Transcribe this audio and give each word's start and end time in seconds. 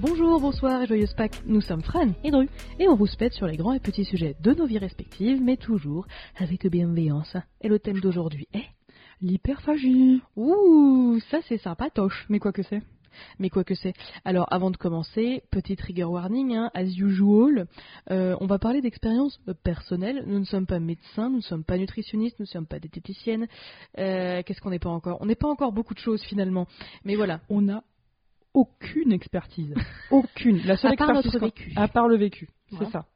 Bonjour, 0.00 0.40
bonsoir 0.40 0.80
et 0.80 0.86
joyeuse 0.86 1.12
Pâques, 1.12 1.42
nous 1.44 1.60
sommes 1.60 1.82
Fran 1.82 2.06
et 2.24 2.30
Dru, 2.30 2.48
et 2.78 2.88
on 2.88 2.94
vous 2.94 3.06
spète 3.06 3.34
sur 3.34 3.46
les 3.46 3.58
grands 3.58 3.74
et 3.74 3.80
petits 3.80 4.06
sujets 4.06 4.34
de 4.40 4.54
nos 4.54 4.64
vies 4.64 4.78
respectives, 4.78 5.42
mais 5.42 5.58
toujours 5.58 6.06
avec 6.38 6.66
bienveillance. 6.68 7.36
Et 7.60 7.68
le 7.68 7.78
thème 7.78 8.00
d'aujourd'hui 8.00 8.48
est 8.54 8.64
L'hyperphagie. 9.20 10.22
Ouh, 10.36 11.20
ça 11.30 11.40
c'est 11.46 11.58
sympatoche. 11.58 12.24
Mais 12.30 12.38
quoi 12.38 12.50
que 12.50 12.62
c'est 12.62 12.80
Mais 13.38 13.50
quoi 13.50 13.62
que 13.62 13.74
c'est. 13.74 13.92
Alors 14.24 14.50
avant 14.50 14.70
de 14.70 14.78
commencer, 14.78 15.42
petit 15.50 15.76
trigger 15.76 16.04
warning, 16.04 16.54
hein, 16.54 16.70
as 16.72 16.84
usual, 16.84 17.66
euh, 18.10 18.34
on 18.40 18.46
va 18.46 18.58
parler 18.58 18.80
d'expériences 18.80 19.38
euh, 19.48 19.52
personnelles. 19.52 20.24
Nous 20.26 20.38
ne 20.38 20.46
sommes 20.46 20.66
pas 20.66 20.80
médecins, 20.80 21.28
nous 21.28 21.36
ne 21.36 21.42
sommes 21.42 21.64
pas 21.64 21.76
nutritionnistes, 21.76 22.38
nous 22.38 22.44
ne 22.44 22.50
sommes 22.50 22.66
pas 22.66 22.78
diététiciennes. 22.78 23.48
Euh, 23.98 24.42
Qu'est-ce 24.46 24.62
qu'on 24.62 24.70
n'est 24.70 24.78
pas 24.78 24.88
encore? 24.88 25.18
On 25.20 25.26
n'est 25.26 25.34
pas 25.34 25.48
encore 25.48 25.72
beaucoup 25.72 25.92
de 25.92 25.98
choses 25.98 26.22
finalement. 26.22 26.66
Mais 27.04 27.16
voilà. 27.16 27.40
On 27.50 27.60
n'a 27.60 27.84
aucune 28.54 29.12
expertise. 29.12 29.74
aucune. 30.10 30.60
La 30.64 30.76
seule 30.76 30.92
À 30.92 30.96
part 30.96 31.10
expertise 31.10 31.40
notre 31.40 31.46
vécu. 31.46 31.72
À 31.76 31.88
part 31.88 32.08
le 32.08 32.16
vécu. 32.16 32.48
C'est 32.78 32.90
ça. 32.90 33.06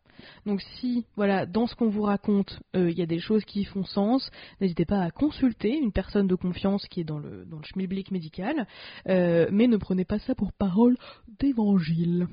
Donc 0.46 0.60
si, 0.76 1.04
voilà, 1.16 1.46
dans 1.46 1.66
ce 1.66 1.74
qu'on 1.74 1.88
vous 1.88 2.02
raconte, 2.02 2.60
euh, 2.76 2.90
il 2.90 2.98
y 2.98 3.02
a 3.02 3.06
des 3.06 3.18
choses 3.18 3.44
qui 3.44 3.64
font 3.64 3.84
sens, 3.84 4.30
n'hésitez 4.60 4.84
pas 4.84 5.00
à 5.00 5.10
consulter 5.10 5.76
une 5.76 5.92
personne 5.92 6.26
de 6.26 6.34
confiance 6.34 6.86
qui 6.88 7.00
est 7.00 7.04
dans 7.04 7.18
le, 7.18 7.44
dans 7.44 7.58
le 7.58 7.64
schmilblick 7.64 8.10
médical, 8.10 8.66
euh, 9.08 9.46
mais 9.50 9.66
ne 9.66 9.76
prenez 9.76 10.04
pas 10.04 10.18
ça 10.18 10.34
pour 10.34 10.52
parole 10.52 10.96
d'évangile. 11.40 12.26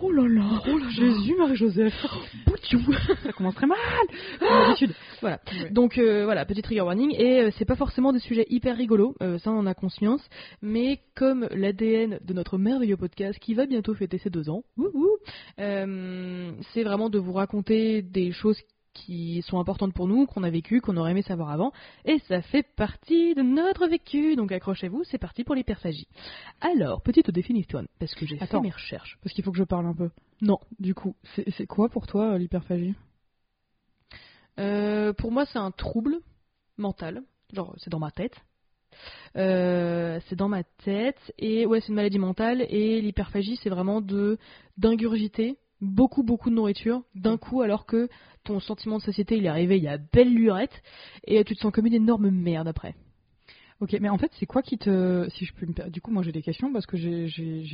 Oh 0.00 0.10
là 0.10 0.26
là, 0.28 0.62
oh 0.66 0.78
là 0.78 0.88
Jésus, 0.90 1.34
Marie-Joseph. 1.38 1.94
Ça 3.22 3.32
commence 3.32 3.54
très 3.54 3.66
mal. 3.66 3.78
Comme 4.38 4.48
d'habitude. 4.48 4.94
Voilà. 5.20 5.40
Ouais. 5.52 5.70
Donc 5.70 5.98
euh, 5.98 6.24
voilà, 6.24 6.44
petit 6.44 6.62
trigger 6.62 6.82
warning. 6.82 7.14
Et 7.18 7.40
euh, 7.40 7.50
c'est 7.58 7.64
pas 7.64 7.76
forcément 7.76 8.12
des 8.12 8.18
sujets 8.18 8.46
hyper 8.48 8.76
rigolos, 8.76 9.14
euh, 9.22 9.38
ça 9.38 9.50
on 9.50 9.58
en 9.58 9.66
a 9.66 9.74
conscience. 9.74 10.22
Mais 10.60 11.00
comme 11.14 11.48
l'ADN 11.50 12.18
de 12.24 12.32
notre 12.34 12.58
merveilleux 12.58 12.96
podcast 12.96 13.38
qui 13.38 13.54
va 13.54 13.66
bientôt 13.66 13.94
fêter 13.94 14.18
ses 14.18 14.30
deux 14.30 14.48
ans, 14.48 14.64
euh, 15.58 16.52
c'est 16.72 16.82
vraiment 16.82 17.10
de 17.10 17.18
vous 17.18 17.32
raconter 17.32 18.02
des 18.02 18.32
choses 18.32 18.60
qui 18.92 19.42
sont 19.42 19.58
importantes 19.58 19.94
pour 19.94 20.06
nous, 20.06 20.26
qu'on 20.26 20.42
a 20.42 20.50
vécues, 20.50 20.80
qu'on 20.80 20.96
aurait 20.96 21.12
aimé 21.12 21.22
savoir 21.22 21.50
avant. 21.50 21.72
Et 22.04 22.18
ça 22.28 22.42
fait 22.42 22.62
partie 22.62 23.34
de 23.34 23.42
notre 23.42 23.86
vécu. 23.86 24.36
Donc 24.36 24.52
accrochez-vous, 24.52 25.04
c'est 25.04 25.18
parti 25.18 25.44
pour 25.44 25.54
l'hyperphagie. 25.54 26.08
Alors, 26.60 27.02
petite 27.02 27.30
définition, 27.30 27.86
parce 27.98 28.14
que 28.14 28.26
j'ai 28.26 28.38
fait 28.38 28.60
mes 28.60 28.70
recherches. 28.70 29.18
Parce 29.22 29.34
qu'il 29.34 29.44
faut 29.44 29.52
que 29.52 29.58
je 29.58 29.64
parle 29.64 29.86
un 29.86 29.94
peu. 29.94 30.10
Non. 30.40 30.58
Du 30.78 30.94
coup, 30.94 31.14
c'est 31.34 31.48
c'est 31.52 31.66
quoi 31.66 31.88
pour 31.88 32.06
toi 32.06 32.32
euh, 32.32 32.38
l'hyperphagie? 32.38 32.94
Euh, 34.58 35.12
pour 35.12 35.32
moi, 35.32 35.46
c'est 35.46 35.58
un 35.58 35.70
trouble 35.70 36.18
mental. 36.76 37.22
Genre, 37.52 37.74
c'est 37.78 37.90
dans 37.90 37.98
ma 37.98 38.10
tête. 38.10 38.36
Euh, 39.36 40.20
c'est 40.28 40.36
dans 40.36 40.48
ma 40.48 40.64
tête. 40.64 41.32
Et 41.38 41.66
ouais, 41.66 41.80
c'est 41.80 41.88
une 41.88 41.94
maladie 41.94 42.18
mentale. 42.18 42.62
Et 42.68 43.00
l'hyperphagie, 43.00 43.58
c'est 43.62 43.70
vraiment 43.70 44.00
de 44.00 44.38
d'ingurgiter 44.76 45.58
beaucoup, 45.82 46.22
beaucoup 46.22 46.48
de 46.48 46.54
nourriture 46.54 47.02
d'un 47.14 47.36
coup, 47.36 47.60
alors 47.60 47.84
que 47.84 48.08
ton 48.44 48.60
sentiment 48.60 48.96
de 48.98 49.02
satiété, 49.02 49.36
il 49.36 49.44
est 49.44 49.48
arrivé 49.48 49.76
il 49.76 49.82
y 49.84 49.88
a 49.88 49.98
belle 49.98 50.32
lurette. 50.32 50.82
Et 51.26 51.44
tu 51.44 51.54
te 51.54 51.60
sens 51.60 51.72
comme 51.72 51.86
une 51.86 51.94
énorme 51.94 52.30
merde 52.30 52.68
après. 52.68 52.94
Ok, 53.80 53.96
mais 54.00 54.08
en 54.08 54.16
fait, 54.16 54.30
c'est 54.38 54.46
quoi 54.46 54.62
qui 54.62 54.78
te. 54.78 55.28
Si 55.30 55.44
je 55.44 55.52
peux 55.52 55.66
me 55.66 55.90
Du 55.90 56.00
coup, 56.00 56.12
moi 56.12 56.22
j'ai 56.22 56.30
des 56.32 56.42
questions 56.42 56.72
parce 56.72 56.86
que 56.86 56.96
j'ai- 56.96 57.26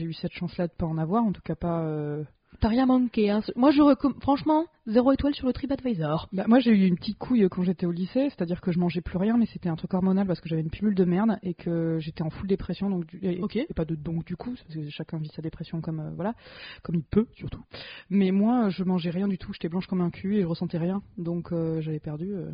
eu 0.03 0.13
cette 0.15 0.33
chance-là 0.33 0.67
de 0.67 0.73
pas 0.73 0.87
en 0.87 0.97
avoir, 0.97 1.23
en 1.23 1.33
tout 1.33 1.43
cas 1.43 1.55
pas. 1.55 1.83
euh, 1.83 2.25
T'as 2.61 2.69
rien 2.69 2.87
manqué, 2.87 3.29
hein. 3.31 3.43
Moi, 3.57 3.71
je 3.71 3.83
recommande, 3.83 4.21
franchement, 4.23 4.65
zéro 4.89 5.13
étoile 5.13 5.35
sur 5.35 5.47
le 5.47 5.53
TripAdvisor. 5.53 6.29
Bah, 6.33 6.45
moi 6.49 6.59
j'ai 6.59 6.71
eu 6.73 6.87
une 6.87 6.97
petite 6.97 7.19
couille 7.19 7.47
quand 7.51 7.63
j'étais 7.63 7.87
au 7.87 7.93
lycée, 7.93 8.31
c'est-à-dire 8.31 8.61
que 8.61 8.73
je 8.73 8.79
mangeais 8.79 9.01
plus 9.01 9.19
rien, 9.19 9.37
mais 9.37 9.47
c'était 9.47 9.69
un 9.69 9.77
truc 9.77 9.95
hormonal 9.95 10.27
parce 10.27 10.41
que 10.41 10.49
j'avais 10.49 10.63
une 10.63 10.71
pilule 10.71 10.95
de 10.95 11.05
merde 11.05 11.39
et 11.43 11.55
que 11.55 11.99
j'étais 12.01 12.23
en 12.23 12.31
full 12.31 12.49
dépression, 12.49 12.91
donc 12.91 13.07
du... 13.07 13.19
et, 13.23 13.41
Ok. 13.43 13.57
et 13.57 13.67
pas 13.77 13.85
de 13.85 13.95
donc 13.95 14.25
du 14.25 14.35
coup, 14.37 14.55
parce 14.55 14.75
que 14.75 14.89
chacun 14.91 15.19
vit 15.19 15.31
sa 15.35 15.43
dépression 15.43 15.81
comme 15.81 16.01
euh, 16.01 16.11
voilà, 16.15 16.35
comme 16.83 16.97
il 16.97 17.05
peut 17.05 17.27
surtout. 17.35 17.63
Mais 18.11 18.31
moi 18.33 18.71
je 18.71 18.83
mangeais 18.83 19.11
rien 19.11 19.29
du 19.29 19.39
tout, 19.39 19.53
j'étais 19.53 19.69
blanche 19.69 19.87
comme 19.87 20.01
un 20.01 20.11
cul 20.11 20.37
et 20.37 20.41
je 20.43 20.47
ressentais 20.47 20.79
rien, 20.79 21.03
donc 21.19 21.53
euh, 21.53 21.81
j'avais 21.81 22.01
perdu. 22.01 22.33
euh, 22.33 22.51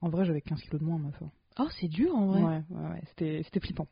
En 0.00 0.08
vrai 0.08 0.24
j'avais 0.24 0.40
15 0.40 0.60
kilos 0.62 0.80
de 0.80 0.86
moins 0.86 0.98
ma 0.98 1.10
foi. 1.12 1.30
Oh, 1.58 1.66
c'est 1.80 1.88
dur 1.88 2.14
en 2.14 2.26
vrai. 2.26 2.42
Ouais, 2.42 2.62
ouais, 2.70 2.88
ouais, 2.90 3.02
c'était 3.08 3.60
flippant. 3.60 3.88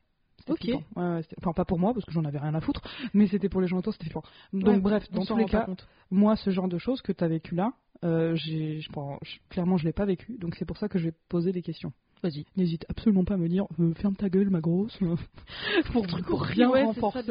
Ok. 0.48 0.64
Ouais, 0.96 1.20
enfin 1.38 1.52
pas 1.54 1.64
pour 1.64 1.78
moi 1.78 1.94
parce 1.94 2.04
que 2.04 2.12
j'en 2.12 2.24
avais 2.24 2.38
rien 2.38 2.54
à 2.54 2.60
foutre, 2.60 2.82
mais 3.14 3.26
c'était 3.26 3.48
pour 3.48 3.60
les 3.60 3.66
gens 3.66 3.78
autour, 3.78 3.92
c'était 3.92 4.04
flippant. 4.06 4.22
Donc 4.52 4.68
Ouais, 4.68 4.78
bref, 4.78 5.10
dans 5.10 5.24
tous 5.24 5.36
les 5.36 5.44
cas, 5.46 5.66
moi, 6.10 6.36
ce 6.36 6.50
genre 6.50 6.68
de 6.68 6.78
choses 6.78 7.00
que 7.02 7.12
tu 7.12 7.24
as 7.24 7.28
vécu 7.28 7.54
là, 7.54 7.72
euh, 8.04 8.34
j'ai, 8.36 8.80
je 8.80 8.88
pense- 8.92 9.18
je- 9.22 9.38
clairement, 9.48 9.76
je 9.78 9.84
l'ai 9.84 9.92
pas 9.92 10.04
vécu. 10.04 10.36
Donc 10.38 10.56
c'est 10.56 10.64
pour 10.66 10.76
ça 10.76 10.88
que 10.88 10.98
je 10.98 11.04
vais 11.06 11.14
poser 11.28 11.52
des 11.52 11.62
questions. 11.62 11.92
Vas-y. 12.24 12.46
N'hésite 12.56 12.86
absolument 12.88 13.22
pas 13.24 13.34
à 13.34 13.36
me 13.36 13.48
dire 13.48 13.66
euh, 13.78 13.92
ferme 13.94 14.16
ta 14.16 14.30
gueule, 14.30 14.48
ma 14.48 14.60
grosse. 14.60 14.98
pour, 15.92 16.06
pour 16.26 16.42
rien 16.42 16.70
Ouais, 16.70 16.80
c'est 16.80 16.86
renforcer 16.86 17.22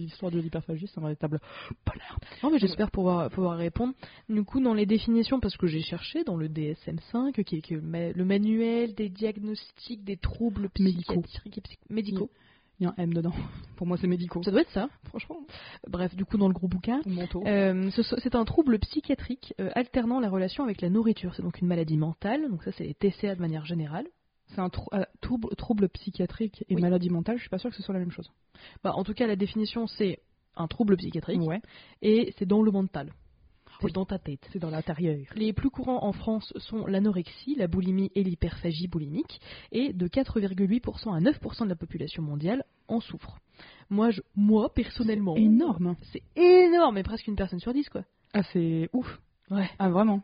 l'histoire 0.00 0.32
de 0.32 0.40
l'hyperphagie, 0.40 0.88
c'est 0.92 0.98
un 0.98 1.02
véritable 1.02 1.38
bonheur. 1.86 2.18
Non, 2.42 2.50
mais 2.50 2.58
j'espère 2.58 2.90
pouvoir, 2.90 3.30
pouvoir 3.30 3.56
répondre. 3.56 3.94
Du 4.28 4.42
coup, 4.42 4.60
dans 4.60 4.74
les 4.74 4.84
définitions, 4.84 5.38
parce 5.38 5.56
que 5.56 5.68
j'ai 5.68 5.80
cherché 5.82 6.24
dans 6.24 6.36
le 6.36 6.48
DSM-5, 6.48 7.44
qui 7.44 7.56
est 7.56 7.70
le 7.70 7.80
ma- 7.80 8.10
le 8.10 8.24
manuel 8.24 8.94
des 8.94 9.08
diagnostics 9.08 10.02
des 10.02 10.16
troubles 10.16 10.68
Médicaux. 10.80 11.22
psychiatriques 11.22 11.78
et 11.88 11.94
médicaux. 11.94 12.30
Il 12.80 12.84
y 12.84 12.86
a 12.86 12.94
un 12.98 13.02
M 13.04 13.14
dedans. 13.14 13.32
Pour 13.76 13.86
moi, 13.86 13.96
c'est 13.96 14.08
médicaux. 14.08 14.42
Ça 14.42 14.50
doit 14.50 14.62
être 14.62 14.70
ça, 14.72 14.88
franchement. 15.04 15.36
Bref, 15.88 16.16
du 16.16 16.24
coup, 16.24 16.36
dans 16.36 16.48
le 16.48 16.54
gros 16.54 16.66
bouquin. 16.66 17.00
Euh, 17.46 17.90
ce- 17.92 18.02
c'est 18.20 18.34
un 18.34 18.44
trouble 18.44 18.78
psychiatrique 18.80 19.54
euh, 19.60 19.70
alternant 19.76 20.18
la 20.18 20.28
relation 20.28 20.64
avec 20.64 20.80
la 20.80 20.88
nourriture. 20.90 21.32
C'est 21.36 21.42
donc 21.42 21.60
une 21.60 21.68
maladie 21.68 21.96
mentale. 21.96 22.50
Donc 22.50 22.64
ça, 22.64 22.72
c'est 22.72 22.82
les 22.84 22.94
TCA 22.94 23.36
de 23.36 23.40
manière 23.40 23.64
générale. 23.66 24.06
C'est 24.54 24.60
un 24.60 24.68
trou- 24.68 24.88
euh, 24.94 25.04
trouble, 25.20 25.48
trouble 25.56 25.88
psychiatrique 25.88 26.64
et 26.68 26.74
Oui. 26.74 26.82
maladie 26.82 27.10
mentale. 27.10 27.36
Je 27.36 27.42
suis 27.42 27.50
pas 27.50 27.58
sûre 27.58 27.70
que 27.70 27.76
ce 27.76 27.82
soit 27.82 27.94
la 27.94 28.00
même 28.00 28.10
chose. 28.10 28.30
Bah, 28.84 28.92
en 28.94 29.04
tout 29.04 29.14
cas, 29.14 29.26
la 29.26 29.36
définition, 29.36 29.86
c'est 29.86 30.20
un 30.56 30.66
trouble 30.68 30.96
psychiatrique 30.96 31.40
Ouais. 31.40 31.60
et 32.02 32.34
c'est 32.38 32.46
dans 32.46 32.62
le 32.62 32.70
mental. 32.70 33.12
C'est 33.80 33.86
Oui. 33.86 33.92
dans 33.92 34.04
ta 34.04 34.18
tête. 34.18 34.46
C'est 34.52 34.58
dans 34.58 34.70
l'intérieur. 34.70 35.16
Les 35.34 35.52
plus 35.52 35.70
courants 35.70 36.04
en 36.04 36.12
France 36.12 36.52
sont 36.58 36.86
l'anorexie, 36.86 37.54
la 37.56 37.66
boulimie 37.66 38.10
et 38.14 38.22
l'hyperphagie 38.22 38.86
boulimique, 38.86 39.40
et 39.72 39.92
de 39.92 40.06
4,8% 40.06 41.12
à 41.14 41.20
9% 41.20 41.64
de 41.64 41.68
la 41.70 41.74
population 41.74 42.22
mondiale 42.22 42.64
en 42.88 43.00
souffre. 43.00 43.38
Moi, 43.90 44.10
je, 44.10 44.20
moi 44.36 44.72
personnellement, 44.74 45.34
Énorme. 45.36 45.96
c'est 46.12 46.22
énorme, 46.36 46.94
mais 46.96 47.02
presque 47.02 47.26
une 47.26 47.36
personne 47.36 47.58
sur 47.60 47.72
dix, 47.72 47.88
quoi. 47.88 48.04
Ah, 48.34 48.42
c'est 48.52 48.88
ouf. 48.92 49.20
Ouais. 49.52 49.68
Ah, 49.78 49.88
vraiment. 49.90 50.22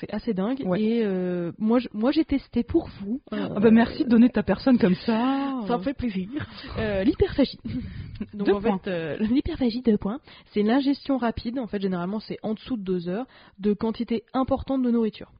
C'est 0.00 0.12
assez 0.14 0.32
dingue. 0.32 0.62
Ouais. 0.64 0.80
Et 0.80 1.02
euh, 1.04 1.52
moi, 1.58 1.78
je- 1.78 1.88
moi, 1.92 2.12
j'ai 2.12 2.24
testé 2.24 2.62
pour 2.62 2.88
vous. 3.00 3.20
Ah 3.30 3.48
bah 3.60 3.70
merci 3.70 4.04
de 4.04 4.08
donner 4.08 4.30
ta 4.30 4.42
personne 4.42 4.78
comme 4.78 4.94
ça. 4.94 5.60
Ça 5.68 5.76
me 5.76 5.82
fait 5.82 5.92
plaisir. 5.94 6.28
Euh, 6.78 7.04
l'hyperphagie. 7.04 7.58
Donc 8.32 8.46
Deux 8.46 8.52
en 8.54 8.60
points. 8.62 8.78
fait, 8.78 8.90
euh, 8.90 9.16
l'hyperphagie, 9.18 9.82
deux 9.82 9.98
points, 9.98 10.18
c'est 10.54 10.62
l'ingestion 10.62 11.18
rapide, 11.18 11.58
en 11.58 11.66
fait 11.66 11.80
généralement 11.82 12.20
c'est 12.20 12.38
en 12.42 12.54
dessous 12.54 12.76
de 12.78 12.82
deux 12.82 13.08
heures, 13.08 13.26
de 13.58 13.72
quantité 13.74 14.24
importante 14.32 14.82
de 14.82 14.90
nourriture. 14.90 15.30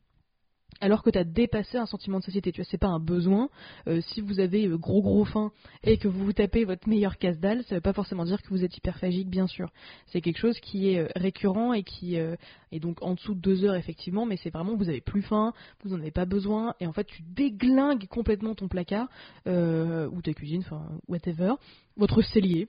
Alors 0.82 1.04
que 1.04 1.10
tu 1.10 1.18
as 1.18 1.24
dépassé 1.24 1.78
un 1.78 1.86
sentiment 1.86 2.18
de 2.18 2.24
satiété, 2.24 2.50
tu 2.50 2.60
vois, 2.60 2.68
c'est 2.68 2.76
pas 2.76 2.88
un 2.88 2.98
besoin. 2.98 3.48
Euh, 3.86 4.00
si 4.00 4.20
vous 4.20 4.40
avez 4.40 4.66
euh, 4.66 4.76
gros 4.76 5.00
gros 5.00 5.24
faim 5.24 5.52
et 5.84 5.96
que 5.96 6.08
vous 6.08 6.24
vous 6.24 6.32
tapez 6.32 6.64
votre 6.64 6.88
meilleure 6.88 7.18
casse 7.18 7.38
dalle, 7.38 7.62
ça 7.64 7.76
veut 7.76 7.80
pas 7.80 7.92
forcément 7.92 8.24
dire 8.24 8.42
que 8.42 8.48
vous 8.48 8.64
êtes 8.64 8.76
hyperphagique, 8.76 9.30
bien 9.30 9.46
sûr. 9.46 9.68
C'est 10.06 10.20
quelque 10.20 10.38
chose 10.38 10.58
qui 10.58 10.90
est 10.90 10.98
euh, 10.98 11.08
récurrent 11.14 11.72
et 11.72 11.84
qui 11.84 12.18
euh, 12.18 12.34
est 12.72 12.80
donc 12.80 13.00
en 13.00 13.14
dessous 13.14 13.34
de 13.34 13.40
deux 13.40 13.64
heures 13.64 13.76
effectivement, 13.76 14.26
mais 14.26 14.36
c'est 14.36 14.50
vraiment 14.50 14.74
vous 14.74 14.88
avez 14.88 15.00
plus 15.00 15.22
faim, 15.22 15.52
vous 15.84 15.94
en 15.94 16.00
avez 16.00 16.10
pas 16.10 16.24
besoin 16.24 16.74
et 16.80 16.88
en 16.88 16.92
fait 16.92 17.04
tu 17.04 17.22
déglingues 17.22 18.08
complètement 18.08 18.56
ton 18.56 18.66
placard 18.66 19.08
euh, 19.46 20.08
ou 20.10 20.20
ta 20.20 20.34
cuisine, 20.34 20.62
enfin 20.66 20.82
whatever, 21.06 21.54
votre 21.96 22.22
cellier, 22.22 22.68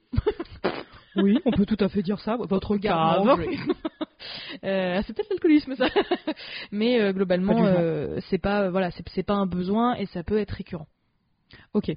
Oui, 1.16 1.40
on 1.45 1.51
peut 1.51 1.66
tout 1.66 1.78
à 1.80 1.90
fait 1.90 2.01
dire 2.01 2.19
ça. 2.19 2.38
Votre 2.38 2.78
cave. 2.78 3.24
Euh, 4.64 5.02
c'est 5.06 5.14
peut-être 5.14 5.30
l'alcoolisme 5.30 5.76
ça, 5.76 5.88
mais 6.72 7.00
euh, 7.02 7.14
globalement 7.14 7.66
euh, 7.66 8.20
c'est 8.30 8.38
pas 8.38 8.70
voilà 8.70 8.92
c'est 8.92 9.24
pas 9.24 9.34
un 9.34 9.46
besoin 9.46 9.96
et 9.96 10.06
ça 10.08 10.24
peut 10.24 10.38
être 10.38 10.52
récurrent. 10.52 10.88
Ok. 11.74 11.92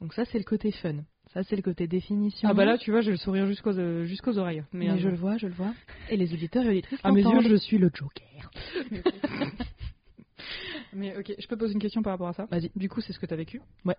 Donc 0.00 0.14
ça 0.14 0.24
c'est 0.24 0.38
le 0.38 0.44
côté 0.44 0.72
fun, 0.72 0.96
ça 1.34 1.42
c'est 1.42 1.56
le 1.56 1.62
côté 1.62 1.86
définition. 1.86 2.48
Ah 2.48 2.54
bah 2.54 2.64
là, 2.64 2.78
tu 2.78 2.90
vois, 2.90 3.00
j'ai 3.02 3.10
le 3.10 3.16
sourire 3.16 3.46
jusqu'aux 3.46 3.78
euh, 3.78 4.04
jusqu'aux 4.04 4.38
oreilles. 4.38 4.64
mais, 4.72 4.90
euh, 4.90 4.98
je 4.98 5.08
le 5.08 5.16
vois, 5.16 5.36
je 5.36 5.46
le 5.46 5.52
vois. 5.52 5.74
Et 6.08 6.16
les 6.16 6.32
auditeurs 6.32 6.64
et 6.64 6.70
auditrices 6.70 7.00
à 7.04 7.12
mes 7.12 7.22
yeux, 7.22 7.42
je 7.42 7.56
suis 7.56 7.78
le 7.78 7.90
Joker. 7.92 8.50
Mais 10.92 11.16
ok, 11.16 11.34
je 11.38 11.46
peux 11.46 11.56
poser 11.56 11.74
une 11.74 11.80
question 11.80 12.02
par 12.02 12.12
rapport 12.14 12.28
à 12.28 12.32
ça? 12.32 12.46
Vas-y. 12.50 12.70
Du 12.74 12.88
coup, 12.88 13.00
c'est 13.00 13.12
ce 13.12 13.20
que 13.20 13.26
tu 13.26 13.34
as 13.34 13.36
vécu? 13.36 13.60
Ouais. 13.84 13.96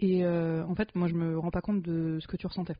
Et 0.00 0.24
euh, 0.24 0.64
en 0.66 0.74
fait, 0.74 0.94
moi, 0.94 1.08
je 1.08 1.14
me 1.14 1.38
rends 1.38 1.50
pas 1.50 1.62
compte 1.62 1.82
de 1.82 2.18
ce 2.20 2.26
que 2.26 2.36
tu 2.36 2.46
ressentais. 2.46 2.74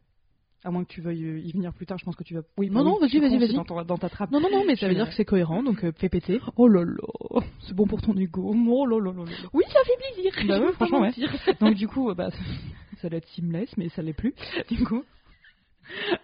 À 0.64 0.70
moins 0.70 0.82
que 0.84 0.88
tu 0.88 1.02
veuilles 1.02 1.24
euh, 1.24 1.38
y 1.38 1.52
venir 1.52 1.74
plus 1.74 1.84
tard, 1.84 1.98
je 1.98 2.04
pense 2.04 2.16
que 2.16 2.24
tu 2.24 2.34
vas. 2.34 2.40
Oui, 2.56 2.70
Non, 2.70 2.82
non, 2.84 2.98
vas-y, 2.98 3.18
vas-y, 3.18 3.38
vas-y. 3.38 3.54
Dans, 3.54 3.98
ta 3.98 4.08
trappe. 4.08 4.30
Non 4.30 4.40
non 4.40 4.48
non, 4.50 4.64
mais 4.66 4.76
ça 4.76 4.88
veut 4.88 4.94
dire 4.94 5.08
que 5.08 5.14
c'est 5.14 5.24
cohérent 5.24 5.62
donc 5.62 5.84
euh, 5.84 5.92
fais 5.96 6.08
péter. 6.08 6.40
Oh 6.56 6.68
là 6.68 6.84
là, 6.84 7.42
c'est 7.66 7.74
bon 7.74 7.86
pour 7.86 8.00
ton 8.00 8.16
ego. 8.16 8.54
Oh 8.54 8.86
là 8.86 8.96
là 8.96 9.12
là 9.12 9.24
là 9.24 9.30
là. 9.30 9.48
Oui, 9.52 9.64
ça 9.68 9.80
fait 9.84 10.14
plaisir. 10.14 10.32
Bah 10.48 10.60
ouais, 10.60 10.72
franchement, 10.72 11.00
ouais. 11.00 11.12
Donc 11.60 11.74
du 11.74 11.86
coup, 11.86 12.10
euh, 12.10 12.14
bah, 12.14 12.30
ça 13.02 13.08
doit 13.08 13.18
être 13.18 13.28
seamless, 13.28 13.76
mais 13.76 13.88
ça 13.90 14.02
l'est 14.02 14.14
plus. 14.14 14.34
Du 14.70 14.84
coup, 14.84 15.02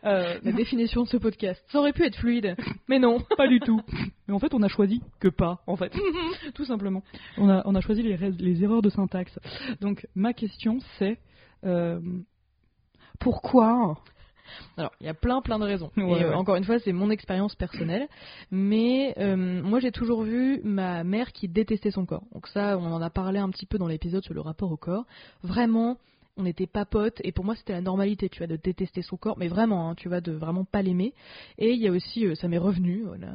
euh, 0.04 0.38
La 0.42 0.52
définition 0.52 1.02
de 1.02 1.08
ce 1.08 1.16
podcast. 1.16 1.62
Ça 1.70 1.78
aurait 1.78 1.92
pu 1.92 2.04
être 2.04 2.16
fluide, 2.16 2.56
mais 2.88 2.98
non. 2.98 3.18
pas 3.36 3.48
du 3.48 3.60
tout. 3.60 3.80
Mais 4.26 4.34
en 4.34 4.38
fait, 4.38 4.54
on 4.54 4.62
a 4.62 4.68
choisi 4.68 5.02
que 5.20 5.28
pas, 5.28 5.62
en 5.66 5.76
fait. 5.76 5.92
tout 6.54 6.64
simplement. 6.64 7.02
On 7.36 7.48
a, 7.48 7.62
on 7.66 7.74
a 7.74 7.80
choisi 7.80 8.02
les, 8.02 8.62
erreurs 8.62 8.82
de 8.82 8.90
syntaxe. 8.90 9.38
Donc, 9.80 10.06
ma 10.14 10.32
question, 10.32 10.78
c'est 10.98 11.18
euh, 11.64 12.00
pourquoi 13.18 13.98
Alors, 14.76 14.92
il 15.00 15.06
y 15.06 15.08
a 15.08 15.14
plein, 15.14 15.40
plein 15.40 15.58
de 15.58 15.64
raisons. 15.64 15.90
Ouais, 16.00 16.20
et 16.20 16.24
euh, 16.24 16.30
ouais. 16.30 16.34
encore 16.34 16.56
une 16.56 16.64
fois, 16.64 16.78
c'est 16.78 16.92
mon 16.92 17.10
expérience 17.10 17.54
personnelle. 17.54 18.08
Mais 18.50 19.14
euh, 19.18 19.36
moi, 19.36 19.80
j'ai 19.80 19.92
toujours 19.92 20.22
vu 20.22 20.60
ma 20.64 21.04
mère 21.04 21.32
qui 21.32 21.46
détestait 21.46 21.90
son 21.90 22.06
corps. 22.06 22.24
Donc 22.32 22.48
ça, 22.48 22.78
on 22.78 22.86
en 22.86 23.02
a 23.02 23.10
parlé 23.10 23.38
un 23.38 23.50
petit 23.50 23.66
peu 23.66 23.78
dans 23.78 23.86
l'épisode 23.86 24.24
sur 24.24 24.34
le 24.34 24.40
rapport 24.40 24.72
au 24.72 24.76
corps. 24.76 25.04
Vraiment, 25.42 25.98
on 26.36 26.42
n'était 26.42 26.66
pas 26.66 26.84
potes. 26.84 27.20
Et 27.22 27.32
pour 27.32 27.44
moi, 27.44 27.54
c'était 27.54 27.72
la 27.72 27.80
normalité, 27.80 28.28
tu 28.28 28.38
vois, 28.38 28.46
de 28.46 28.56
détester 28.56 29.02
son 29.02 29.16
corps. 29.16 29.38
Mais 29.38 29.48
vraiment, 29.48 29.90
hein, 29.90 29.94
tu 29.94 30.08
vois, 30.08 30.20
de 30.20 30.32
vraiment 30.32 30.64
pas 30.64 30.82
l'aimer. 30.82 31.14
Et 31.58 31.72
il 31.72 31.80
y 31.80 31.88
a 31.88 31.92
aussi, 31.92 32.26
euh, 32.26 32.34
ça 32.34 32.48
m'est 32.48 32.58
revenu, 32.58 33.04
voilà, 33.04 33.34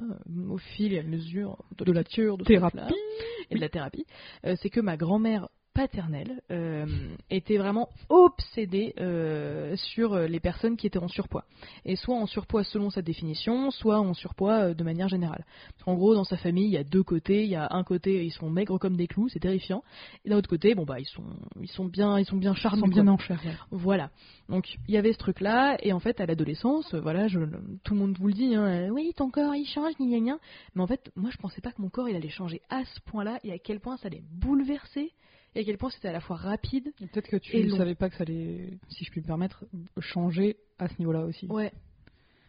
au 0.50 0.58
fil 0.58 0.94
et 0.94 1.00
à 1.00 1.04
mesure 1.04 1.58
de, 1.78 1.92
la 1.92 2.04
cure, 2.04 2.38
de 2.38 2.44
Thérapie. 2.44 2.80
et 3.50 3.56
de 3.56 3.62
la 3.62 3.70
thérapie. 3.70 4.06
Euh, 4.46 4.56
c'est 4.62 4.70
que 4.70 4.80
ma 4.80 4.98
grand-mère 4.98 5.48
paternelle 5.76 6.42
euh, 6.52 6.86
était 7.30 7.58
vraiment 7.58 7.90
obsédée 8.10 8.94
euh, 9.00 9.76
sur 9.76 10.14
euh, 10.14 10.26
les 10.26 10.40
personnes 10.40 10.78
qui 10.78 10.88
étaient 10.88 10.98
en 10.98 11.10
surpoids. 11.10 11.44
Et 11.84 11.98
soit 11.98 12.16
en 12.16 12.26
surpoids 12.26 12.64
selon 12.64 12.90
sa 12.90 13.02
définition, 13.02 13.70
soit 13.72 14.00
en 14.00 14.14
surpoids 14.14 14.70
euh, 14.70 14.74
de 14.74 14.84
manière 14.86 15.10
générale. 15.10 15.46
En 15.86 15.96
gros, 15.96 16.16
dans 16.16 16.24
sa 16.24 16.38
famille, 16.38 16.66
il 16.66 16.72
y 16.72 16.78
a 16.78 16.86
deux 16.86 17.04
côtés. 17.04 17.44
Il 17.44 17.50
y 17.50 17.56
a 17.56 17.68
un 17.72 17.84
côté, 17.84 18.26
ils 18.26 18.32
sont 18.32 18.50
maigres 18.50 18.80
comme 18.80 18.96
des 18.96 19.08
clous, 19.08 19.28
c'est 19.28 19.42
terrifiant. 19.42 19.84
Et 20.24 20.30
d'un 20.30 20.38
autre 20.38 20.50
côté, 20.50 20.74
bon 20.76 20.86
bah 20.86 21.00
ils 21.00 21.06
sont, 21.06 21.26
ils 21.62 21.68
sont 21.70 21.86
bien, 21.86 22.18
ils 22.18 22.26
sont 22.26 22.38
bien 22.38 22.54
Ils 22.54 22.58
charmants. 22.58 22.86
sont 22.86 22.88
bien 22.88 23.08
en 23.10 23.18
chair. 23.18 23.68
Voilà. 23.70 24.10
Donc 24.48 24.78
il 24.88 24.94
y 24.94 24.98
avait 24.98 25.12
ce 25.12 25.18
truc-là, 25.18 25.78
et 25.84 25.92
en 25.92 26.00
fait 26.00 26.22
à 26.22 26.26
l'adolescence, 26.26 26.96
voilà, 26.96 27.28
je, 27.28 27.40
tout 27.84 27.94
le 27.94 28.00
monde 28.00 28.18
vous 28.18 28.28
le 28.28 28.34
dit, 28.34 28.56
hein, 28.56 28.90
oui 28.92 29.12
ton 29.18 29.30
corps 29.30 29.54
il 29.56 29.66
change, 29.66 29.94
gna 30.00 30.20
gna. 30.20 30.38
Mais 30.74 30.82
en 30.84 30.88
fait, 30.88 31.12
moi 31.18 31.32
je 31.32 31.38
pensais 31.38 31.60
pas 31.62 31.72
que 31.74 31.82
mon 31.82 31.90
corps 31.90 32.08
il 32.08 32.16
allait 32.16 32.30
changer 32.30 32.62
à 32.70 32.86
ce 32.86 33.02
point-là, 33.02 33.40
et 33.44 33.52
à 33.52 33.60
quel 33.60 33.82
point 33.82 33.98
ça 33.98 34.08
allait 34.08 34.24
bouleverser, 34.32 35.12
et 35.56 35.62
à 35.62 35.64
quel 35.64 35.78
point 35.78 35.90
c'était 35.90 36.10
à 36.10 36.14
la 36.14 36.20
fois 36.20 36.36
rapide. 36.36 36.94
Et 37.02 37.08
Peut-être 37.08 37.30
que 37.30 37.38
tu 37.38 37.58
ne 37.58 37.76
savais 37.76 37.96
pas 37.96 38.10
que 38.10 38.16
ça 38.16 38.24
allait, 38.24 38.78
si 38.90 39.06
je 39.06 39.12
puis 39.12 39.22
me 39.22 39.26
permettre, 39.26 39.66
changer 40.00 40.58
à 40.78 40.88
ce 40.90 40.96
niveau-là 41.00 41.26
aussi. 41.26 41.48
Ouais, 41.48 41.72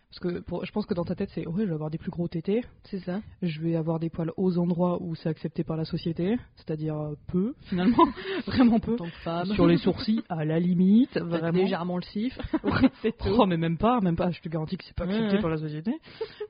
Parce 0.08 0.20
que 0.20 0.41
pour- 0.41 0.64
je 0.64 0.73
pense 0.73 0.87
que 0.87 0.94
dans 0.94 1.05
ta 1.05 1.14
tête, 1.14 1.31
c'est 1.35 1.47
ouais, 1.47 1.62
je 1.64 1.69
vais 1.69 1.75
avoir 1.75 1.91
des 1.91 1.99
plus 1.99 2.11
gros 2.11 2.29
tétés, 2.29 2.64
c'est 2.85 3.00
ça. 3.00 3.20
je 3.43 3.61
vais 3.61 3.75
avoir 3.75 3.99
des 3.99 4.08
poils 4.08 4.31
aux 4.37 4.56
endroits 4.56 5.03
où 5.03 5.14
c'est 5.17 5.29
accepté 5.29 5.64
par 5.64 5.76
la 5.76 5.85
société, 5.85 6.37
c'est-à-dire 6.55 6.97
euh, 6.97 7.14
peu 7.26 7.55
finalement, 7.69 8.05
vraiment 8.47 8.79
peu. 8.79 8.97
Femme, 9.25 9.47
Sur 9.55 9.67
les 9.67 9.76
sourcils, 9.79 10.23
à 10.29 10.44
la 10.44 10.58
limite, 10.61 11.19
vraiment. 11.19 11.58
légèrement 11.58 11.97
le 11.97 12.03
cif. 12.05 12.38
c'est. 13.03 13.14
Oh, 13.26 13.47
mais 13.47 13.56
même 13.56 13.76
pas, 13.79 14.00
même 14.00 14.17
pas, 14.17 14.31
je 14.31 14.41
te 14.41 14.49
garantis 14.49 14.76
que 14.76 14.85
c'est 14.85 14.94
pas 14.97 15.05
accepté 15.05 15.37
ouais. 15.37 15.41
par 15.43 15.50
la 15.50 15.58
société. 15.58 15.93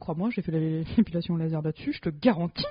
Crois-moi, 0.01 0.29
j'ai 0.35 0.43
fait 0.43 0.53
la- 0.53 0.83
l'épilation 0.97 1.37
laser 1.37 1.63
là-dessus, 1.63 1.93
je 1.95 2.01
te 2.03 2.11
garantis 2.11 2.65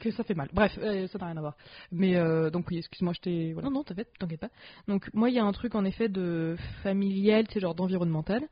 que 0.00 0.10
ça 0.10 0.24
fait 0.24 0.34
mal. 0.34 0.48
Bref, 0.52 0.76
euh, 0.82 1.06
ça 1.06 1.18
n'a 1.18 1.26
rien 1.26 1.36
à 1.36 1.40
voir. 1.40 1.56
Mais 1.92 2.16
euh, 2.16 2.50
donc 2.50 2.66
oui, 2.70 2.78
excuse-moi, 2.78 3.12
je 3.14 3.20
t'ai... 3.20 3.52
Voilà. 3.52 3.68
Non, 3.68 3.76
non, 3.76 3.84
t'inquiète, 3.84 4.08
t'inquiète 4.18 4.40
pas. 4.40 4.50
Donc, 4.88 5.08
moi, 5.14 5.30
il 5.30 5.36
y 5.36 5.38
a 5.38 5.44
un 5.44 5.52
truc 5.52 5.74
en 5.76 5.84
effet 5.84 6.08
de 6.08 6.56
familial, 6.82 7.46
tu 7.46 7.54
sais, 7.54 7.60
genre 7.60 7.74
d'environnemental. 7.74 8.42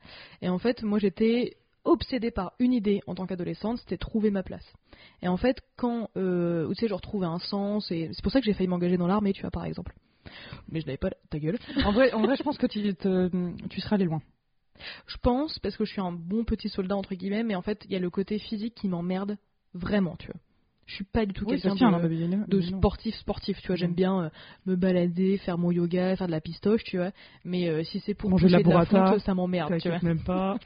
Et 0.41 0.49
en 0.49 0.57
fait, 0.57 0.81
moi, 0.83 0.97
j'étais 0.97 1.57
obsédée 1.83 2.31
par 2.31 2.53
une 2.59 2.73
idée 2.73 3.01
en 3.07 3.15
tant 3.15 3.25
qu'adolescente, 3.25 3.79
c'était 3.79 3.97
trouver 3.97 4.31
ma 4.31 4.43
place. 4.43 4.65
Et 5.21 5.27
en 5.27 5.37
fait, 5.37 5.61
quand, 5.77 6.09
euh, 6.17 6.69
tu 6.69 6.75
sais, 6.75 6.87
genre 6.87 7.01
trouver 7.01 7.27
un 7.27 7.39
sens, 7.39 7.91
et 7.91 8.09
c'est 8.13 8.21
pour 8.23 8.31
ça 8.31 8.39
que 8.39 8.45
j'ai 8.45 8.53
failli 8.53 8.67
m'engager 8.67 8.97
dans 8.97 9.07
l'armée, 9.07 9.33
tu 9.33 9.41
vois, 9.41 9.51
par 9.51 9.65
exemple. 9.65 9.93
Mais 10.69 10.81
je 10.81 10.85
n'avais 10.85 10.97
pas 10.97 11.09
ta 11.29 11.39
gueule. 11.39 11.57
En 11.83 11.91
vrai, 11.91 12.13
en 12.13 12.21
vrai, 12.21 12.35
je 12.35 12.43
pense 12.43 12.57
que 12.57 12.67
tu, 12.67 12.93
te- 12.95 13.67
tu 13.67 13.81
seras 13.81 13.95
allé 13.95 14.05
loin. 14.05 14.21
Je 15.07 15.17
pense, 15.17 15.59
parce 15.59 15.77
que 15.77 15.85
je 15.85 15.91
suis 15.91 16.01
un 16.01 16.11
bon 16.11 16.43
petit 16.43 16.69
soldat, 16.69 16.95
entre 16.95 17.15
guillemets, 17.15 17.43
mais 17.43 17.55
en 17.55 17.61
fait, 17.61 17.83
il 17.85 17.91
y 17.91 17.95
a 17.95 17.99
le 17.99 18.09
côté 18.09 18.39
physique 18.39 18.75
qui 18.75 18.87
m'emmerde 18.87 19.37
vraiment, 19.73 20.15
tu 20.17 20.27
vois. 20.27 20.39
Je 20.87 20.95
suis 20.95 21.03
pas 21.05 21.25
du 21.25 21.33
tout 21.33 21.45
Oui, 21.45 21.51
quelqu'un 21.61 21.75
de- 22.47 22.61
sportif 22.61 23.15
sportif 23.15 23.61
tu 23.61 23.67
vois 23.67 23.75
j'aime 23.77 23.93
bien 23.93 24.23
euh, 24.25 24.29
me 24.65 24.75
balader 24.75 25.37
faire 25.37 25.57
mon 25.57 25.71
yoga 25.71 26.15
faire 26.17 26.27
de 26.27 26.31
la 26.31 26.41
pistoche 26.41 26.83
tu 26.83 26.97
vois 26.97 27.11
mais 27.45 27.69
euh, 27.69 27.83
si 27.83 27.99
c'est 28.01 28.13
pour 28.13 28.29
Manger 28.29 28.47
de 28.47 28.51
la 28.51 28.57
de 28.59 28.63
la 28.63 28.69
burrata, 28.69 29.11
fonte 29.11 29.19
ça 29.21 29.33
m'emmerde 29.33 29.77
tu 29.79 29.87
vois 29.89 29.99
même 30.01 30.23
pas. 30.23 30.57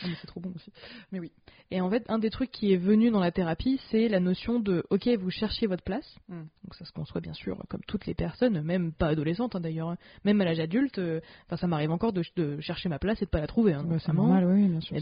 Ah, 0.00 0.06
mais 0.06 0.14
c'est 0.20 0.28
trop 0.28 0.38
bon 0.40 0.52
aussi. 0.54 0.70
Mais 1.10 1.18
oui. 1.18 1.32
et 1.72 1.80
en 1.80 1.90
fait 1.90 2.04
un 2.08 2.18
des 2.20 2.30
trucs 2.30 2.50
qui 2.52 2.72
est 2.72 2.76
venu 2.76 3.10
dans 3.10 3.18
la 3.20 3.32
thérapie 3.32 3.80
c'est 3.90 4.08
la 4.08 4.20
notion 4.20 4.60
de 4.60 4.84
ok 4.90 5.08
vous 5.18 5.30
cherchiez 5.30 5.66
votre 5.66 5.82
place 5.82 6.16
Mhm. 6.28 6.46
donc 6.64 6.74
ça 6.76 6.84
se 6.84 6.92
conçoit 6.92 7.20
bien 7.20 7.32
sûr 7.34 7.60
comme 7.68 7.80
toutes 7.86 8.06
les 8.06 8.14
personnes 8.14 8.62
même 8.62 8.92
pas 8.92 9.08
adolescentes 9.08 9.56
hein, 9.56 9.60
d'ailleurs 9.60 9.88
hein. 9.90 9.96
même 10.24 10.40
à 10.40 10.44
l'âge 10.44 10.60
adulte 10.60 10.98
euh, 10.98 11.20
ça 11.56 11.66
m'arrive 11.66 11.90
encore 11.90 12.12
de, 12.12 12.22
de 12.36 12.60
chercher 12.60 12.88
ma 12.88 12.98
place 12.98 13.20
et 13.20 13.24
de 13.24 13.30
pas 13.30 13.40
la 13.40 13.46
trouver 13.48 13.72
hein, 13.74 13.84
Ouais, 13.86 13.98
c'est 13.98 14.12
normal, 14.12 14.44
oui, 14.46 14.68
bien 14.68 14.80
sûr. 14.80 14.96
et 14.96 15.00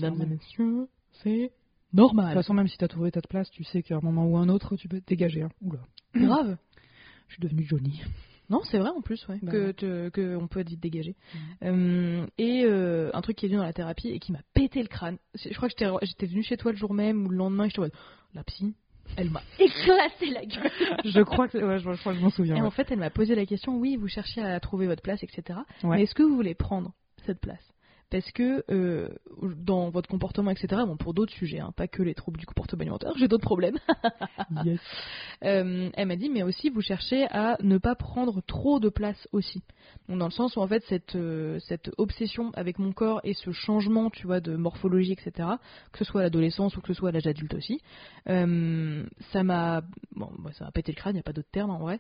c'est 1.23 1.51
De 1.93 2.03
toute 2.03 2.13
normal 2.15 2.35
façon, 2.35 2.53
même 2.55 2.69
si 2.69 2.77
t'as 2.79 2.89
trouvé 2.89 3.11
ta 3.11 3.21
place, 3.23 3.51
tu 3.51 3.65
sais 3.65 3.83
qu'à 3.83 3.97
un 3.97 4.01
moment 4.01 4.27
ou 4.27 4.37
un 4.37 4.49
autre, 4.49 4.77
tu 4.77 4.89
peux 4.89 5.01
te 5.01 5.07
dégager. 5.07 5.43
hein. 5.43 5.51
Oula, 5.63 5.81
grave 6.15 6.57
je 7.29 7.35
suis 7.35 7.43
devenue 7.43 7.65
Johnny. 7.65 8.03
Non, 8.49 8.61
c'est 8.71 8.79
vrai 8.79 8.91
en 8.91 9.01
plus, 9.01 9.27
ouais, 9.29 9.41
Bah 9.43 9.51
que, 9.51 9.73
te- 9.73 10.09
que 10.11 10.37
on 10.37 10.47
peut 10.47 10.61
être 10.61 10.69
vite 10.69 10.79
dégagé. 10.81 11.17
Mhm. 11.35 11.41
Euh, 11.65 12.27
et 12.39 12.63
euh, 12.65 13.11
un 13.15 13.21
truc 13.21 13.37
qui 13.37 13.47
est 13.47 13.49
venu 13.49 13.59
dans 13.59 13.65
la 13.65 13.73
thérapie 13.73 14.09
et 14.11 14.21
qui 14.21 14.31
m'a 14.31 14.39
pété 14.55 14.81
le 14.83 14.87
crâne. 14.89 15.19
Je 15.35 15.53
crois 15.55 15.69
que 15.69 15.75
j'étais 16.03 16.27
venue 16.27 16.45
chez 16.45 16.57
toi 16.57 16.71
le 16.71 16.79
jour 16.79 16.95
même 16.95 17.27
ou 17.27 17.31
le 17.31 17.37
lendemain 17.37 17.65
et 17.65 17.69
j'étais 17.69 17.81
en 17.81 17.83
mode, 17.83 17.93
la 18.35 18.45
psy, 18.45 18.75
elle 19.17 19.31
m'a 19.31 19.43
éclaté 19.59 20.31
la 20.31 20.45
gueule. 20.47 20.71
je 21.05 21.21
crois 21.23 21.49
que, 21.49 21.59
ouais, 21.59 21.79
je, 21.81 21.91
je 21.93 21.99
crois 21.99 22.13
que 22.13 22.19
je 22.21 22.25
m'en 22.25 22.31
souviens. 22.31 22.55
Et 22.55 22.61
ouais. 22.61 22.67
en 22.67 22.71
fait, 22.71 22.87
elle 22.93 23.01
m'a 23.01 23.11
posé 23.11 23.35
la 23.35 23.47
question, 23.47 23.77
oui, 23.79 23.97
vous 23.97 24.07
cherchez 24.07 24.41
à 24.43 24.61
trouver 24.61 24.87
votre 24.87 25.03
place, 25.03 25.25
etc. 25.25 25.59
Mais 25.83 26.05
est-ce 26.05 26.15
que 26.15 26.23
vous 26.23 26.37
voulez 26.37 26.55
prendre 26.55 26.93
cette 27.25 27.41
place? 27.41 27.73
Parce 28.11 28.31
que 28.31 28.63
euh, 28.71 29.09
votre 29.97 30.09
comportement, 30.09 30.51
etc., 30.51 30.83
bon, 30.87 30.97
pour 30.97 31.13
d'autres 31.15 31.33
sujets, 31.33 31.59
hein, 31.61 31.73
pas 31.77 31.89
que 31.89 32.03
les 32.03 32.15
troubles 32.15 32.39
du 32.39 32.47
comportement 32.47 32.83
alimentaire, 32.83 33.13
j'ai 33.17 33.29
d'autres 33.29 33.45
problèmes. 33.45 33.79
Yes. 34.65 34.81
Euh, 35.45 35.91
elle 35.95 36.07
m'a 36.09 36.17
dit, 36.17 36.31
mais 36.31 36.43
aussi 36.43 36.71
vous 36.71 36.81
cherchez 36.81 37.27
à 37.31 37.57
ne 37.63 37.79
pas 37.79 37.95
prendre 37.95 38.41
trop 38.47 38.79
de 38.81 38.89
place 38.89 39.29
aussi. 39.33 39.63
Donc 40.09 40.19
dans 40.19 40.27
le 40.27 40.31
sens 40.31 40.57
où 40.57 40.61
en 40.61 40.67
fait 40.67 40.83
cette, 40.89 41.17
euh, 41.17 41.59
cette 41.61 41.91
obsession 41.99 42.51
avec 42.55 42.79
mon 42.79 42.93
corps 42.93 43.21
et 43.25 43.35
ce 43.35 43.51
changement, 43.51 44.09
tu 44.11 44.27
vois, 44.27 44.41
de 44.41 44.57
morphologie, 44.57 45.13
etc., 45.13 45.49
que 45.93 45.99
ce 45.99 46.05
soit 46.05 46.21
à 46.21 46.25
l'adolescence 46.25 46.77
ou 46.77 46.81
que 46.81 46.89
ce 46.89 46.95
soit 46.95 47.09
à 47.11 47.13
l'âge 47.13 47.27
adulte 47.27 47.55
aussi, 47.55 47.81
euh, 48.29 49.05
ça 49.33 49.43
m'a, 49.43 49.83
bon, 50.15 50.31
bah, 50.39 50.51
ça 50.53 50.65
m'a 50.65 50.71
pété 50.71 50.93
le 50.93 50.97
crâne, 50.97 51.15
il 51.15 51.17
n'y 51.17 51.21
a 51.21 51.25
pas 51.25 51.33
d'autre 51.33 51.51
terme 51.51 51.71
en 51.71 51.79
vrai. 51.79 51.99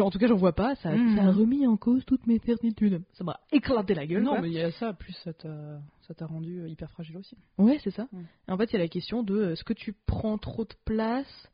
En 0.00 0.10
tout 0.10 0.18
cas, 0.18 0.26
j'en 0.26 0.36
vois 0.36 0.52
pas. 0.54 0.74
Ça, 0.76 0.90
Mhm. 0.90 1.16
ça 1.16 1.22
a 1.24 1.30
remis 1.30 1.66
en 1.66 1.76
cause 1.76 2.04
toutes 2.04 2.26
mes 2.26 2.38
certitudes. 2.40 3.02
Ça 3.12 3.24
m'a 3.24 3.38
éclaté 3.52 3.94
la 3.94 4.06
gueule. 4.06 4.22
Non, 4.22 4.32
quoi. 4.32 4.40
mais 4.42 4.48
il 4.48 4.54
y 4.54 4.60
a 4.60 4.70
ça, 4.72 4.92
plus 4.92 5.12
ça 5.24 5.32
t'a 5.32 5.78
ça 6.10 6.14
t'a 6.14 6.26
rendu 6.26 6.58
euh, 6.58 6.68
hyper 6.68 6.90
fragile 6.90 7.16
aussi. 7.18 7.36
Ouais, 7.56 7.78
c'est 7.84 7.92
ça. 7.92 8.08
Et 8.48 8.50
en 8.50 8.56
fait, 8.58 8.64
il 8.64 8.72
y 8.72 8.76
a 8.76 8.80
la 8.80 8.88
question 8.88 9.22
de 9.22 9.36
euh, 9.36 9.52
est-ce 9.52 9.62
que 9.62 9.72
tu 9.72 9.94
prends 10.06 10.38
trop 10.38 10.64
de 10.64 10.74
place 10.84 11.48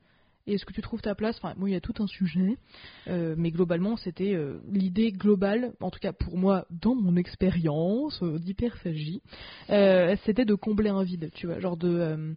et 0.46 0.54
est-ce 0.54 0.64
que 0.64 0.72
tu 0.72 0.80
trouves 0.80 1.02
ta 1.02 1.14
place? 1.14 1.36
Enfin, 1.36 1.52
moi, 1.58 1.68
il 1.68 1.74
y 1.74 1.76
a 1.76 1.80
tout 1.82 1.92
un 1.98 2.06
sujet, 2.06 2.56
euh, 3.08 3.34
mais 3.36 3.50
globalement, 3.50 3.98
c'était 3.98 4.32
euh, 4.32 4.60
l'idée 4.70 5.12
globale, 5.12 5.74
en 5.80 5.90
tout 5.90 5.98
cas 5.98 6.14
pour 6.14 6.38
moi, 6.38 6.66
dans 6.70 6.94
mon 6.94 7.16
expérience 7.16 8.22
euh, 8.22 8.38
d'hyperphagie, 8.38 9.20
c'était 9.68 10.46
de 10.46 10.54
combler 10.54 10.88
un 10.88 11.02
vide, 11.02 11.30
tu 11.34 11.46
vois, 11.46 11.60
genre 11.60 11.76
de 11.76 12.34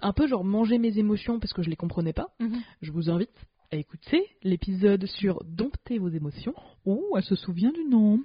un 0.00 0.12
peu 0.12 0.26
genre 0.26 0.44
manger 0.44 0.78
mes 0.78 0.98
émotions 0.98 1.38
parce 1.38 1.52
que 1.52 1.62
je 1.62 1.70
les 1.70 1.76
comprenais 1.76 2.12
pas. 2.12 2.34
Je 2.82 2.90
vous 2.90 3.10
invite 3.10 3.30
à 3.70 3.76
écouter 3.76 4.24
l'épisode 4.42 5.06
sur 5.06 5.44
dompter 5.44 5.98
vos 5.98 6.08
émotions. 6.08 6.54
Oh, 6.84 7.14
elle 7.16 7.22
se 7.22 7.36
souvient 7.36 7.70
du 7.70 7.84
nom. 7.84 8.20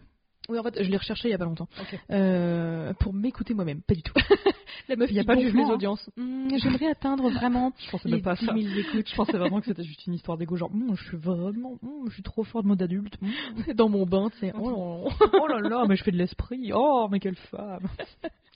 Oui, 0.50 0.60
en 0.60 0.64
fait, 0.64 0.84
je 0.84 0.90
l'ai 0.90 0.98
recherché 0.98 1.30
il 1.30 1.32
y 1.32 1.34
a 1.34 1.38
pas 1.38 1.46
longtemps. 1.46 1.70
Euh, 2.12 2.94
pour 3.00 3.14
m'écouter 3.14 3.54
moi-même, 3.54 3.82
pas 3.82 3.94
du 3.94 4.04
tout. 4.04 4.14
La 4.90 4.98
meuf, 4.98 5.10
Il 5.10 5.16
y 5.16 5.20
a 5.20 5.24
pas 5.24 5.38
jugement, 5.40 5.64
les 5.64 5.70
hein. 5.72 5.76
audiences. 5.76 6.10
Hmm, 6.18 6.50
J'aimerais 6.58 6.88
atteindre 6.88 7.30
vraiment 7.30 7.72
Je 7.86 7.90
pensais 7.92 8.10
les 8.10 8.16
même 8.16 8.24
pas 8.24 8.32
à 8.32 8.36
10 8.36 8.46
ça. 8.46 8.54
000 8.54 8.80
écoutes. 8.80 9.10
Je 9.10 9.16
pensais 9.16 9.38
vraiment 9.38 9.62
que 9.62 9.68
c'était 9.68 9.84
juste 9.84 10.06
une 10.08 10.14
histoire 10.14 10.38
d'ego, 10.38 10.58
genre, 10.58 10.72
Hum, 10.74 10.96
je 10.98 11.04
suis 11.06 11.18
vraiment, 11.18 11.78
hum, 11.82 12.08
je 12.10 12.14
suis 12.16 12.24
trop 12.24 12.44
fort 12.44 12.64
de 12.64 12.68
mode 12.68 12.82
adulte. 12.82 13.18
dans 13.76 13.88
mon 13.88 14.06
bain, 14.06 14.30
tu 14.32 14.40
sais. 14.40 14.52
Oh 14.60 14.70
là 14.70 14.76
là. 14.76 15.32
oh 15.42 15.48
là 15.48 15.70
là, 15.70 15.86
mais 15.88 15.96
je 15.96 16.04
fais 16.04 16.12
de 16.12 16.18
l'esprit. 16.18 16.72
Oh, 16.74 17.08
mais 17.10 17.20
quelle 17.22 17.36
femme. 17.36 17.88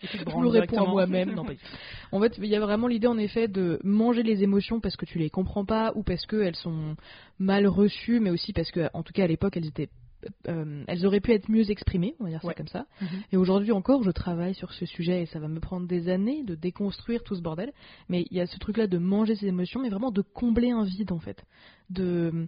Je 0.03 0.36
me 0.38 0.48
réponds 0.48 0.84
à 0.84 0.89
moi-même. 0.89 1.39
En 2.12 2.20
fait, 2.20 2.38
il 2.38 2.46
y 2.46 2.56
a 2.56 2.60
vraiment 2.60 2.88
l'idée, 2.88 3.08
en 3.08 3.17
effet, 3.17 3.48
de 3.48 3.79
manger 3.84 4.24
les 4.24 4.44
émotions 4.44 4.79
parce 4.82 4.96
que 4.98 5.06
tu 5.06 5.17
les 5.20 5.29
comprends 5.29 5.65
pas 5.65 5.91
ou 5.96 6.03
parce 6.03 6.25
qu'elles 6.25 6.56
sont 6.56 6.96
mal 7.39 7.65
reçues, 7.67 8.20
mais 8.20 8.29
aussi 8.29 8.51
parce 8.53 8.72
que, 8.72 8.89
en 8.94 9.03
tout 9.03 9.13
cas, 9.13 9.24
à 9.24 9.27
l'époque, 9.27 9.56
elles 9.56 9.65
étaient. 9.67 9.89
Euh, 10.48 10.84
elles 10.88 11.05
auraient 11.05 11.19
pu 11.19 11.31
être 11.31 11.50
mieux 11.50 11.69
exprimées, 11.72 12.15
on 12.19 12.25
va 12.25 12.29
dire 12.31 12.41
ça 12.41 12.48
Ouais. 12.48 12.53
comme 12.53 12.67
ça. 12.67 12.86
Mhm. 13.01 13.07
Et 13.31 13.38
aujourd'hui 13.38 13.72
encore, 13.72 14.03
je 14.03 14.12
travaille 14.12 14.53
sur 14.53 14.72
ce 14.74 14.86
sujet 14.86 15.24
et 15.24 15.25
ça 15.27 15.39
va 15.39 15.48
me 15.48 15.60
prendre 15.60 15.88
des 15.88 16.10
années 16.10 16.43
de 16.43 16.55
déconstruire 16.55 17.24
tout 17.24 17.36
ce 17.36 17.41
bordel. 17.41 17.72
Mais 18.10 18.25
il 18.31 18.38
y 18.38 18.41
a 18.41 18.48
ce 18.48 18.57
truc-là 18.60 18.88
de 18.88 18.98
manger 18.98 19.36
ses 19.36 19.48
émotions, 19.48 19.81
mais 19.81 19.89
vraiment 19.89 20.12
de 20.12 20.22
combler 20.22 20.72
un 20.72 20.84
vide 20.84 21.12
en 21.12 21.19
fait. 21.19 21.43
De. 21.89 22.48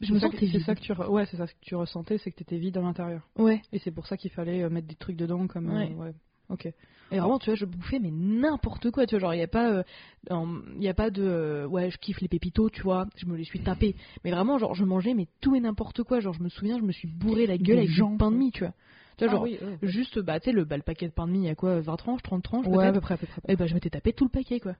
Je 0.00 0.12
me 0.14 0.20
sens 0.20 0.30
que- 0.32 0.46
c'est 0.46 0.60
ça 0.60 0.74
que 0.76 0.80
tu, 0.80 0.92
re- 0.92 1.08
ouais, 1.08 1.26
c'est 1.26 1.36
ça 1.36 1.46
que 1.48 1.52
tu 1.60 1.74
ressentais, 1.74 2.18
c'est 2.18 2.30
que 2.30 2.36
t'étais 2.36 2.58
vide 2.58 2.76
à 2.76 2.80
l'intérieur. 2.80 3.28
Ouais. 3.36 3.60
Et 3.72 3.78
c'est 3.80 3.90
pour 3.90 4.06
ça 4.06 4.16
qu'il 4.16 4.30
fallait 4.30 4.62
euh, 4.62 4.70
mettre 4.70 4.86
des 4.86 4.94
trucs 4.94 5.16
dedans 5.16 5.46
comme. 5.48 5.68
euh, 5.70 5.86
ouais. 5.88 6.12
Ok. 6.50 6.72
Et 7.10 7.18
vraiment, 7.18 7.38
tu 7.38 7.46
vois, 7.46 7.54
je 7.54 7.64
bouffais 7.64 7.98
mais 7.98 8.10
n'importe 8.10 8.90
quoi, 8.90 9.06
tu 9.06 9.14
vois, 9.14 9.20
genre 9.20 9.34
il 9.34 9.38
y 9.38 9.42
a 9.42 9.48
pas, 9.48 9.70
euh, 9.70 9.82
il 10.76 10.82
y 10.82 10.88
a 10.88 10.94
pas 10.94 11.10
de, 11.10 11.22
euh, 11.22 11.66
ouais, 11.66 11.90
je 11.90 11.96
kiffe 11.98 12.20
les 12.20 12.28
pépitos, 12.28 12.68
tu 12.68 12.82
vois, 12.82 13.06
je 13.16 13.24
me 13.26 13.36
les 13.36 13.44
suis 13.44 13.60
tapés. 13.60 13.96
Mais 14.24 14.30
vraiment, 14.30 14.58
genre 14.58 14.74
je 14.74 14.84
mangeais 14.84 15.14
mais 15.14 15.26
tout 15.40 15.54
et 15.56 15.60
n'importe 15.60 16.02
quoi, 16.02 16.20
genre 16.20 16.34
je 16.34 16.42
me 16.42 16.48
souviens, 16.50 16.78
je 16.78 16.84
me 16.84 16.92
suis 16.92 17.08
bourré 17.08 17.46
la 17.46 17.56
gueule 17.56 17.76
Des 17.76 17.82
avec 17.84 17.90
gens, 17.90 18.10
du 18.10 18.18
pain 18.18 18.30
de 18.30 18.36
mie, 18.36 18.50
tu 18.52 18.60
vois. 18.64 18.74
Tu 19.16 19.24
vois, 19.24 19.28
Ah 19.28 19.36
genre 19.36 19.42
oui, 19.42 19.58
juste, 19.82 20.18
bah 20.18 20.38
tu 20.38 20.50
sais 20.50 20.52
le, 20.52 20.64
bah, 20.64 20.76
le 20.76 20.82
paquet 20.82 21.06
de 21.08 21.12
pain 21.12 21.26
de 21.26 21.32
mie, 21.32 21.38
il 21.40 21.46
y 21.46 21.48
a 21.48 21.54
quoi, 21.54 21.80
20 21.80 21.96
tranches, 21.96 22.22
30 22.22 22.42
tranches 22.44 22.66
Ouais, 22.66 22.86
à 22.86 22.92
peu 22.92 23.00
près, 23.00 23.14
à 23.14 23.16
peu 23.16 23.26
près. 23.26 23.40
Et 23.48 23.56
bah 23.56 23.66
je 23.66 23.74
m'étais 23.74 23.90
tapé 23.90 24.12
tout 24.12 24.24
le 24.24 24.30
paquet 24.30 24.60
quoi. 24.60 24.74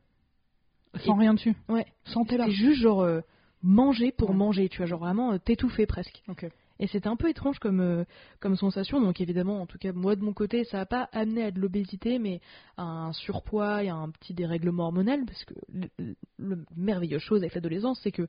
Sans 1.04 1.14
rien 1.14 1.34
dessus. 1.34 1.54
Ouais. 1.68 1.86
Sans 2.04 2.24
tes 2.24 2.36
C'était 2.36 2.50
juste 2.50 2.80
genre 2.82 3.02
euh, 3.02 3.20
manger 3.62 4.12
pour 4.12 4.30
Ouais. 4.30 4.36
manger, 4.36 4.68
tu 4.68 4.78
vois, 4.78 4.86
genre 4.86 5.00
vraiment 5.00 5.32
euh, 5.32 5.38
t'étouffer 5.38 5.86
presque. 5.86 6.22
Ok. 6.28 6.46
Et 6.80 6.86
c'était 6.86 7.08
un 7.08 7.16
peu 7.16 7.28
étrange 7.28 7.58
comme, 7.58 7.80
euh, 7.80 8.04
comme 8.40 8.56
sensation. 8.56 9.00
Donc 9.00 9.20
évidemment, 9.20 9.60
en 9.60 9.66
tout 9.66 9.78
cas, 9.78 9.92
moi 9.92 10.16
de 10.16 10.22
mon 10.22 10.32
côté, 10.32 10.64
ça 10.64 10.78
n'a 10.78 10.86
pas 10.86 11.08
amené 11.12 11.44
à 11.44 11.50
de 11.50 11.60
l'obésité, 11.60 12.18
mais 12.18 12.40
à 12.76 12.82
un 12.82 13.12
surpoids 13.12 13.82
et 13.82 13.88
à 13.88 13.94
un 13.94 14.10
petit 14.10 14.34
dérèglement 14.34 14.84
hormonal. 14.84 15.24
Parce 15.24 15.44
que 15.44 15.54
le, 15.72 16.14
le 16.38 16.64
merveilleuse 16.76 17.22
chose 17.22 17.42
avec 17.42 17.54
l'adolescence, 17.54 18.00
c'est 18.02 18.12
que 18.12 18.28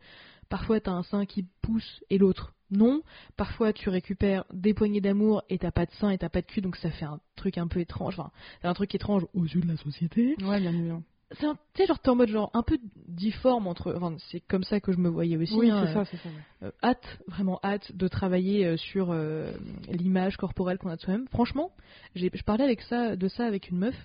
parfois 0.49 0.79
tu 0.79 0.89
as 0.89 0.93
un 0.93 1.03
sein 1.03 1.25
qui 1.25 1.45
pousse 1.61 2.03
et 2.09 2.17
l'autre 2.17 2.53
non. 2.71 3.01
Parfois 3.35 3.73
tu 3.73 3.89
récupères 3.89 4.45
des 4.53 4.73
poignées 4.73 5.01
d'amour 5.01 5.43
et 5.49 5.57
t'as 5.57 5.71
pas 5.71 5.85
de 5.85 5.91
sein 5.93 6.09
et 6.11 6.17
t'as 6.17 6.29
pas 6.29 6.41
de 6.41 6.47
cul, 6.47 6.61
donc 6.61 6.75
ça 6.77 6.91
fait 6.91 7.05
un 7.05 7.19
truc 7.35 7.57
un 7.57 7.67
peu 7.67 7.79
étrange. 7.79 8.19
Enfin, 8.19 8.31
c'est 8.61 8.67
un 8.67 8.73
truc 8.73 8.93
étrange 8.93 9.25
aux 9.33 9.43
yeux 9.43 9.61
de 9.61 9.67
la 9.67 9.77
société. 9.77 10.35
Ouais, 10.41 10.59
bien 10.59 10.73
évidemment. 10.73 11.03
C'est 11.31 11.45
un, 11.45 11.53
tu 11.73 11.81
sais, 11.81 11.85
genre 11.85 11.99
t'es 11.99 12.09
en 12.09 12.15
mode 12.15 12.29
genre 12.29 12.49
un 12.53 12.63
peu 12.63 12.79
difforme 13.07 13.67
entre. 13.67 13.93
Enfin, 13.95 14.15
c'est 14.31 14.39
comme 14.39 14.63
ça 14.63 14.79
que 14.79 14.91
je 14.91 14.97
me 14.97 15.09
voyais 15.09 15.37
aussi. 15.37 15.53
Oui, 15.55 15.69
hein, 15.69 15.83
c'est 15.85 15.93
ça, 15.93 16.05
c'est 16.05 16.17
ça. 16.17 16.29
ouais. 16.29 16.67
euh, 16.67 16.71
hâte, 16.83 17.19
vraiment 17.27 17.59
hâte 17.63 17.95
de 17.95 18.07
travailler 18.07 18.65
euh, 18.65 18.77
sur 18.77 19.11
euh, 19.11 19.51
l'image 19.89 20.37
corporelle 20.37 20.79
qu'on 20.79 20.89
a 20.89 20.95
de 20.95 21.01
soi-même. 21.01 21.27
Franchement, 21.27 21.71
j'ai, 22.15 22.31
je 22.33 22.43
parlais 22.43 22.63
avec 22.63 22.81
ça, 22.81 23.15
de 23.15 23.27
ça 23.27 23.45
avec 23.45 23.69
une 23.69 23.77
meuf 23.77 23.95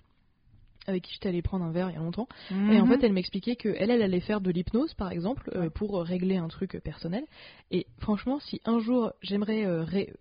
avec 0.87 1.03
qui 1.05 1.13
j'étais 1.15 1.29
allée 1.29 1.43
prendre 1.43 1.65
un 1.65 1.71
verre 1.73 1.91
il 1.91 1.95
y 1.95 1.97
a 1.97 2.01
longtemps. 2.01 2.29
Et 2.51 2.81
en 2.81 2.87
Mhm. 2.87 2.89
fait, 2.89 3.05
elle 3.07 3.13
m'expliquait 3.13 3.57
que 3.57 3.69
elle, 3.79 3.91
elle 3.91 4.03
allait 4.03 4.21
faire 4.21 4.41
de 4.41 4.51
l'hypnose, 4.51 4.95
par 4.95 5.11
exemple, 5.13 5.51
euh, 5.55 5.71
pour 5.71 6.01
régler 6.03 6.37
un 6.37 6.49
truc 6.49 6.81
personnel. 6.83 7.25
Et 7.71 7.87
franchement, 7.99 8.39
si 8.41 8.61
un 8.65 8.79
jour 8.79 9.13
j'aimerais 9.23 9.65
euh, 9.65 9.83
ré- 9.85 10.13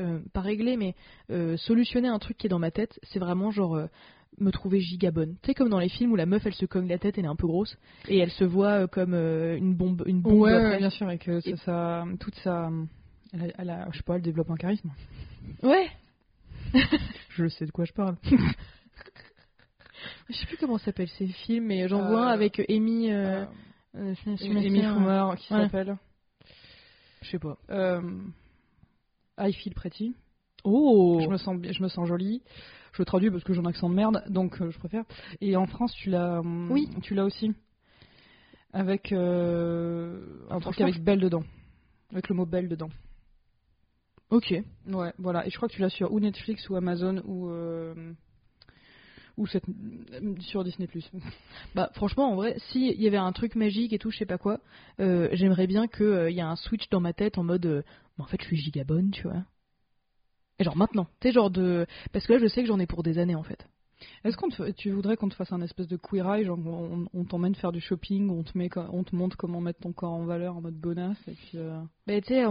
euh, 0.00 0.20
pas 0.32 0.40
régler, 0.40 0.76
mais 0.76 0.94
solutionner 1.58 2.08
un 2.08 2.18
truc 2.18 2.36
qui 2.36 2.46
est 2.46 2.50
dans 2.50 2.58
ma 2.58 2.70
tête, 2.70 2.98
c'est 3.04 3.18
vraiment 3.18 3.50
genre 3.50 3.80
me 4.40 4.50
trouver 4.50 4.80
giga 4.80 5.10
bonne. 5.12 5.36
Tu 5.42 5.46
sais 5.50 5.54
comme 5.54 5.68
dans 5.68 5.78
les 5.78 5.88
films 5.88 6.10
où 6.12 6.16
la 6.16 6.26
meuf 6.26 6.44
elle 6.44 6.54
se 6.54 6.66
cogne 6.66 6.88
la 6.88 6.98
tête, 6.98 7.16
elle 7.18 7.24
est 7.24 7.28
un 7.28 7.36
peu 7.36 7.46
grosse 7.46 7.78
et 8.08 8.18
elle 8.18 8.30
se 8.32 8.42
voit 8.44 8.88
comme 8.88 9.14
une 9.14 9.74
bombe, 9.74 10.02
une 10.06 10.20
bombe. 10.20 10.40
Ouais, 10.40 10.52
après. 10.52 10.78
bien 10.78 10.90
sûr, 10.90 11.08
et 11.10 11.18
que 11.18 11.40
ça, 11.40 11.50
Et- 11.50 11.56
ça- 11.58 12.04
toute 12.18 12.34
sa. 12.36 12.68
Elle 13.32 13.42
a, 13.42 13.46
elle 13.58 13.70
a- 13.70 13.88
je 13.92 13.96
sais 13.98 14.02
pas, 14.02 14.16
elle 14.16 14.22
développe 14.22 14.50
un 14.50 14.56
charisme. 14.56 14.90
Ouais. 15.62 15.88
Je 17.30 17.48
sais 17.48 17.66
de 17.66 17.70
quoi 17.70 17.84
je 17.84 17.92
parle. 17.92 18.16
Je 20.28 20.34
sais 20.34 20.46
plus 20.46 20.56
comment 20.56 20.78
s'appellent 20.78 21.08
ces 21.18 21.26
films, 21.26 21.66
mais 21.66 21.88
j'en 21.88 22.00
Euh, 22.04 22.08
vois 22.08 22.26
un 22.26 22.32
avec 22.32 22.60
Amy. 22.68 23.10
Euh, 23.12 23.44
Euh, 23.96 24.12
euh, 24.12 24.14
Amy 24.42 24.80
Schumer, 24.82 25.36
qui 25.38 25.48
s'appelle. 25.48 25.96
Je 27.22 27.30
sais 27.30 27.38
pas. 27.38 27.56
I 29.38 29.52
feel 29.52 29.74
pretty. 29.74 30.14
Oh. 30.64 31.20
Je 31.22 31.28
me 31.28 31.36
sens, 31.36 31.56
bi- 31.58 31.72
je 31.72 31.82
me 31.82 31.88
sens 31.88 32.06
jolie. 32.08 32.42
Je 32.92 33.00
le 33.02 33.04
traduis 33.04 33.30
parce 33.30 33.42
que 33.44 33.52
j'ai 33.52 33.60
un 33.60 33.66
accent 33.66 33.88
de 33.90 33.94
merde, 33.94 34.22
donc 34.28 34.56
je 34.70 34.78
préfère. 34.78 35.04
Et 35.40 35.56
en 35.56 35.66
France, 35.66 35.92
tu 35.94 36.10
l'as. 36.10 36.40
Oui. 36.70 36.88
Tu 37.02 37.14
l'as 37.14 37.24
aussi. 37.24 37.52
Avec 38.72 39.12
euh, 39.12 40.20
un 40.50 40.58
truc 40.60 40.80
avec 40.80 41.02
belle 41.02 41.20
dedans. 41.20 41.42
Avec 42.12 42.28
le 42.28 42.34
mot 42.34 42.46
belle 42.46 42.68
dedans. 42.68 42.90
Ok. 44.30 44.54
Ouais, 44.88 45.12
voilà. 45.18 45.46
Et 45.46 45.50
je 45.50 45.56
crois 45.56 45.68
que 45.68 45.74
tu 45.74 45.80
l'as 45.80 45.90
sur 45.90 46.12
ou 46.12 46.18
Netflix 46.20 46.68
ou 46.68 46.76
Amazon 46.76 47.22
ou. 47.24 47.48
euh, 47.50 48.12
ou 49.36 49.46
cette, 49.46 49.64
sur 50.40 50.64
Disney+. 50.64 50.88
Bah 51.74 51.90
franchement 51.94 52.30
en 52.30 52.36
vrai, 52.36 52.56
s'il 52.70 53.00
y 53.00 53.06
avait 53.06 53.16
un 53.16 53.32
truc 53.32 53.54
magique 53.54 53.92
et 53.92 53.98
tout, 53.98 54.10
je 54.10 54.18
sais 54.18 54.26
pas 54.26 54.38
quoi, 54.38 54.60
euh, 55.00 55.28
j'aimerais 55.32 55.66
bien 55.66 55.88
qu'il 55.88 56.30
y 56.30 56.38
ait 56.38 56.42
un 56.42 56.56
switch 56.56 56.88
dans 56.90 57.00
ma 57.00 57.12
tête 57.12 57.38
en 57.38 57.44
mode 57.44 57.66
euh, 57.66 57.82
Bah, 58.18 58.24
en 58.24 58.26
fait 58.26 58.40
je 58.40 58.46
suis 58.46 58.56
giga 58.56 58.84
bonne, 58.84 59.10
tu 59.10 59.22
vois. 59.22 59.44
Et 60.58 60.64
genre 60.64 60.76
maintenant, 60.76 61.06
tu 61.20 61.28
sais 61.28 61.32
genre 61.32 61.50
de 61.50 61.86
parce 62.12 62.26
que 62.26 62.34
là 62.34 62.38
je 62.38 62.46
sais 62.46 62.62
que 62.62 62.68
j'en 62.68 62.78
ai 62.78 62.86
pour 62.86 63.02
des 63.02 63.18
années 63.18 63.34
en 63.34 63.42
fait. 63.42 63.66
Est-ce 64.24 64.36
qu'on 64.38 64.48
te, 64.48 64.70
tu 64.70 64.90
voudrais 64.90 65.16
qu'on 65.16 65.28
te 65.28 65.34
fasse 65.34 65.52
un 65.52 65.60
espèce 65.60 65.86
de 65.86 65.96
queer 65.96 66.26
eye, 66.34 66.44
genre 66.44 66.58
on, 66.58 67.06
on 67.12 67.24
t'emmène 67.24 67.54
faire 67.54 67.72
du 67.72 67.80
shopping, 67.80 68.30
on 68.30 68.42
te 68.42 68.56
met, 68.56 68.70
co- 68.70 68.86
on 68.90 69.04
te 69.04 69.14
montre 69.14 69.36
comment 69.36 69.60
mettre 69.60 69.80
ton 69.80 69.92
corps 69.92 70.12
en 70.14 70.24
valeur 70.24 70.56
en 70.56 70.62
mode 70.62 70.76
bonasse 70.76 71.18
et 71.28 71.32
puis 71.32 71.50
euh, 71.58 71.78
Mais 72.06 72.22
tu 72.22 72.28
sais, 72.34 72.44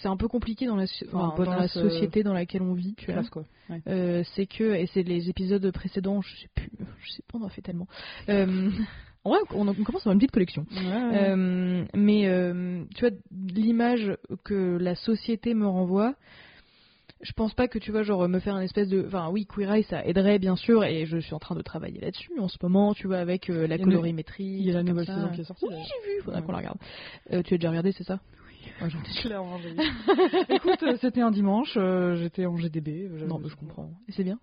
c'est 0.00 0.08
un 0.08 0.16
peu 0.16 0.26
compliqué 0.26 0.66
dans 0.66 0.74
la, 0.76 0.86
so- 0.86 1.06
Enfin, 1.06 1.18
enfin, 1.18 1.44
dans 1.44 1.50
la 1.52 1.56
bonasse, 1.56 1.76
euh, 1.76 1.88
société 1.88 2.24
dans 2.24 2.32
laquelle 2.32 2.62
on 2.62 2.74
vit, 2.74 2.94
tu 2.96 3.06
vois. 3.06 3.14
classe 3.14 3.30
quoi. 3.30 3.44
Ouais. 3.68 3.80
Euh, 3.86 4.24
c'est 4.34 4.46
que 4.46 4.74
et 4.74 4.86
c'est 4.86 5.02
les 5.04 5.28
épisodes 5.30 5.70
précédents, 5.70 6.20
je 6.20 6.34
sais 6.36 6.48
plus, 6.54 6.70
je 7.04 7.10
sais 7.12 7.22
pas, 7.30 7.38
on 7.38 7.42
en 7.42 7.46
a 7.46 7.50
fait 7.50 7.62
tellement. 7.62 7.86
Euh, 8.28 8.70
en 9.24 9.30
vrai, 9.30 9.38
on, 9.54 9.64
commence 9.84 10.00
à 10.06 10.10
avoir 10.10 10.12
une 10.14 10.18
petite 10.18 10.32
collection. 10.32 10.66
Ouais, 10.72 10.82
ouais. 10.82 11.30
Euh, 11.30 11.84
mais 11.94 12.26
euh, 12.26 12.82
tu 12.96 13.06
vois, 13.06 13.16
l'image 13.30 14.16
que 14.44 14.78
la 14.80 14.96
société 14.96 15.54
me 15.54 15.66
renvoie, 15.68 16.14
je 17.22 17.32
pense 17.32 17.52
pas 17.54 17.68
que 17.68 17.78
tu 17.78 17.90
vois, 17.90 18.02
genre 18.02 18.26
me 18.28 18.38
faire 18.38 18.54
un 18.54 18.62
espèce 18.62 18.88
de. 18.88 19.04
Enfin, 19.06 19.28
oui, 19.30 19.46
Queer 19.46 19.70
Eye, 19.72 19.82
ça 19.84 20.04
aiderait 20.04 20.38
bien 20.38 20.56
sûr, 20.56 20.84
et 20.84 21.04
je 21.06 21.18
suis 21.18 21.34
en 21.34 21.38
train 21.38 21.54
de 21.54 21.62
travailler 21.62 22.00
là-dessus 22.00 22.38
en 22.38 22.48
ce 22.48 22.56
moment, 22.62 22.94
tu 22.94 23.06
vois, 23.06 23.18
avec 23.18 23.50
euh, 23.50 23.66
la 23.66 23.76
Il 23.76 23.84
colorimétrie. 23.84 24.44
Il 24.44 24.62
y 24.66 24.70
a 24.70 24.74
la 24.74 24.82
nouvelle 24.82 25.06
saison 25.06 25.30
qui 25.30 25.42
est 25.42 25.44
sortie. 25.44 25.66
Oui, 25.68 25.74
j'ai 25.76 26.14
vu, 26.14 26.22
faudra 26.22 26.40
Ouais. 26.40 26.46
qu'on 26.46 26.52
la 26.52 26.58
regarde. 26.58 26.78
Euh, 27.32 27.42
tu 27.42 27.54
as 27.54 27.58
déjà 27.58 27.68
regardé, 27.68 27.92
c'est 27.92 28.04
ça? 28.04 28.20
Ouais, 28.80 28.88
j'en 28.90 28.98
ai 29.00 29.20
clairement 29.22 29.58
j'ai 29.58 29.70
vu. 29.70 29.78
Écoute, 30.48 30.82
euh, 30.82 30.96
c'était 31.00 31.20
un 31.20 31.30
dimanche, 31.30 31.74
euh, 31.76 32.16
j'étais 32.16 32.46
en 32.46 32.56
GDB. 32.56 33.08
Non, 33.26 33.38
mais 33.38 33.48
je 33.48 33.56
comprends. 33.56 33.90
Et 34.08 34.12
c'est 34.12 34.24
bien? 34.24 34.38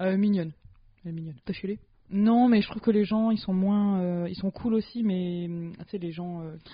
Mignonne. 0.00 0.52
Elle 1.04 1.10
est 1.10 1.14
mignonne. 1.14 1.36
T'as 1.44 1.52
chialé? 1.52 1.78
Non, 2.10 2.48
mais 2.48 2.62
je 2.62 2.68
trouve 2.68 2.80
que 2.82 2.90
les 2.90 3.04
gens, 3.04 3.30
ils 3.30 3.38
sont 3.38 3.52
moins, 3.52 4.26
ils 4.26 4.34
sont 4.34 4.50
cool 4.50 4.74
aussi, 4.74 5.02
mais 5.02 5.46
hum, 5.46 5.72
tu 5.76 5.90
sais, 5.90 5.98
les 5.98 6.10
gens 6.12 6.42
qui, 6.64 6.72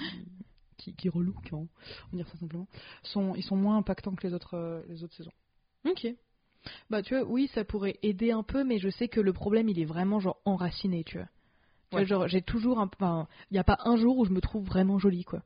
qui, 0.77 0.95
qui 0.95 1.09
on 1.11 1.21
va 1.21 1.67
dire 2.13 2.29
ça 2.29 2.39
simplement, 2.39 2.67
sont, 3.03 3.35
ils 3.35 3.43
sont 3.43 3.57
moins 3.57 3.77
impactants 3.77 4.15
que 4.15 4.27
les 4.27 4.35
autres, 4.35 4.55
euh, 4.55 4.83
les 4.89 5.03
autres 5.03 5.15
saisons. 5.15 5.33
Ok. 5.87 6.07
Bah, 6.91 7.03
tu 7.03 7.15
vois, 7.15 7.25
oui, 7.25 7.49
ça 7.55 7.65
pourrait 7.65 7.99
aider 8.03 8.33
un 8.33 8.43
peu, 8.43 8.65
mais 8.65 8.79
je 8.79 8.89
sais 8.89 9.09
que 9.09 9.21
le 9.21 9.33
problème, 9.33 9.69
il 9.69 9.79
est 9.79 9.85
vraiment 9.85 10.19
genre 10.19 10.41
enraciné, 10.45 11.05
tu 11.05 11.19
vois. 11.19 11.27
Tu 11.27 11.91
vois, 11.93 12.01
Ouais. 12.01 12.07
genre, 12.07 12.29
j'ai 12.29 12.43
toujours 12.43 12.81
un. 12.81 12.91
Enfin, 12.93 13.29
il 13.51 13.55
n'y 13.55 13.61
a 13.61 13.65
pas 13.65 13.79
un 13.85 13.97
jour 13.97 14.19
où 14.19 14.25
je 14.25 14.33
me 14.33 14.41
trouve 14.41 14.65
vraiment 14.65 14.99
jolie, 14.99 15.25
quoi. 15.25 15.43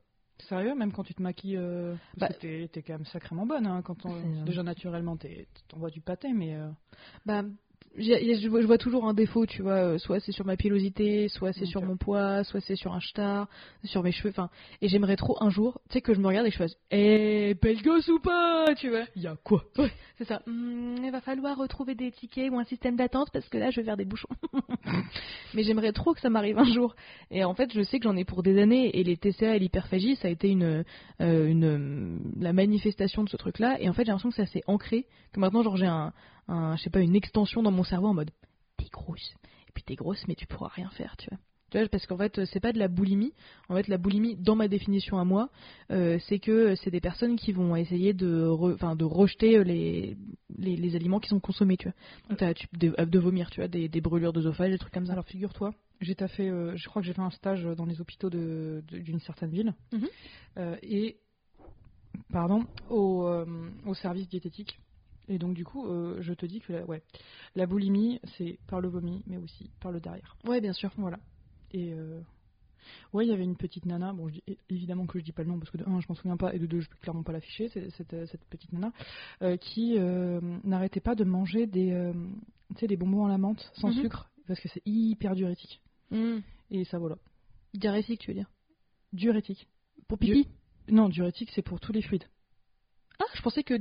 Sérieux, 0.49 0.73
même 0.73 0.91
quand 0.91 1.03
tu 1.03 1.13
te 1.13 1.21
maquilles, 1.21 1.57
euh, 1.57 1.95
Bah, 2.17 2.29
t'es, 2.29 2.67
quand 2.75 2.93
même 2.93 3.05
sacrément 3.05 3.45
bonne, 3.45 3.67
hein, 3.67 3.83
quand 3.83 4.05
on, 4.07 4.43
déjà 4.43 4.63
naturellement, 4.63 5.15
t'envoies 5.67 5.91
du 5.91 6.01
pâté, 6.01 6.33
mais 6.33 6.55
euh, 6.55 6.67
Bah, 7.27 7.43
je 7.97 8.65
vois, 8.65 8.77
toujours 8.77 9.07
un 9.07 9.13
défaut, 9.13 9.45
tu 9.45 9.61
vois. 9.61 9.73
euh, 9.93 9.97
Soit 9.97 10.19
c'est 10.19 10.31
sur 10.31 10.45
ma 10.45 10.55
pilosité, 10.55 11.27
soit 11.27 11.53
c'est 11.53 11.65
sur 11.65 11.81
mon 11.81 11.97
poids, 11.97 12.43
soit 12.43 12.61
c'est 12.61 12.75
sur 12.75 12.93
un 12.93 12.99
star, 13.01 13.47
sur 13.83 14.01
mes 14.03 14.11
cheveux. 14.11 14.29
Enfin, 14.29 14.49
et 14.81 14.87
j'aimerais 14.87 15.15
trop 15.17 15.37
un 15.41 15.49
jour, 15.49 15.81
tu 15.89 15.93
sais, 15.93 16.01
que 16.01 16.13
je 16.13 16.19
me 16.19 16.27
regarde 16.27 16.47
et 16.47 16.49
que 16.49 16.53
je 16.53 16.59
fasse, 16.63 16.75
eh, 16.91 17.53
belle 17.61 17.81
gosse 17.81 18.07
ou 18.07 18.19
pas, 18.19 18.73
tu 18.75 18.89
vois. 18.89 19.03
il 19.15 19.23
y 19.23 19.27
a 19.27 19.35
quoi? 19.43 19.63
Ouais, 19.77 19.91
c'est 20.17 20.25
ça. 20.25 20.41
Hmm, 20.47 20.95
il 21.03 21.11
va 21.11 21.21
falloir 21.21 21.57
retrouver 21.57 21.95
des 21.95 22.11
tickets 22.11 22.49
ou 22.51 22.57
un 22.59 22.63
système 22.63 22.95
d'attente 22.95 23.29
parce 23.33 23.47
que 23.49 23.57
là, 23.57 23.69
je 23.71 23.81
vais 23.81 23.85
faire 23.85 23.97
des 23.97 24.05
bouchons. 24.05 24.29
Mais 25.53 25.63
j'aimerais 25.63 25.91
trop 25.91 26.13
que 26.13 26.21
ça 26.21 26.29
m'arrive 26.29 26.57
un 26.57 26.71
jour. 26.71 26.95
Et 27.29 27.43
en 27.43 27.53
fait, 27.53 27.71
je 27.73 27.81
sais 27.81 27.99
que 27.99 28.03
j'en 28.05 28.15
ai 28.15 28.23
pour 28.25 28.41
des 28.43 28.59
années. 28.61 28.97
Et 28.97 29.03
les 29.03 29.17
TCA 29.17 29.55
et 29.55 29.59
l'hyperphagie, 29.59 30.15
ça 30.15 30.27
a 30.27 30.31
été 30.31 30.49
une, 30.49 30.83
euh, 31.21 31.47
une, 31.47 31.63
euh, 31.65 32.17
la 32.39 32.53
manifestation 32.53 33.23
de 33.23 33.29
ce 33.29 33.37
truc-là. 33.37 33.77
Et 33.81 33.89
en 33.89 33.93
fait, 33.93 34.03
j'ai 34.05 34.11
l'impression 34.11 34.29
que 34.29 34.35
ça 34.35 34.45
s'est 34.45 34.63
ancré. 34.67 35.05
Que 35.33 35.39
maintenant, 35.39 35.61
genre, 35.63 35.77
j'ai 35.77 35.85
un, 35.87 36.13
un, 36.47 36.75
je 36.77 36.83
sais 36.83 36.89
pas, 36.89 36.99
une 37.01 37.15
extension 37.15 37.63
dans 37.63 37.71
mon 37.71 37.83
cerveau 37.83 38.07
en 38.07 38.13
mode, 38.13 38.31
t'es 38.77 38.85
grosse. 38.91 39.33
Et 39.67 39.71
puis 39.73 39.83
t'es 39.83 39.95
grosse, 39.95 40.27
mais 40.27 40.35
tu 40.35 40.45
pourras 40.47 40.69
rien 40.69 40.89
faire, 40.89 41.15
tu 41.17 41.29
vois. 41.29 41.39
Tu 41.71 41.79
vois, 41.79 41.87
parce 41.87 42.05
qu'en 42.05 42.17
fait, 42.17 42.43
c'est 42.45 42.59
pas 42.59 42.73
de 42.73 42.79
la 42.79 42.89
boulimie. 42.89 43.31
En 43.69 43.75
fait, 43.75 43.87
la 43.87 43.97
boulimie, 43.97 44.35
dans 44.35 44.55
ma 44.57 44.67
définition 44.67 45.17
à 45.19 45.23
moi, 45.23 45.49
euh, 45.91 46.19
c'est 46.27 46.39
que 46.39 46.75
c'est 46.75 46.91
des 46.91 46.99
personnes 46.99 47.37
qui 47.37 47.53
vont 47.53 47.77
essayer 47.77 48.11
de, 48.13 48.45
re- 48.45 48.97
de 48.97 49.05
rejeter 49.05 49.55
euh, 49.57 49.63
les, 49.63 50.17
les, 50.57 50.75
les 50.75 50.95
aliments 50.97 51.21
qui 51.21 51.29
sont 51.29 51.39
consommés, 51.39 51.77
tu 51.77 51.87
vois. 51.87 51.95
Donc, 52.27 52.39
t'as 52.39 52.53
tu- 52.53 52.67
de, 52.73 52.89
de 53.01 53.19
vomir, 53.19 53.49
tu 53.51 53.61
vois, 53.61 53.69
des, 53.69 53.87
des 53.87 54.01
brûlures 54.01 54.33
d'œsophage, 54.33 54.71
des 54.71 54.77
trucs 54.77 54.93
comme 54.93 55.05
ça. 55.05 55.13
Alors 55.13 55.25
figure-toi, 55.25 55.73
j'ai 56.01 56.15
fait, 56.15 56.49
euh, 56.49 56.75
je 56.75 56.89
crois 56.89 57.01
que 57.01 57.05
j'ai 57.07 57.13
fait 57.13 57.21
un 57.21 57.29
stage 57.29 57.63
dans 57.63 57.85
les 57.85 58.01
hôpitaux 58.01 58.29
de- 58.29 58.83
de- 58.89 58.97
d'une 58.99 59.21
certaine 59.21 59.51
ville 59.51 59.73
Mhm. 59.93 60.07
Euh, 60.57 60.75
et 60.83 61.15
pardon 62.33 62.65
au, 62.89 63.25
euh, 63.27 63.45
au 63.85 63.93
service 63.93 64.27
diététique. 64.27 64.77
Et 65.31 65.37
donc 65.37 65.53
du 65.53 65.63
coup, 65.63 65.87
euh, 65.87 66.17
je 66.21 66.33
te 66.33 66.45
dis 66.45 66.59
que 66.59 66.73
la, 66.73 66.85
ouais, 66.85 67.01
la 67.55 67.65
boulimie, 67.65 68.19
c'est 68.37 68.59
par 68.67 68.81
le 68.81 68.89
vomi, 68.89 69.23
mais 69.27 69.37
aussi 69.37 69.69
par 69.79 69.91
le 69.93 70.01
derrière. 70.01 70.35
Ouais, 70.45 70.59
bien 70.59 70.73
sûr. 70.73 70.91
Voilà. 70.97 71.19
Et 71.71 71.93
euh, 71.93 72.19
ouais, 73.13 73.25
il 73.25 73.29
y 73.29 73.33
avait 73.33 73.45
une 73.45 73.55
petite 73.55 73.85
nana. 73.85 74.11
Bon, 74.11 74.27
je 74.27 74.33
dis, 74.33 74.43
évidemment 74.69 75.05
que 75.05 75.17
je 75.19 75.23
dis 75.23 75.31
pas 75.31 75.43
le 75.43 75.47
nom 75.49 75.57
parce 75.57 75.71
que 75.71 75.77
de 75.77 75.85
un, 75.87 76.01
je 76.01 76.07
m'en 76.09 76.15
souviens 76.15 76.35
pas, 76.35 76.53
et 76.53 76.59
de 76.59 76.65
deux, 76.65 76.81
je 76.81 76.89
peux 76.89 76.97
clairement 76.97 77.23
pas 77.23 77.31
l'afficher. 77.31 77.69
Cette, 77.69 78.13
euh, 78.13 78.25
cette 78.25 78.43
petite 78.49 78.73
nana 78.73 78.91
euh, 79.41 79.55
qui 79.55 79.97
n'arrêtait 80.65 80.99
pas 80.99 81.15
de 81.15 81.23
manger 81.23 81.65
des, 81.65 82.11
tu 82.75 82.79
sais, 82.81 82.87
des 82.87 82.97
bonbons 82.97 83.25
à 83.25 83.29
la 83.29 83.37
menthe 83.37 83.71
sans 83.75 83.87
Mhm. 83.87 84.01
sucre 84.01 84.29
parce 84.47 84.59
que 84.59 84.67
c'est 84.67 84.81
hyper 84.85 85.33
diurétique. 85.33 85.79
Et 86.71 86.83
ça 86.83 86.99
voilà. 86.99 87.15
Diurétique, 87.73 88.19
tu 88.19 88.31
veux 88.31 88.35
dire? 88.35 88.51
Diurétique. 89.13 89.65
Pour 90.09 90.17
pipi? 90.17 90.49
Non, 90.89 91.07
diurétique, 91.07 91.51
c'est 91.55 91.61
pour 91.61 91.79
tous 91.79 91.93
les 91.93 92.01
fluides. 92.01 92.25
Ah, 93.21 93.25
je 93.35 93.41
pensais 93.41 93.63
que 93.63 93.75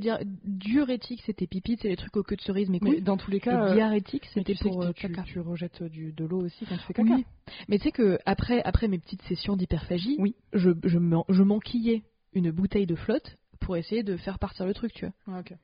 diurétique, 0.45 1.23
c'était 1.25 1.47
pipi, 1.47 1.79
c'est 1.81 1.89
les 1.89 1.97
trucs 1.97 2.15
aux 2.17 2.23
queues 2.23 2.37
de 2.37 2.43
cerise, 2.43 2.69
mais 2.69 2.79
Mais 2.83 3.01
dans 3.01 3.17
tous 3.17 3.31
les 3.31 3.41
cas, 3.41 3.69
euh, 3.71 3.75
diurétique, 3.75 4.27
c'était 4.35 4.55
pour 4.55 4.81
que 4.81 4.87
euh, 4.87 4.93
tu, 4.93 5.09
caca. 5.09 5.23
tu 5.23 5.41
rejettes 5.41 5.83
du, 5.85 6.13
de 6.13 6.25
l'eau 6.25 6.43
aussi 6.45 6.67
quand 6.67 6.77
tu 6.77 6.83
fais 6.83 6.93
caca. 6.93 7.15
Oui. 7.15 7.25
Mais 7.69 7.79
tu 7.79 7.85
sais 7.85 7.93
que 7.93 8.19
après, 8.27 8.63
après 8.63 8.89
mes 8.89 8.99
petites 8.99 9.23
sessions 9.23 9.57
d'hyperphagie, 9.57 10.17
Oui. 10.19 10.35
je, 10.53 10.71
je 10.85 11.43
m'enquillais 11.43 12.03
une 12.35 12.51
bouteille 12.51 12.87
de 12.87 12.95
flotte 12.95 13.39
pour 13.61 13.77
essayer 13.77 14.03
de 14.03 14.17
faire 14.17 14.39
partir 14.39 14.67
le 14.67 14.75
truc, 14.75 14.93
tu 14.93 15.07
vois. 15.07 15.15
Ah, 15.29 15.41
ok. 15.41 15.55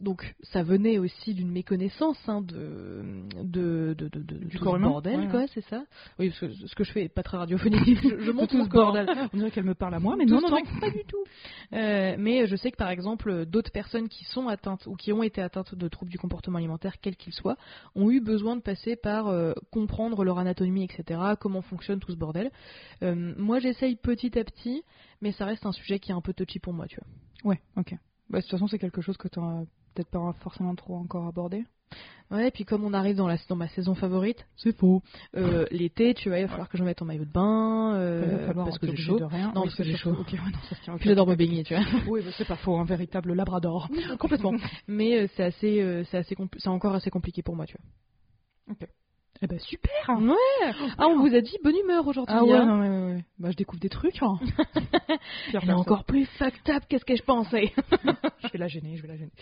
Donc 0.00 0.34
ça 0.42 0.62
venait 0.62 0.98
aussi 0.98 1.34
d'une 1.34 1.50
méconnaissance 1.50 2.18
hein, 2.26 2.40
de, 2.40 3.02
de, 3.42 3.94
de, 3.96 4.08
de, 4.08 4.20
Du 4.44 4.58
corps 4.58 4.76
humain, 4.76 4.88
bordel, 4.88 5.20
ouais, 5.20 5.28
quoi, 5.28 5.40
ouais. 5.40 5.46
c'est 5.54 5.64
ça. 5.66 5.84
Oui, 6.18 6.30
parce 6.30 6.40
que 6.40 6.66
ce 6.66 6.74
que 6.74 6.84
je 6.84 6.92
fais 6.92 7.04
est 7.04 7.08
pas 7.08 7.22
très 7.22 7.36
radiophonique. 7.36 7.80
je, 8.02 8.18
je 8.20 8.30
montre 8.32 8.52
tout 8.52 8.64
ce 8.64 8.68
bordel. 8.68 9.08
On 9.32 9.36
dirait 9.36 9.50
qu'elle 9.50 9.64
me 9.64 9.74
parle 9.74 9.94
à 9.94 10.00
moi, 10.00 10.16
mais 10.16 10.26
Tout 10.26 10.34
non, 10.34 10.40
non, 10.40 10.50
non. 10.50 10.80
pas 10.80 10.90
du 10.90 11.04
tout. 11.06 11.24
Euh, 11.74 12.16
mais 12.18 12.46
je 12.46 12.56
sais 12.56 12.70
que 12.70 12.76
par 12.76 12.90
exemple, 12.90 13.46
d'autres 13.46 13.70
personnes 13.70 14.08
qui 14.08 14.24
sont 14.24 14.48
atteintes 14.48 14.86
ou 14.86 14.94
qui 14.94 15.12
ont 15.12 15.22
été 15.22 15.40
atteintes 15.40 15.74
de 15.74 15.88
troubles 15.88 16.10
du 16.10 16.18
comportement 16.18 16.58
alimentaire, 16.58 17.00
quels 17.00 17.16
qu'ils 17.16 17.32
soient, 17.32 17.56
ont 17.94 18.10
eu 18.10 18.20
besoin 18.20 18.56
de 18.56 18.62
passer 18.62 18.96
par 18.96 19.28
euh, 19.28 19.52
comprendre 19.70 20.24
leur 20.24 20.38
anatomie, 20.38 20.84
etc., 20.84 21.20
comment 21.40 21.62
fonctionne 21.62 22.00
tout 22.00 22.10
ce 22.12 22.16
bordel. 22.16 22.50
Euh, 23.02 23.34
moi, 23.36 23.60
j'essaye 23.60 23.96
petit 23.96 24.38
à 24.38 24.44
petit, 24.44 24.82
mais 25.22 25.32
ça 25.32 25.46
reste 25.46 25.64
un 25.64 25.72
sujet 25.72 25.98
qui 25.98 26.10
est 26.10 26.14
un 26.14 26.20
peu 26.20 26.34
touchy 26.34 26.58
pour 26.58 26.74
moi, 26.74 26.86
tu 26.86 26.96
vois. 27.00 27.50
Ouais, 27.52 27.60
ok. 27.76 27.94
Bah, 28.28 28.38
de 28.38 28.42
toute 28.42 28.50
façon, 28.50 28.66
c'est 28.66 28.78
quelque 28.78 29.00
chose 29.00 29.16
que 29.16 29.28
tu 29.28 29.40
peut-être 29.94 30.10
pas 30.10 30.32
forcément 30.40 30.74
trop 30.74 30.96
encore 30.96 31.26
abordé. 31.26 31.64
Ouais, 32.30 32.48
et 32.48 32.50
puis 32.50 32.64
comme 32.64 32.82
on 32.84 32.94
arrive 32.94 33.16
dans, 33.16 33.26
la, 33.28 33.36
dans 33.48 33.56
ma 33.56 33.68
saison 33.68 33.94
favorite, 33.94 34.46
c'est 34.56 34.74
faux. 34.74 35.02
Euh, 35.36 35.66
L'été, 35.70 36.14
tu 36.14 36.30
vois, 36.30 36.38
il 36.38 36.42
va 36.42 36.48
falloir 36.48 36.68
que 36.70 36.78
je 36.78 36.84
mette 36.84 37.02
en 37.02 37.04
maillot 37.04 37.26
de 37.26 37.30
bain, 37.30 37.94
euh, 37.96 38.52
parce 38.54 38.78
que 38.78 38.86
j'ai 38.86 38.96
chaud. 38.96 39.18
de 39.18 39.24
rien. 39.24 39.52
Non, 39.54 39.62
Oui, 39.62 39.66
parce 39.66 39.74
que 39.76 39.84
j'ai 39.84 39.96
chaud. 39.96 40.12
Ok, 40.18 40.32
ouais, 40.32 40.38
non, 40.38 40.58
ça 40.70 40.76
tient. 40.76 40.94
ok, 40.94 41.00
Puis 41.00 41.08
j'adore 41.10 41.26
me 41.26 41.32
ok, 41.34 41.40
ok. 41.40 41.46
baigner, 41.46 41.62
tu 41.64 41.74
vois. 41.74 41.84
Oui, 42.08 42.22
bah, 42.24 42.30
c'est 42.38 42.46
pas 42.48 42.56
faux, 42.56 42.76
un 42.78 42.84
véritable 42.84 43.34
labrador. 43.34 43.88
Complètement. 44.18 44.54
Mais 44.88 45.18
euh, 45.20 45.26
c'est 45.36 45.42
assez, 45.44 46.04
c'est 46.10 46.16
assez, 46.16 46.34
compl- 46.34 46.56
c'est 46.58 46.68
encore 46.70 46.94
assez 46.94 47.10
compliqué 47.10 47.42
pour 47.42 47.54
moi, 47.54 47.66
tu 47.66 47.76
vois. 47.76 48.74
Eh 49.42 49.46
ben 49.48 49.58
super 49.58 49.90
Ouais. 50.08 50.72
Ah, 50.98 51.08
on 51.08 51.18
vous 51.20 51.34
a 51.34 51.40
dit 51.40 51.56
bonne 51.64 51.74
humeur 51.76 52.06
aujourd'hui. 52.06 52.34
Ah 52.38 52.44
ouais, 52.44 52.52
hein. 52.56 52.64
non, 52.66 52.76
mais 52.76 52.88
ouais, 52.88 53.14
ouais. 53.16 53.24
Bah, 53.38 53.50
je 53.50 53.56
découvre 53.56 53.80
des 53.80 53.88
trucs. 53.88 54.22
Hein. 54.22 54.38
Elle 55.52 55.68
est 55.68 55.72
encore 55.72 56.04
plus 56.04 56.26
fucked 56.38 56.68
up 56.70 56.84
qu'est-ce 56.88 57.04
que 57.04 57.16
je 57.16 57.22
pensais. 57.22 57.72
Je 58.42 58.48
vais 58.52 58.58
la 58.58 58.68
gêner, 58.68 58.96
je 58.96 59.02
vais 59.02 59.08
la 59.08 59.16
gêner. 59.16 59.32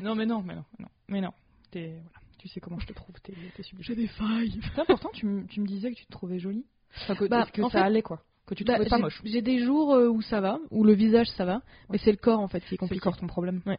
Non, 0.00 0.14
mais 0.14 0.26
non, 0.26 0.42
mais 0.42 0.54
non, 0.54 0.64
non. 0.78 0.88
Mais 1.08 1.20
non. 1.20 1.30
T'es, 1.70 1.88
voilà. 2.02 2.18
Tu 2.38 2.48
sais 2.48 2.60
comment 2.60 2.78
je 2.80 2.86
te 2.86 2.92
trouve, 2.92 3.14
t'es, 3.22 3.32
t'es 3.56 3.62
sublime. 3.62 3.94
des 3.96 4.08
failles. 4.08 4.58
Putain, 4.60 4.84
pourtant, 4.84 5.10
tu, 5.14 5.26
me- 5.26 5.46
tu 5.46 5.60
me 5.60 5.66
disais 5.66 5.90
que 5.92 5.96
tu 5.96 6.06
te 6.06 6.10
trouvais 6.10 6.38
jolie. 6.40 6.66
Enfin, 7.02 7.14
que, 7.14 7.24
Bah, 7.26 7.46
que 7.52 7.62
en 7.62 7.70
ça 7.70 7.78
fait- 7.78 7.84
allait, 7.84 8.02
quoi. 8.02 8.20
Que 8.46 8.54
tu 8.54 8.64
te 8.64 8.68
Bah, 8.68 8.74
trouvais 8.74 8.90
pas 8.90 8.96
j'ai- 8.96 9.02
moche. 9.02 9.22
J'ai 9.24 9.42
des 9.42 9.62
jours 9.64 9.94
euh, 9.94 10.08
où 10.08 10.20
ça 10.22 10.40
va, 10.40 10.58
où 10.70 10.82
le 10.84 10.92
visage 10.92 11.28
ça 11.36 11.44
va, 11.44 11.62
mais 11.88 11.98
c'est 11.98 12.10
le 12.10 12.16
corps 12.16 12.40
en 12.40 12.48
fait 12.48 12.58
qui 12.60 12.66
est 12.66 12.68
C'est 12.70 12.74
le 12.74 12.78
compliqué. 12.80 13.00
corps 13.04 13.16
ton 13.16 13.28
problème. 13.28 13.62
Ouais. 13.64 13.78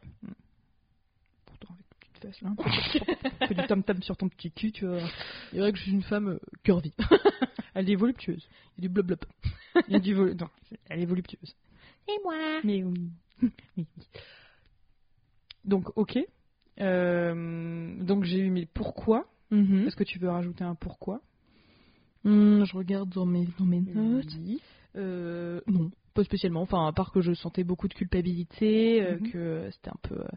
Mm. 2.42 2.56
Là. 2.60 3.48
Fais 3.48 3.54
du 3.56 3.68
tam-tam 3.68 4.02
sur 4.02 4.18
ton 4.18 4.30
petit 4.30 4.52
cul, 4.52 4.72
tu 4.72 4.86
vois. 4.88 5.00
Il 5.52 5.60
vrai 5.60 5.72
que 5.72 5.78
je 5.78 5.84
suis 5.84 5.92
une 5.92 6.04
femme 6.04 6.28
euh, 6.30 6.40
curvy. 6.64 6.94
Elle 7.76 7.90
est 7.90 7.96
voluptueuse. 7.96 8.48
Il 8.78 8.84
y 8.84 8.88
a 8.88 8.90
du 8.90 8.94
blub. 8.94 9.16
Il 9.88 9.94
y 9.94 9.96
a 9.96 10.00
du 10.00 10.14
non, 10.16 10.48
c'est- 10.70 10.80
elle 10.90 11.00
est 11.02 11.06
voluptueuse. 11.06 11.56
Et 12.08 12.12
moi 12.24 12.36
Mais 12.64 12.84
oui. 12.84 13.10
Donc, 15.66 15.90
ok. 15.98 16.20
Euh, 16.80 17.96
donc, 18.04 18.24
j'ai 18.24 18.40
eu 18.40 18.50
mes 18.50 18.66
pourquoi. 18.66 19.26
Mhm. 19.52 19.88
Est-ce 19.88 19.96
que 19.96 20.04
tu 20.04 20.20
veux 20.20 20.30
rajouter 20.30 20.64
un 20.64 20.76
pourquoi? 20.76 21.22
Hum, 22.26 22.66
Je 22.66 22.76
regarde 22.76 23.10
dans 23.10 23.26
mes, 23.26 23.48
dans 23.58 23.66
mes 23.66 23.82
notes. 23.82 24.26
Oui. 24.40 24.62
Euh, 24.96 25.62
non, 25.68 25.90
pas 26.14 26.24
spécialement. 26.24 26.62
Enfin, 26.62 26.86
à 26.88 26.92
part 26.94 27.12
que 27.12 27.22
je 27.22 27.34
sentais 27.34 27.64
beaucoup 27.64 27.88
de 27.88 27.94
culpabilité, 27.94 29.02
euh, 29.04 29.18
Mhm. 29.20 29.32
que 29.32 29.70
c'était 29.72 29.90
un 29.90 30.00
peu 30.02 30.16
euh, 30.20 30.28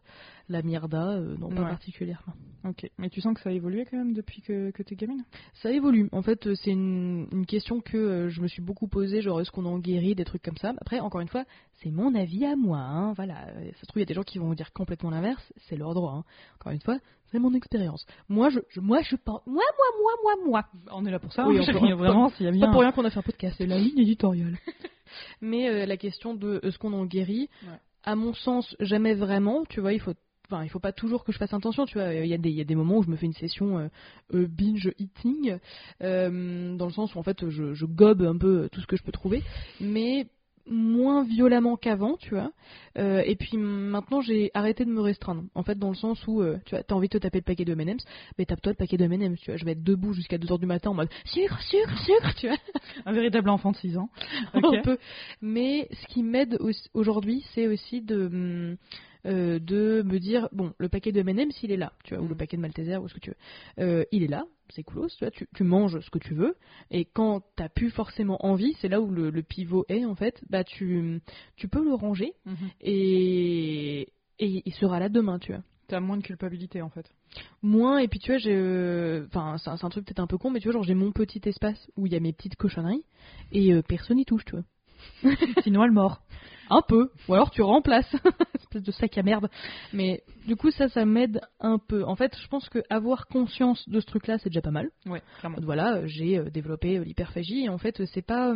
la 0.49 0.63
mierda, 0.63 1.13
euh, 1.13 1.37
non 1.39 1.49
pas 1.51 1.63
Ouais. 1.63 1.69
particulièrement. 1.71 2.35
Ok. 2.65 2.89
Mais 2.99 3.09
tu 3.11 3.21
sens 3.21 3.35
que 3.35 3.41
ça 3.41 3.51
a 3.51 3.53
évolué 3.53 3.85
quand 3.89 3.97
même 3.97 4.13
depuis 4.13 4.43
que, 4.43 4.71
que 4.71 4.83
t'es 4.83 4.95
gamine? 4.97 5.25
Ça 5.55 5.71
évolue. 5.73 6.09
En 6.13 6.23
fait, 6.23 6.47
euh, 6.47 6.55
c'est 6.57 6.71
une, 6.71 7.29
une 7.33 7.47
question 7.47 7.81
que 7.81 7.97
euh, 7.97 8.29
je 8.29 8.41
me 8.41 8.49
suis 8.49 8.63
beaucoup 8.63 8.89
posée, 8.89 9.21
genre 9.23 9.41
est-ce 9.41 9.51
qu'on 9.51 9.67
en 9.67 9.79
guérit, 9.79 10.15
des 10.15 10.25
trucs 10.25 10.43
comme 10.43 10.57
ça. 10.57 10.73
Après, 10.81 10.99
encore 11.01 11.21
une 11.21 11.29
fois, 11.29 11.45
c'est 11.83 11.91
mon 11.91 12.15
avis 12.15 12.45
à 12.45 12.57
moi. 12.57 12.79
hein, 12.79 13.13
Voilà. 13.15 13.47
Euh, 13.49 13.71
Ça 13.75 13.81
se 13.83 13.87
trouve, 13.87 13.99
il 13.99 14.01
y 14.01 14.03
a 14.03 14.07
des 14.07 14.15
gens 14.15 14.23
qui 14.25 14.39
vont 14.39 14.53
dire 14.55 14.73
complètement 14.73 15.11
l'inverse. 15.11 15.53
C'est 15.69 15.77
leur 15.77 15.95
droit. 15.95 16.13
hein. 16.13 16.25
Encore 16.61 16.73
une 16.73 16.81
fois, 16.81 16.99
c'est 17.33 17.39
mon 17.39 17.53
expérience. 17.55 18.07
Moi, 18.29 18.51
je, 18.51 18.61
je- 18.71 18.81
moi, 18.81 19.03
je 19.03 19.17
pense, 19.17 19.43
moi, 19.47 19.63
moi, 19.77 19.87
moi, 20.03 20.13
moi, 20.23 20.47
moi. 20.49 20.65
On 20.93 21.05
est 21.05 21.11
là 21.11 21.19
pour 21.19 21.33
ça. 21.33 21.47
Oui, 21.47 21.59
hein. 21.59 21.65
on 21.69 21.73
peut- 21.89 21.95
vraiment, 21.95 22.29
s'il 22.31 22.47
y 22.47 22.49
a 22.49 22.53
bien. 22.53 22.67
Pas 22.67 22.73
pour 22.73 22.81
rien 22.83 22.93
qu'on 22.93 23.05
a 23.05 23.11
fait 23.11 23.19
un 23.19 23.23
podcast. 23.23 23.57
C'est 23.59 23.67
la 23.67 23.79
ligne 23.79 23.99
éditoriale. 23.99 24.57
Mais 25.41 25.69
euh, 25.69 25.87
la 25.87 25.97
question 25.97 26.35
de 26.35 26.61
est-ce 26.63 26.79
qu'on 26.79 26.93
en 26.93 27.05
guérit, 27.07 27.49
Ouais. 27.65 27.79
à 28.05 28.15
mon 28.17 28.35
sens, 28.35 28.77
jamais 28.81 29.15
vraiment. 29.15 29.65
Tu 29.69 29.81
vois, 29.81 29.93
il 29.93 30.01
faut. 30.01 30.15
Enfin, 30.49 30.63
il 30.63 30.69
faut 30.71 30.79
pas 30.79 30.93
toujours 30.93 31.25
que 31.25 31.33
je 31.33 31.39
fasse 31.39 31.53
attention, 31.53 31.87
tu 31.87 31.99
vois. 31.99 32.15
Il 32.15 32.27
y, 32.29 32.33
a 32.33 32.39
des- 32.39 32.51
il 32.51 32.55
y 32.57 32.61
a 32.61 32.65
des 32.65 32.77
moments 32.77 32.99
où 32.99 33.03
je 33.03 33.11
me 33.11 33.17
fais 33.17 33.27
une 33.27 33.33
session 33.33 33.79
euh, 33.81 33.89
euh, 34.33 34.47
binge 34.47 34.93
eating, 34.97 35.59
euh, 36.03 36.77
dans 36.77 36.87
le 36.87 36.93
sens 36.93 37.13
où 37.17 37.19
en 37.19 37.25
fait 37.25 37.49
je, 37.51 37.75
je 37.75 37.85
gobe 37.85 38.23
un 38.23 38.37
peu 38.39 38.69
tout 38.71 38.81
ce 38.81 38.87
que 38.87 38.97
je 38.97 39.03
peux 39.03 39.11
trouver, 39.11 39.43
mais 39.81 40.27
moins 40.67 41.25
violemment 41.25 41.77
qu'avant, 41.77 42.17
tu 42.17 42.31
vois. 42.31 42.53
Euh, 42.99 43.23
et 43.25 43.37
puis 43.37 43.57
maintenant 43.57 44.21
j'ai 44.21 44.51
arrêté 44.55 44.85
de 44.85 44.91
me 44.91 45.01
restreindre, 45.01 45.45
en 45.55 45.63
fait 45.63 45.79
dans 45.79 45.91
le 45.91 45.95
sens 45.95 46.27
où 46.27 46.41
euh, 46.41 46.59
tu 46.65 46.75
vois, 46.75 46.83
t'as 46.83 46.95
envie 46.95 47.09
de 47.09 47.19
te 47.19 47.19
taper 47.19 47.39
le 47.39 47.45
paquet 47.45 47.65
de 47.65 47.73
M&M's, 47.73 48.05
mais 48.39 48.47
tape-toi 48.47 48.73
le 48.73 48.77
paquet 48.77 48.97
de 48.97 49.05
M&M's, 49.05 49.41
tu 49.41 49.51
vois. 49.51 49.57
Je 49.57 49.65
vais 49.65 49.73
être 49.73 49.85
debout 49.85 50.13
jusqu'à 50.13 50.39
2h 50.39 50.59
du 50.59 50.67
matin 50.67 50.91
en 50.91 50.95
mode 50.95 51.11
sucre, 51.25 51.61
sucre, 51.63 51.99
sucre, 51.99 52.35
tu 52.37 52.49
vois. 52.49 52.57
Un 53.05 53.13
véritable 53.13 53.51
enfant 53.51 53.73
de 53.73 53.77
6 53.77 53.99
ans. 53.99 54.09
un 54.55 54.83
peu. 54.83 54.99
Mais 55.41 55.89
ce 55.93 56.07
qui 56.07 56.23
m'aide 56.23 56.59
aujourd'hui, 56.95 57.45
c'est 57.55 57.67
aussi 57.67 58.01
de, 58.01 58.27
hum, 58.27 58.77
euh, 59.27 59.59
de 59.59 60.03
me 60.07 60.19
dire 60.19 60.49
bon, 60.53 60.73
le 60.79 60.89
paquet 60.89 61.13
de 61.13 61.21
M&M's, 61.21 61.63
il 61.63 61.73
est 61.73 61.77
là, 61.77 61.93
tu 62.05 62.15
vois, 62.15 62.25
ou 62.25 62.29
le 62.29 62.35
Mm. 62.35 62.39
paquet 62.39 62.57
de 62.57 62.63
Malteser, 62.63 62.97
ou 62.97 63.09
ce 63.09 63.15
que 63.15 63.21
tu 63.21 63.31
veux. 63.31 63.37
Euh, 63.85 64.05
il 64.13 64.23
est 64.23 64.29
là, 64.29 64.45
c'est 64.71 64.83
coolos, 64.83 65.09
tu 65.09 65.25
vois, 65.25 65.31
tu, 65.31 65.47
tu 65.55 65.65
manges 65.65 65.99
ce 66.01 66.11
que 66.11 66.19
tu 66.19 66.35
veux, 66.35 66.57
et 66.91 67.05
quand 67.05 67.43
t'as 67.57 67.69
plus 67.69 67.91
forcément 67.91 68.45
envie, 68.47 68.75
c'est 68.81 68.89
là 68.89 69.01
où 69.01 69.11
le, 69.11 69.31
le 69.31 69.43
pivot 69.43 69.85
est 69.89 70.05
en 70.05 70.15
fait, 70.15 70.41
bah 70.51 70.65
tu, 70.65 71.21
tu 71.57 71.69
peux 71.69 71.85
le 71.85 71.95
ranger 71.95 72.33
et, 72.81 74.09
et 74.39 74.63
il 74.65 74.75
sera 74.75 74.99
là 75.01 75.09
demain, 75.09 75.39
tu 75.39 75.53
vois. 75.53 75.63
T'as 75.89 76.01
moins 76.01 76.17
de 76.17 76.23
culpabilité 76.23 76.83
en 76.83 76.89
fait. 76.89 77.07
Moins, 77.63 77.99
et 77.99 78.09
puis 78.09 78.19
tu 78.19 78.31
vois, 78.33 78.39
j'ai. 78.39 78.55
euh, 78.55 79.27
Enfin, 79.29 79.57
c'est 79.59 79.71
un, 79.71 79.77
c'est 79.77 79.85
un 79.85 79.89
truc 79.91 80.05
peut-être 80.07 80.19
un 80.21 80.27
peu 80.27 80.39
con, 80.39 80.51
mais 80.51 80.59
tu 80.61 80.65
vois, 80.65 80.73
genre 80.73 80.83
j'ai 80.83 80.95
mon 80.95 81.13
petit 81.13 81.41
espace 81.45 81.89
où 81.97 82.07
il 82.07 82.13
y 82.13 82.17
a 82.17 82.21
mes 82.21 82.33
petites 82.33 82.57
cochonneries, 82.57 83.05
et 83.53 83.73
euh, 83.73 83.83
personne 83.83 84.17
n'y 84.17 84.25
touche, 84.25 84.45
tu 84.45 84.53
vois. 84.57 84.65
Sinon, 85.63 85.85
elle 85.85 85.93
mord. 85.93 86.23
Un 86.71 86.83
peu, 86.87 87.11
ou 87.29 87.35
alors 87.35 87.51
tu 87.51 87.63
remplaces, 87.63 88.13
espèce 88.55 88.83
de 88.83 88.91
sac 88.93 89.17
à 89.19 89.23
merde. 89.23 89.49
Mais 89.93 90.23
du 90.47 90.57
coup, 90.57 90.71
ça, 90.71 90.89
ça 90.89 91.05
m'aide 91.05 91.41
un 91.61 91.79
peu. 91.79 92.05
En 92.05 92.17
fait, 92.17 92.37
je 92.41 92.49
pense 92.49 92.69
que 92.69 92.81
avoir 92.91 93.27
conscience 93.29 93.89
de 93.89 94.01
ce 94.01 94.07
truc-là, 94.07 94.39
c'est 94.39 94.51
déjà 94.51 94.63
pas 94.63 94.71
mal. 94.71 94.91
Ouais, 95.07 95.23
clairement. 95.39 95.59
Voilà, 95.63 96.07
j'ai 96.07 96.39
euh, 96.39 96.51
développé 96.51 96.99
euh, 96.99 97.05
l'hyperphagie 97.05 97.65
et 97.65 97.69
en 97.69 97.79
fait, 97.79 98.01
euh, 98.01 98.07
c'est 98.13 98.23
pas, 98.23 98.55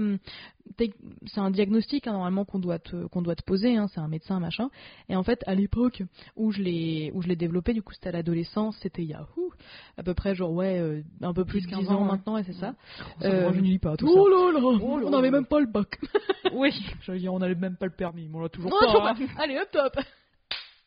c'est 0.78 1.40
un 1.40 1.50
diagnostic 1.50 2.06
hein, 2.06 2.12
normalement 2.12 2.44
qu'on 2.44 2.58
doit 2.58 2.78
te, 2.78 3.06
qu'on 3.06 3.22
doit 3.22 3.34
te 3.36 3.42
poser. 3.44 3.76
hein, 3.76 3.86
c'est 3.88 4.00
un 4.00 4.08
médecin 4.08 4.40
machin. 4.40 4.68
Et 5.08 5.16
en 5.16 5.22
fait, 5.22 5.42
à 5.46 5.54
l'époque 5.54 6.02
où 6.36 6.50
je 6.52 6.62
l'ai, 6.62 7.12
je 7.18 7.30
développé, 7.34 7.72
du 7.74 7.82
coup, 7.82 7.92
c'était 7.94 8.08
à 8.08 8.12
l'adolescence, 8.12 8.76
c'était 8.82 9.02
il 9.02 9.08
y 9.08 9.14
a 9.14 9.22
ouh, 9.36 9.50
à 9.96 10.02
peu 10.02 10.14
près 10.14 10.34
genre 10.34 10.52
ouais, 10.52 11.02
un 11.22 11.32
peu 11.32 11.44
plus 11.44 11.60
de 11.60 11.66
10, 11.66 11.76
10 11.76 11.86
15 11.86 11.90
ans 11.90 12.02
ouais. 12.02 12.10
maintenant, 12.10 12.36
et 12.38 12.42
c'est 12.44 12.54
ça. 12.54 12.74
Ça 13.20 13.28
me 13.28 13.34
Euh, 13.34 13.46
rajeunit 13.46 13.78
pas 13.78 13.96
tout 13.96 14.08
oh 14.10 14.28
là 14.28 14.52
là, 14.52 14.60
Oh 14.62 14.98
là 14.98 15.06
on 15.06 15.10
n'avait 15.10 15.30
là. 15.30 15.38
même 15.38 15.46
pas 15.46 15.60
le 15.60 15.66
bac. 15.66 15.98
ça. 16.42 16.50
Oui, 16.54 16.70
dire, 17.18 17.32
on 17.32 17.38
n'avait 17.38 17.54
même 17.54 17.76
pas 17.76 17.86
le 17.86 17.92
permis, 18.00 18.28
mais 18.28 18.36
on 18.36 18.40
l'a 18.40 18.48
toujours 18.48 18.70
Non, 18.70 18.78
pas. 18.80 18.86
toujours 18.86 19.06
hein. 19.06 19.14
pas. 19.36 19.42
Allez, 19.44 19.58
hop 19.58 19.70
top. 19.70 19.92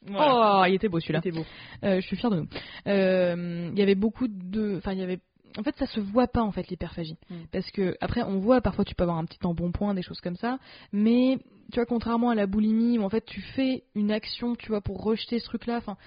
Voilà. 0.08 0.62
Oh, 0.62 0.66
il 0.68 0.74
était 0.74 0.90
beau 0.90 1.00
celui-là. 1.00 1.22
C'était 1.24 1.38
beau. 1.38 1.46
Euh, 1.84 2.02
je 2.02 2.08
suis 2.08 2.18
fière 2.18 2.32
de 2.32 2.38
nous. 2.42 2.48
Euh, 2.88 3.70
Il 3.72 3.80
y 3.80 3.82
avait 3.84 3.96
beaucoup 3.96 4.28
de, 4.28 4.78
enfin 4.78 4.92
il 4.94 5.00
y 5.00 5.04
avait, 5.04 5.20
en 5.58 5.64
fait 5.64 5.76
ça 5.78 5.86
se 5.86 6.00
voit 6.00 6.28
pas 6.28 6.42
en 6.42 6.52
fait 6.52 6.68
l'hyperphagie, 6.70 7.18
Mm. 7.30 7.36
parce 7.52 7.70
que 7.72 7.96
après 8.02 8.24
on 8.24 8.40
voit 8.40 8.62
parfois 8.62 8.86
tu 8.86 8.96
peux 8.96 9.04
avoir 9.04 9.18
un 9.18 9.26
petit 9.26 9.40
embonpoint, 9.46 9.94
des 9.94 10.02
choses 10.02 10.22
comme 10.22 10.36
ça, 10.36 10.60
mais 10.92 11.38
tu 11.72 11.80
vois 11.80 11.86
contrairement 11.86 12.30
à 12.30 12.36
la 12.36 12.46
boulimie 12.48 13.00
où 13.00 13.04
en 13.04 13.10
fait 13.10 13.26
tu 13.26 13.42
fais 13.42 13.84
une 13.96 14.12
action, 14.12 14.56
tu 14.56 14.70
vois 14.70 14.82
pour 14.82 15.02
rejeter 15.04 15.40
ce 15.40 15.46
truc-là, 15.46 15.78
enfin 15.78 15.98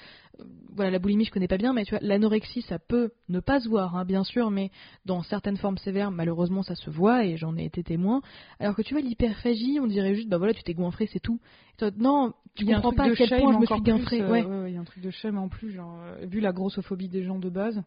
euh, 0.40 0.44
voilà 0.74 0.90
la 0.90 0.98
boulimie 0.98 1.24
je 1.24 1.30
connais 1.30 1.48
pas 1.48 1.56
bien, 1.56 1.72
mais 1.72 1.84
tu 1.84 1.90
vois 1.90 2.00
l'anorexie 2.02 2.62
ça 2.62 2.78
peut 2.78 3.10
ne 3.28 3.40
pas 3.40 3.60
se 3.60 3.68
voir 3.68 3.96
hein, 3.96 4.04
bien 4.04 4.24
sûr, 4.24 4.50
mais 4.50 4.70
dans 5.04 5.22
certaines 5.22 5.56
formes 5.56 5.78
sévères 5.78 6.10
malheureusement 6.10 6.62
ça 6.62 6.74
se 6.74 6.90
voit 6.90 7.24
et 7.24 7.36
j'en 7.36 7.56
ai 7.56 7.64
été 7.64 7.82
témoin, 7.82 8.20
alors 8.60 8.74
que 8.76 8.82
tu 8.82 8.94
vois 8.94 9.02
l'hyperphagie 9.02 9.78
on 9.80 9.86
dirait 9.86 10.14
juste 10.14 10.28
bah 10.28 10.38
voilà 10.38 10.52
tu 10.54 10.62
t'es 10.62 10.74
goinfré 10.74 11.08
c'est 11.12 11.20
tout. 11.20 11.40
Et 11.74 11.76
toi, 11.78 11.90
non 11.96 12.32
tu 12.54 12.64
Il 12.64 12.74
comprends 12.74 12.92
pas 12.92 13.04
à 13.04 13.08
de 13.10 13.14
quel 13.14 13.28
point 13.28 13.52
je 13.52 13.58
me 13.58 13.66
suis 13.66 13.80
goinfré, 13.82 14.22
euh, 14.22 14.30
ouais. 14.30 14.42
ouais, 14.44 14.60
ouais, 14.62 14.70
il 14.70 14.74
y 14.74 14.78
a 14.78 14.80
un 14.80 14.84
truc 14.84 15.02
de 15.02 15.10
shame 15.10 15.36
en 15.36 15.48
plus, 15.50 15.72
genre, 15.72 15.94
euh, 16.00 16.24
vu 16.24 16.40
la 16.40 16.52
grossophobie 16.52 17.08
des 17.10 17.22
gens 17.22 17.38
de 17.38 17.50
base, 17.50 17.82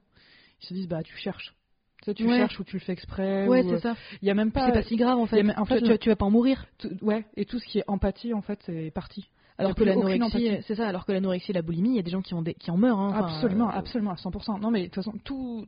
ils 0.61 0.65
se 0.67 0.73
disent, 0.73 0.87
bah, 0.87 1.03
tu 1.03 1.15
cherches. 1.17 1.55
Tu 2.01 2.05
sais, 2.05 2.13
tu 2.13 2.25
Ouais. 2.25 2.37
cherches 2.37 2.59
ou 2.59 2.63
tu 2.63 2.77
le 2.77 2.81
fais 2.81 2.93
exprès. 2.93 3.47
Ouais, 3.47 3.61
ou, 3.63 3.69
c'est 3.69 3.75
euh, 3.75 3.79
ça. 3.93 3.95
Il 4.21 4.27
y 4.27 4.31
a 4.31 4.33
même 4.33 4.51
pas. 4.51 4.65
c'est 4.67 4.71
pas 4.71 4.83
si 4.83 4.95
grave 4.95 5.17
en 5.19 5.25
fait. 5.25 5.41
a- 5.41 5.59
en 5.59 5.65
fait, 5.65 5.97
tu, 5.99 6.09
vas 6.09 6.15
pas 6.15 6.25
en 6.25 6.31
mourir. 6.31 6.65
tout- 6.77 6.89
ouais, 7.01 7.25
et 7.35 7.45
tout 7.45 7.59
ce 7.59 7.65
qui 7.65 7.79
est 7.79 7.83
empathie, 7.87 8.33
en 8.33 8.41
fait, 8.41 8.59
c'est 8.65 8.91
parti. 8.91 9.27
Alors 9.57 9.75
que 9.75 9.83
l'anorexie, 9.83 10.49
c'est 10.65 10.75
ça. 10.75 10.87
Alors 10.87 11.05
que 11.05 11.11
l'anorexie 11.11 11.51
et 11.51 11.53
la 11.53 11.61
boulimie, 11.61 11.89
il 11.89 11.95
y 11.97 11.99
a 11.99 12.03
des 12.03 12.11
gens 12.11 12.21
qui 12.21 12.33
en, 12.33 12.41
dé- 12.41 12.53
qui 12.53 12.71
en 12.71 12.77
meurent. 12.77 12.99
hein. 12.99 13.09
Enfin, 13.09 13.25
absolument, 13.25 13.67
euh, 13.69 13.73
absolument, 13.73 14.11
à 14.11 14.15
100%. 14.15 14.59
Non, 14.61 14.71
mais 14.71 14.79
de 14.83 14.85
toute 14.85 14.95
façon, 14.95 15.11
tout, 15.25 15.65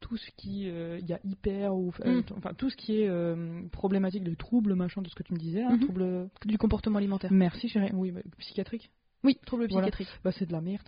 tout 0.00 0.16
ce 0.16 0.30
qui, 0.38 0.70
euh, 0.70 0.98
y 1.06 1.12
a 1.12 1.20
hyper 1.24 1.74
ou, 1.74 1.92
euh, 2.06 2.20
Mm. 2.20 2.24
enfin, 2.38 2.54
tout 2.54 2.70
ce 2.70 2.76
qui 2.76 3.02
est 3.02 3.08
euh, 3.08 3.60
problématique 3.72 4.24
de 4.24 4.34
troubles, 4.34 4.74
machin, 4.74 5.02
de 5.02 5.08
ce 5.08 5.14
que 5.14 5.22
tu 5.22 5.34
me 5.34 5.38
disais, 5.38 5.62
hein, 5.62 5.72
Mhm. 5.72 5.80
troubles. 5.80 6.28
Du 6.46 6.56
comportement 6.56 6.96
alimentaire. 6.96 7.30
Merci, 7.32 7.68
chérie. 7.68 7.90
Oui, 7.92 8.12
bah, 8.12 8.20
psychiatrique. 8.38 8.90
Oui, 9.24 9.36
trouble 9.44 9.66
Voilà. 9.68 9.88
psychiatrique. 9.88 10.20
Bah, 10.24 10.32
c'est 10.32 10.46
de 10.46 10.52
la 10.52 10.62
merde. 10.62 10.86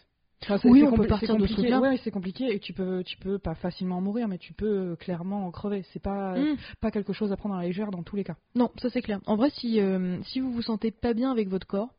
Oui, 0.70 0.81
on 0.87 0.90
peut 0.96 1.03
partir 1.09 1.29
de 1.42 1.46
ce. 1.48 1.61
Ouais, 1.81 1.96
c'est 2.05 2.11
compliqué 2.11 2.55
et 2.55 2.59
tu 2.61 2.72
peux, 2.72 3.03
tu 3.05 3.16
peux 3.18 3.38
pas 3.38 3.55
facilement 3.55 4.01
mourir, 4.01 4.29
mais 4.29 4.38
tu 4.38 4.53
peux 4.53 4.92
euh, 4.92 4.96
clairement 4.96 5.46
en 5.46 5.51
crever. 5.51 5.85
C'est 5.92 6.03
pas, 6.03 6.37
Mm. 6.38 6.57
pas 6.81 6.90
quelque 6.90 7.12
chose 7.12 7.33
à 7.33 7.37
prendre 7.37 7.55
à 7.57 7.61
la 7.62 7.66
légère 7.66 7.90
dans 7.90 8.03
tous 8.03 8.16
les 8.16 8.24
cas. 8.24 8.37
Non, 8.55 8.70
ça 8.81 8.88
c'est 8.90 9.03
clair. 9.03 9.20
En 9.27 9.37
vrai, 9.37 9.51
si, 9.51 9.81
euh, 9.81 10.22
si 10.24 10.40
vous 10.40 10.53
vous 10.53 10.62
sentez 10.62 10.90
pas 10.90 11.12
bien 11.14 11.31
avec 11.33 11.48
votre 11.48 11.66
corps, 11.66 11.92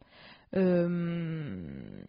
euh, 0.56 2.02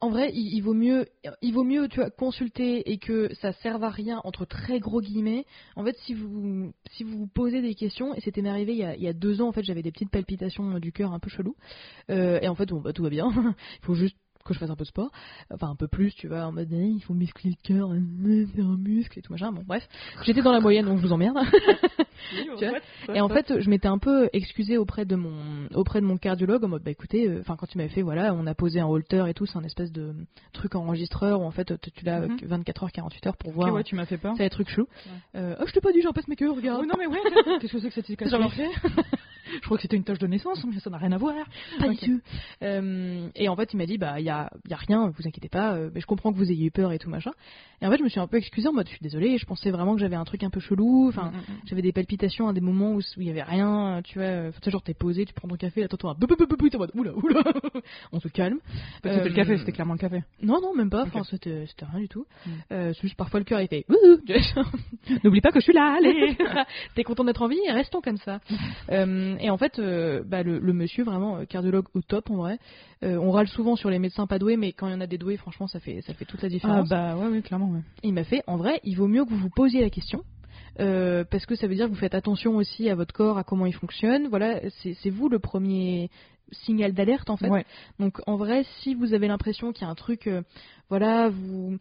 en 0.00 0.10
vrai, 0.10 0.30
il, 0.34 0.54
il 0.54 0.60
vaut 0.60 0.74
mieux, 0.74 1.06
il 1.40 1.52
vaut 1.54 1.64
mieux, 1.64 1.88
tu 1.88 1.96
vois, 2.00 2.10
consulter 2.10 2.90
et 2.90 2.98
que 2.98 3.32
ça 3.36 3.52
serve 3.54 3.84
à 3.84 3.90
rien 3.90 4.20
entre 4.24 4.44
très 4.44 4.78
gros 4.78 5.00
guillemets. 5.00 5.46
En 5.76 5.84
fait, 5.84 5.96
si 6.04 6.12
vous, 6.14 6.72
si 6.92 7.04
vous 7.04 7.18
vous 7.18 7.26
posez 7.26 7.62
des 7.62 7.74
questions, 7.74 8.14
et 8.14 8.20
c'était 8.20 8.42
m'arrivé 8.42 8.72
il, 8.72 8.78
y 8.78 8.84
a- 8.84 8.96
il 8.96 9.02
y 9.02 9.08
a 9.08 9.12
deux 9.14 9.40
ans, 9.40 9.48
en 9.48 9.52
fait, 9.52 9.62
j'avais 9.64 9.82
des 9.82 9.92
petites 9.92 10.10
palpitations 10.10 10.78
du 10.78 10.92
cœur 10.92 11.12
un 11.12 11.18
peu 11.20 11.30
chelou, 11.30 11.56
Euh, 12.10 12.38
et 12.42 12.48
en 12.48 12.54
fait, 12.54 12.66
bon, 12.66 12.80
bah, 12.80 12.92
tout 12.92 13.02
va 13.02 13.08
bien. 13.10 13.28
il 13.82 13.84
faut 13.84 13.94
juste 13.94 14.16
que 14.44 14.54
je 14.54 14.58
fasse 14.58 14.70
un 14.70 14.76
peu 14.76 14.84
de 14.84 14.88
sport, 14.88 15.10
enfin 15.52 15.68
un 15.70 15.76
peu 15.76 15.88
plus, 15.88 16.14
tu 16.14 16.28
vois, 16.28 16.44
en 16.44 16.52
mode 16.52 16.68
eh, 16.72 16.76
il 16.76 17.00
faut 17.00 17.14
muscler 17.14 17.50
le 17.50 17.56
cœur, 17.62 17.90
euh, 17.92 18.46
faire 18.54 18.66
un 18.66 18.76
muscle 18.76 19.18
et 19.18 19.22
tout 19.22 19.32
machin. 19.32 19.52
Bon, 19.52 19.62
bref, 19.66 19.88
j'étais 20.24 20.42
dans 20.42 20.52
la 20.52 20.60
moyenne, 20.60 20.84
donc 20.86 20.98
je 20.98 21.02
vous 21.06 21.12
emmerde. 21.12 21.36
Vois 22.58 23.14
Et 23.14 23.20
en 23.20 23.28
fait, 23.28 23.60
je 23.60 23.68
m'étais 23.68 23.88
un 23.88 23.98
peu 23.98 24.30
excusée 24.32 24.78
auprès 24.78 25.04
de 25.04 25.14
mon 25.14 25.66
auprès 25.74 26.00
de 26.00 26.06
mon 26.06 26.16
cardiologue 26.16 26.64
en 26.64 26.68
mode 26.68 26.82
bah 26.82 26.90
écoutez, 26.90 27.28
euh, 27.28 27.40
enfin 27.40 27.56
quand 27.56 27.66
tu 27.66 27.76
m'avais 27.76 27.90
fait 27.90 28.02
voilà, 28.02 28.32
on 28.34 28.46
a 28.46 28.54
posé 28.54 28.80
un 28.80 28.86
holter 28.86 29.24
et 29.28 29.34
tout, 29.34 29.44
c'est 29.46 29.58
un 29.58 29.64
espèce 29.64 29.92
de 29.92 30.14
truc 30.52 30.74
enregistreur 30.74 31.40
où 31.40 31.44
en 31.44 31.50
fait 31.50 31.72
tu, 31.94 32.04
l'as 32.04 32.22
euh, 32.22 32.28
Mhm. 32.28 32.38
24 32.44 32.84
heures 32.84 32.92
48 32.92 33.26
heures 33.26 33.36
pour 33.36 33.50
Ok, 33.50 33.54
voir. 33.56 33.72
ouais, 33.74 33.84
tu 33.84 33.94
m'as 33.94 34.06
fait 34.06 34.16
peur. 34.18 34.34
C'est 34.36 34.44
des 34.44 34.50
trucs 34.50 34.68
chelous. 34.70 34.88
Ouais. 35.34 35.40
Euh, 35.40 35.56
oh, 35.60 35.64
je 35.66 35.72
t'ai 35.72 35.80
pas 35.80 35.92
dit, 35.92 36.00
j'en 36.02 36.12
passe 36.12 36.28
mes 36.28 36.36
queues, 36.36 36.50
regarde. 36.50 36.80
Oh, 36.82 36.86
non 36.86 36.94
mais 36.98 37.06
ouais, 37.06 37.18
qu'est-ce 37.60 37.72
que 37.72 37.78
c'est 37.80 37.88
que 37.88 37.94
cette 37.94 38.06
cicatrice? 38.06 38.30
J'en 38.38 38.46
ai 38.46 38.50
fait. 38.50 38.70
Je 39.54 39.60
crois 39.60 39.76
que 39.76 39.82
c'était 39.82 39.96
une 39.96 40.04
tâche 40.04 40.18
de 40.18 40.26
naissance, 40.26 40.64
mais 40.64 40.78
ça 40.80 40.90
n'a 40.90 40.98
rien 40.98 41.12
à 41.12 41.18
voir. 41.18 41.34
Pas 41.78 41.88
du 41.88 41.96
tout. 41.96 42.20
Euh, 42.62 43.28
et 43.34 43.48
en 43.48 43.56
fait, 43.56 43.72
il 43.72 43.76
m'a 43.76 43.86
dit, 43.86 43.98
bah, 43.98 44.20
il 44.20 44.24
y 44.26 44.30
a, 44.30 44.50
y 44.68 44.72
a 44.72 44.76
rien, 44.76 45.08
vous 45.08 45.26
inquiétez 45.26 45.48
pas, 45.48 45.74
euh, 45.74 45.90
mais 45.94 46.00
je 46.00 46.06
comprends 46.06 46.32
que 46.32 46.38
vous 46.38 46.50
ayez 46.50 46.66
eu 46.66 46.70
peur 46.70 46.92
et 46.92 46.98
tout 46.98 47.10
machin. 47.10 47.32
Et 47.82 47.86
en 47.86 47.90
fait, 47.90 47.98
je 47.98 48.02
me 48.04 48.08
suis 48.08 48.20
un 48.20 48.26
peu 48.26 48.36
excusée 48.36 48.68
en 48.68 48.72
mode, 48.72 48.86
je 48.86 48.92
suis 48.92 49.02
désolée, 49.02 49.36
je 49.38 49.46
pensais 49.46 49.70
vraiment 49.70 49.94
que 49.94 50.00
j'avais 50.00 50.16
un 50.16 50.24
truc 50.24 50.42
un 50.42 50.50
peu 50.50 50.60
chelou, 50.60 51.08
enfin, 51.08 51.30
Mm, 51.30 51.36
mm, 51.36 51.40
mm. 51.40 51.60
j'avais 51.66 51.82
des 51.82 51.92
palpitations 51.92 52.48
à 52.48 52.52
des 52.52 52.60
moments 52.60 52.92
où 52.94 53.00
il 53.16 53.24
y 53.24 53.30
avait 53.30 53.42
rien, 53.42 54.00
tu 54.04 54.18
vois, 54.18 54.26
euh, 54.26 54.50
tu 54.52 54.58
sais, 54.64 54.70
genre 54.70 54.82
t'es 54.82 54.94
posé, 54.94 55.24
tu 55.24 55.34
prends 55.34 55.48
ton 55.48 55.56
café, 55.56 55.80
là 55.82 55.88
t'entends 55.88 56.10
un 56.10 56.14
t'es 56.14 56.76
en 56.76 56.78
mode, 56.78 56.90
oula, 56.94 57.12
oula, 57.16 57.42
on 58.12 58.20
se 58.20 58.28
calme. 58.28 58.58
Bah, 59.02 59.10
C'était 59.12 59.20
Euh, 59.20 59.28
le 59.28 59.34
café, 59.34 59.58
c'était 59.58 59.72
clairement 59.72 59.94
le 59.94 59.98
café. 59.98 60.22
Non, 60.42 60.60
non, 60.60 60.74
même 60.74 60.90
pas, 60.90 61.02
Ok. 61.02 61.08
enfin, 61.08 61.24
c'était 61.24 61.66
c'était 61.66 61.84
rien 61.84 62.00
du 62.00 62.08
tout. 62.08 62.26
Mm. 62.46 62.50
Euh, 62.72 62.92
c'est 62.94 63.02
juste 63.02 63.16
parfois 63.16 63.40
le 63.40 63.44
cœur 63.44 63.60
il 63.60 63.68
fait, 63.68 63.84
N'oublie 65.24 65.40
pas 65.40 65.50
que 65.50 65.60
je 65.60 65.64
suis 65.64 65.72
là, 65.72 65.96
allez 65.98 66.36
T'es 66.94 67.04
content 67.04 67.24
d'être 67.24 67.42
en 67.42 67.48
vie 67.48 67.60
Restons 67.70 68.00
comme 68.00 68.16
ça. 68.18 68.40
Euh, 69.34 69.38
et 69.40 69.50
en 69.50 69.56
fait, 69.58 69.78
euh, 69.78 70.22
bah, 70.26 70.42
le, 70.42 70.58
le 70.58 70.72
monsieur, 70.72 71.04
vraiment, 71.04 71.36
euh, 71.38 71.44
cardiologue 71.44 71.86
au 71.94 72.00
top 72.02 72.30
en 72.30 72.36
vrai. 72.36 72.58
On 73.02 73.30
râle 73.32 73.48
souvent 73.48 73.76
sur 73.76 73.90
les 73.90 73.98
médecins 73.98 74.26
pas 74.26 74.38
doués, 74.38 74.56
mais 74.56 74.72
quand 74.72 74.86
il 74.88 74.92
y 74.92 74.94
en 74.94 75.00
a 75.02 75.06
des 75.06 75.18
doués, 75.18 75.36
franchement, 75.36 75.66
ça 75.66 75.78
fait, 75.78 76.00
ça 76.02 76.14
fait 76.14 76.24
toute 76.24 76.40
la 76.42 76.46
Ah 76.46 76.48
différence. 76.48 76.88
bah 76.88 77.16
ouais, 77.16 77.26
ouais, 77.28 77.42
clairement, 77.42 77.70
ouais. 77.70 77.80
Il 78.02 78.14
m'a 78.14 78.24
fait, 78.24 78.42
en 78.46 78.56
vrai, 78.56 78.80
il 78.82 78.96
vaut 78.96 79.08
mieux 79.08 79.24
que 79.24 79.30
vous 79.30 79.36
vous 79.36 79.50
posiez 79.50 79.82
la 79.82 79.90
question. 79.90 80.22
euh, 80.80 81.22
parce 81.30 81.46
que 81.46 81.54
ça 81.54 81.66
veut 81.66 81.74
dire 81.74 81.86
que 81.86 81.90
vous 81.90 81.98
faites 82.00 82.14
attention 82.14 82.56
aussi 82.56 82.88
à 82.90 82.94
votre 82.94 83.12
corps, 83.14 83.38
à 83.38 83.44
comment 83.44 83.66
il 83.66 83.74
fonctionne. 83.74 84.28
Voilà, 84.28 84.60
c'est 84.82 84.94
c'est 84.94 85.10
vous 85.10 85.28
le 85.28 85.38
premier 85.38 86.10
signal 86.50 86.92
d'alerte 86.94 87.30
en 87.30 87.36
fait. 87.36 87.48
Ouais. 87.48 87.64
Donc 87.98 88.20
en 88.26 88.36
vrai, 88.36 88.64
si 88.80 88.94
vous 88.94 89.14
avez 89.14 89.28
l'impression 89.28 89.72
qu'il 89.72 89.82
y 89.86 89.88
a 89.88 89.90
un 89.90 89.94
truc, 89.94 90.26
euh, 90.26 90.42
voilà, 90.88 91.28
vous, 91.28 91.78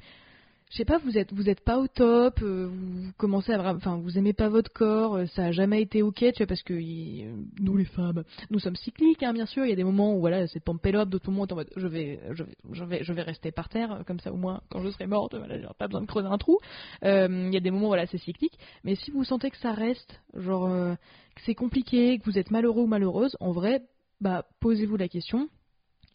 je 0.74 0.80
sais 0.80 0.86
pas, 0.86 0.98
vous 0.98 1.20
êtes, 1.20 1.32
vous 1.32 1.50
êtes 1.50 1.64
pas 1.64 1.78
au 1.78 1.88
top, 1.88 2.42
euh, 2.42 2.68
vous 2.68 3.12
commencez 3.18 3.54
à, 3.54 3.76
enfin, 3.76 4.00
vous 4.00 4.18
aimez 4.18 4.34
pas 4.34 4.50
votre 4.50 4.74
corps, 4.74 5.18
euh, 5.18 5.26
ça 5.28 5.46
a 5.46 5.52
jamais 5.52 5.84
été 5.84 6.02
ok, 6.02 6.16
tu 6.18 6.38
vois, 6.40 6.48
parce 6.48 6.64
que 6.64 6.74
euh, 6.74 7.32
nous 7.60 7.78
les 7.78 7.86
femmes, 7.86 8.24
nous 8.50 8.58
sommes 8.58 8.76
cycliques, 8.76 9.22
hein, 9.22 9.34
bien 9.34 9.46
sûr. 9.46 9.66
Il 9.66 9.70
y 9.70 9.74
a 9.74 9.76
des 9.76 9.84
moments 9.84 10.16
où 10.16 10.20
voilà, 10.20 10.48
c'est 10.48 10.60
pompelope, 10.60 11.10
d'autres 11.10 11.30
moments 11.30 11.46
en 11.48 11.56
mode, 11.56 11.70
je 11.76 11.86
vais, 11.86 12.20
je 12.32 12.44
vais, 12.44 12.56
je 12.72 12.84
vais, 12.86 13.04
je 13.04 13.14
vais 13.14 13.22
rester 13.22 13.52
par 13.52 13.70
terre, 13.70 14.02
comme 14.08 14.20
ça 14.20 14.34
au 14.34 14.36
moins 14.36 14.62
quand 14.72 14.82
je 14.82 14.90
serai 14.90 15.06
morte, 15.06 15.36
voilà, 15.36 15.62
j'aurai 15.62 15.76
pas 15.78 15.86
besoin 15.86 16.02
de 16.02 16.08
creuser 16.08 16.28
un 16.28 16.40
trou. 16.40 16.58
Il 17.04 17.54
y 17.54 17.58
a 17.58 17.60
des 17.60 17.70
moments, 17.70 17.88
voilà, 17.88 18.08
c'est 18.08 18.18
cyclique. 18.18 18.58
Mais 18.84 18.96
si 18.96 19.12
vous 19.12 19.24
sentez 19.24 19.52
que 19.52 19.58
ça 19.58 19.74
reste, 19.74 20.22
genre, 20.34 20.70
que 20.70 21.42
c'est 21.46 21.54
compliqué, 21.54 22.18
que 22.18 22.26
vous 22.26 22.40
êtes 22.40 22.50
malheureux 22.50 22.82
ou 22.82 22.88
malheureuse, 22.88 23.38
en 23.40 23.52
vrai, 23.52 23.84
bah, 24.22 24.46
posez-vous 24.60 24.98
la 24.98 25.08
question 25.08 25.50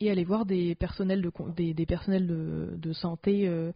et 0.01 0.11
allez 0.11 0.25
voir 0.25 0.47
des 0.47 0.75
personnels 0.75 1.23
de, 1.23 1.31
des, 1.57 1.75
des 1.75 1.87
personnels 1.87 2.27
de, 2.27 2.75
de 2.77 2.93
santé 2.93 3.49
euh, 3.49 3.73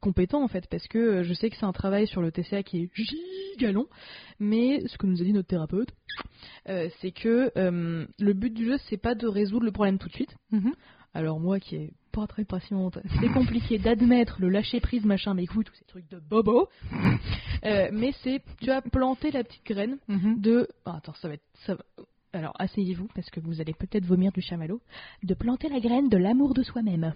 compétents, 0.00 0.42
en 0.42 0.48
fait, 0.48 0.66
parce 0.68 0.86
que 0.88 0.98
euh, 0.98 1.24
je 1.24 1.32
sais 1.34 1.48
que 1.50 1.56
c'est 1.56 1.64
un 1.66 1.72
travail 1.72 2.06
sur 2.06 2.20
le 2.22 2.30
TCA 2.30 2.62
qui 2.62 2.82
est 2.84 2.90
giga 2.94 3.72
long, 3.72 3.86
mais 4.38 4.86
ce 4.86 4.98
que 4.98 5.06
nous 5.06 5.20
a 5.20 5.24
dit 5.24 5.32
notre 5.32 5.48
thérapeute, 5.48 5.90
euh, 6.68 6.88
c'est 7.00 7.12
que 7.12 7.50
euh, 7.56 8.06
le 8.18 8.32
but 8.34 8.52
du 8.52 8.66
jeu, 8.66 8.76
c'est 8.88 8.96
pas 8.98 9.14
de 9.14 9.26
résoudre 9.26 9.64
le 9.64 9.72
problème 9.72 9.98
tout 9.98 10.08
de 10.08 10.14
suite. 10.14 10.34
Mhm. 10.52 10.72
Alors 11.14 11.40
moi 11.40 11.58
qui 11.60 11.76
est 11.76 11.92
pas 12.12 12.26
très 12.26 12.44
patiente, 12.44 12.98
c'est 13.20 13.28
compliqué 13.32 13.78
d'admettre 13.78 14.36
le 14.40 14.48
lâcher 14.50 14.80
prise 14.80 15.04
machin, 15.06 15.32
mais 15.34 15.44
écoute, 15.44 15.66
tous 15.66 15.74
ces 15.76 15.84
trucs 15.86 16.08
de 16.10 16.18
bobo. 16.18 16.68
Mais 17.62 18.12
c'est, 18.22 18.42
tu 18.60 18.70
as 18.70 18.82
planté 18.82 19.30
la 19.30 19.42
petite 19.44 19.64
graine 19.64 19.98
Mhm. 20.08 20.40
de. 20.40 20.68
Ah, 20.84 20.96
attends, 20.98 21.14
ça 21.14 21.28
va 21.28 21.34
être. 21.34 21.44
Ça 21.66 21.74
va- 21.74 21.84
Alors 22.36 22.52
asseyez-vous 22.58 23.08
parce 23.14 23.30
que 23.30 23.40
vous 23.40 23.60
allez 23.60 23.72
peut-être 23.72 24.04
vomir 24.04 24.30
du 24.32 24.42
chamallow. 24.42 24.80
De 25.22 25.34
planter 25.34 25.68
la 25.68 25.80
graine 25.80 26.08
de 26.08 26.16
l'amour 26.18 26.52
de 26.54 26.62
soi-même. 26.62 27.14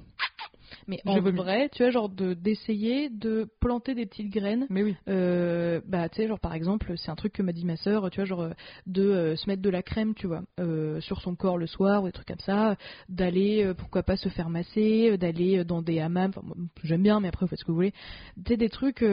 Mais 0.87 1.01
en 1.05 1.21
vrai, 1.21 1.69
tu 1.73 1.83
vois, 1.83 1.91
genre 1.91 2.09
de 2.09 2.33
d'essayer 2.33 3.11
de 3.11 3.49
planter 3.61 3.95
des 3.95 4.07
petites 4.07 4.31
graines 4.31 4.67
Mais 4.71 4.83
oui. 4.85 4.97
euh, 5.09 5.81
bah 5.85 6.09
tu 6.09 6.17
sais 6.23 6.29
genre 6.29 6.39
par 6.39 6.55
exemple 6.55 6.93
c'est 6.97 7.11
un 7.11 7.17
truc 7.17 7.33
que 7.33 7.43
m'a 7.43 7.53
dit 7.53 7.65
ma 7.67 7.77
sœur 7.77 8.09
tu 8.11 8.17
vois 8.21 8.25
genre 8.25 8.43
euh, 8.43 8.51
de 8.87 9.03
euh, 9.03 9.37
se 9.37 9.49
mettre 9.49 9.63
de 9.63 9.69
la 9.69 9.83
crème 9.83 10.15
tu 10.15 10.29
vois 10.29 10.43
euh, 10.61 11.01
sur 11.01 11.21
son 11.23 11.35
corps 11.35 11.59
le 11.59 11.67
soir 11.67 12.03
ou 12.05 12.07
des 12.07 12.13
trucs 12.13 12.29
comme 12.29 12.39
ça 12.39 12.77
d'aller 13.09 13.73
pourquoi 13.77 14.05
pas 14.05 14.17
se 14.17 14.29
faire 14.29 14.49
masser 14.49 15.19
d'aller 15.19 15.65
dans 15.65 15.83
des 15.83 15.99
hammams 15.99 16.31
Enfin, 16.37 16.47
j'aime 16.85 17.03
bien 17.03 17.19
mais 17.21 17.29
après 17.29 17.45
vous 17.47 17.51
faites 17.51 17.59
ce 17.59 17.65
que 17.65 17.73
vous 17.73 17.77
voulez 17.77 17.93
tu 18.37 18.53
sais 18.53 18.57
des 18.57 18.69
trucs 18.71 19.05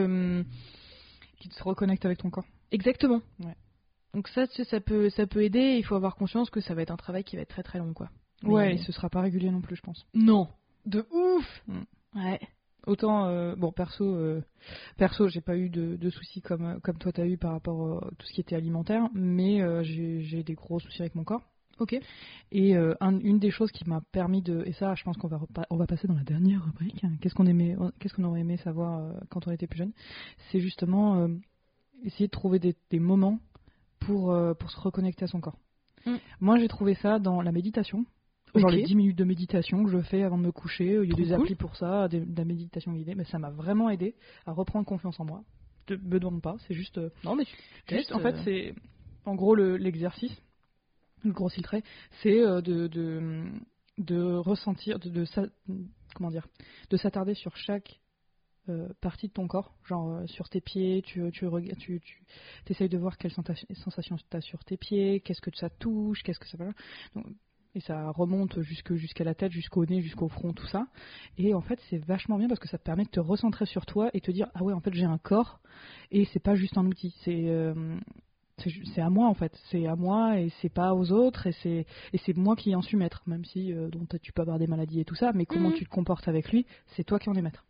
Qui 1.40 1.48
se 1.50 1.62
reconnecte 1.64 2.04
avec 2.04 2.18
ton 2.18 2.30
corps. 2.30 2.46
exactement 2.70 3.20
Ouais. 3.40 3.56
Donc 4.14 4.28
ça 4.28 4.46
ça 4.46 4.80
peut 4.80 5.10
ça 5.10 5.26
peut 5.26 5.42
aider 5.42 5.76
il 5.78 5.84
faut 5.84 5.94
avoir 5.94 6.16
conscience 6.16 6.50
que 6.50 6.60
ça 6.60 6.74
va 6.74 6.82
être 6.82 6.90
un 6.90 6.96
travail 6.96 7.24
qui 7.24 7.36
va 7.36 7.42
être 7.42 7.48
très 7.50 7.62
très 7.62 7.78
long 7.78 7.92
quoi 7.92 8.08
Mais- 8.42 8.50
Ouais, 8.52 8.74
et 8.74 8.78
ce 8.78 8.92
sera 8.92 9.08
pas 9.10 9.20
régulier 9.20 9.50
non 9.50 9.60
plus, 9.60 9.76
je 9.76 9.82
pense. 9.82 10.06
non 10.14 10.48
de 10.86 11.06
ouf 11.12 11.62
Mm. 11.66 11.82
ouais 12.16 12.40
Autant, 12.86 13.26
euh, 13.26 13.54
bon, 13.54 13.70
perso, 13.70 14.04
euh, 14.04 14.40
perso, 14.96 15.28
j'ai 15.28 15.42
pas 15.42 15.56
eu 15.58 15.68
de, 15.68 15.96
de 15.96 16.08
soucis 16.10 16.40
comme, 16.40 16.64
euh, 16.64 16.78
comme 16.80 16.96
toi 16.96 17.12
t'as 17.12 17.26
eu 17.26 17.36
par 17.36 17.52
rapport 17.52 18.02
à 18.04 18.10
tout 18.16 18.26
ce 18.26 18.32
qui 18.32 18.40
était 18.40 18.56
alimentaire, 18.56 19.08
mais 19.12 19.60
euh, 19.60 19.82
j'ai 19.82 20.42
des 20.42 20.54
gros 20.54 20.78
soucis 20.80 21.02
avec 21.02 21.14
mon 21.14 21.24
corps. 21.24 21.42
ok 21.80 22.00
Et 22.52 22.76
euh, 22.76 22.94
un- 23.00 23.18
une 23.18 23.38
des 23.40 23.50
choses 23.50 23.72
qui 23.72 23.86
m'a 23.86 24.00
permis 24.12 24.40
de, 24.40 24.62
et 24.64 24.72
ça, 24.72 24.94
je 24.94 25.04
pense 25.04 25.18
qu'on 25.18 25.28
va 25.28 25.38
on 25.68 25.76
va 25.76 25.86
passer 25.86 26.08
dans 26.08 26.14
la 26.14 26.22
dernière 26.24 26.64
rubrique. 26.64 27.04
hein. 27.04 27.12
Qu'est-ce 27.20 27.34
qu'on 27.34 27.46
aimait, 27.46 27.76
qu'est-ce 27.98 28.14
qu'on 28.14 28.24
aurait 28.24 28.40
aimé 28.40 28.56
savoir 28.58 29.00
euh, 29.00 29.12
quand 29.28 29.46
on 29.46 29.50
était 29.50 29.66
plus 29.66 29.78
jeune? 29.78 29.92
C'est 30.50 30.60
justement 30.60 31.16
euh, 31.20 31.28
essayer 32.04 32.26
de 32.28 32.30
trouver 32.30 32.58
des, 32.58 32.74
des 32.90 33.00
moments 33.00 33.38
pour 34.00 34.32
euh, 34.32 34.54
pour 34.54 34.70
se 34.70 34.78
reconnecter 34.80 35.24
à 35.24 35.28
son 35.28 35.40
corps. 35.40 35.58
Mm. 36.06 36.16
Moi, 36.40 36.58
j'ai 36.58 36.68
trouvé 36.68 36.94
ça 36.94 37.18
dans 37.18 37.42
la 37.42 37.52
méditation. 37.52 38.04
Genre 38.54 38.70
Ok. 38.70 38.72
les 38.76 38.82
10 38.84 38.94
minutes 38.94 39.18
de 39.18 39.24
méditation 39.24 39.84
que 39.84 39.90
je 39.90 40.00
fais 40.00 40.22
avant 40.22 40.38
de 40.38 40.42
me 40.44 40.52
coucher, 40.52 40.86
il 41.02 41.08
y 41.08 41.12
a 41.12 41.14
Trop 41.14 41.16
des 41.22 41.28
cool. 41.34 41.42
applis 41.42 41.54
pour 41.54 41.76
ça, 41.76 42.08
des- 42.08 42.20
de 42.24 42.36
la 42.38 42.44
méditation 42.46 42.92
guidée, 42.92 43.14
mais 43.14 43.24
ça 43.24 43.38
m'a 43.38 43.50
vraiment 43.50 43.90
aidé 43.90 44.14
à 44.46 44.52
reprendre 44.52 44.86
confiance 44.86 45.20
en 45.20 45.24
moi. 45.26 45.44
Ne 45.90 45.96
me 45.96 46.18
demande 46.18 46.40
pas, 46.40 46.56
c'est 46.66 46.74
juste 46.74 46.96
euh, 46.98 47.10
non 47.24 47.34
mais 47.34 47.44
tu, 47.44 47.56
Juste, 47.94 48.12
en 48.12 48.20
fait, 48.20 48.34
euh, 48.34 48.40
c'est 48.44 48.74
en 49.26 49.34
gros 49.34 49.54
le- 49.54 49.76
l'exercice, 49.76 50.34
le 51.24 51.32
gros 51.32 51.50
trait, 51.50 51.82
c'est 52.22 52.38
de, 52.40 52.86
de, 52.86 53.44
de 53.98 54.22
ressentir, 54.36 54.98
de, 54.98 55.24
comment 56.14 56.30
dire, 56.30 56.46
de 56.90 56.96
s'attarder 56.96 57.34
sur 57.34 57.54
chaque 57.56 58.00
partie 59.00 59.28
de 59.28 59.32
ton 59.32 59.46
corps, 59.48 59.74
genre 59.84 60.08
euh, 60.16 60.26
sur 60.26 60.48
tes 60.48 60.60
pieds, 60.60 61.02
tu, 61.02 61.22
tu, 61.32 61.46
tu, 61.78 62.00
tu 62.00 62.22
essayes 62.72 62.88
de 62.88 62.98
voir 62.98 63.16
quelle 63.18 63.32
senta- 63.32 63.54
sensation 63.74 64.16
tu 64.16 64.36
as 64.36 64.40
sur 64.40 64.64
tes 64.64 64.76
pieds, 64.76 65.20
qu'est-ce 65.20 65.40
que 65.40 65.54
ça 65.56 65.70
touche, 65.70 66.22
qu'est-ce 66.22 66.38
que 66.40 66.48
ça 66.48 66.56
va. 66.58 66.70
Donc, 67.14 67.26
et 67.74 67.80
ça 67.80 68.10
remonte 68.10 68.60
jusque- 68.62 68.94
jusqu'à 68.94 69.24
la 69.24 69.34
tête, 69.34 69.52
jusqu'au 69.52 69.84
nez, 69.84 70.00
jusqu'au 70.00 70.28
front, 70.28 70.52
tout 70.52 70.66
ça. 70.66 70.86
Et 71.36 71.52
en 71.54 71.60
fait, 71.60 71.78
c'est 71.90 71.98
vachement 71.98 72.38
bien 72.38 72.48
parce 72.48 72.58
que 72.60 72.66
ça 72.68 72.78
te 72.78 72.82
permet 72.82 73.04
de 73.04 73.10
te 73.10 73.20
recentrer 73.20 73.66
sur 73.66 73.84
toi 73.86 74.10
et 74.14 74.20
te 74.20 74.30
dire 74.30 74.48
ah 74.54 74.62
ouais, 74.64 74.72
en 74.72 74.80
fait, 74.80 74.94
j'ai 74.94 75.04
un 75.04 75.18
corps 75.18 75.60
et 76.10 76.24
c'est 76.32 76.40
pas 76.42 76.54
juste 76.54 76.78
un 76.78 76.86
outil, 76.86 77.14
c'est 77.24 77.44
euh, 77.48 77.96
c'est 78.94 79.00
à 79.02 79.08
moi 79.10 79.28
en 79.28 79.34
fait, 79.34 79.56
c'est 79.70 79.86
à 79.86 79.94
moi 79.94 80.40
et 80.40 80.48
c'est 80.60 80.68
pas 80.72 80.92
aux 80.94 81.12
autres 81.12 81.46
et 81.46 81.52
c'est 81.62 81.86
et 82.12 82.18
c'est 82.24 82.36
moi 82.36 82.56
qui 82.56 82.74
en 82.74 82.82
suis 82.82 82.96
maître, 82.96 83.22
même 83.26 83.44
si 83.44 83.72
euh, 83.72 83.88
dont 83.88 84.04
tu 84.20 84.32
peux 84.32 84.42
avoir 84.42 84.58
des 84.58 84.66
maladies 84.66 85.00
et 85.00 85.04
tout 85.04 85.14
ça, 85.14 85.32
mais 85.32 85.46
comment 85.46 85.68
Mhm. 85.68 85.76
tu 85.76 85.84
te 85.84 85.90
comportes 85.90 86.26
avec 86.26 86.50
lui, 86.50 86.66
c'est 86.96 87.04
toi 87.04 87.18
qui 87.20 87.28
en 87.28 87.34
es 87.34 87.42
maître. 87.42 87.64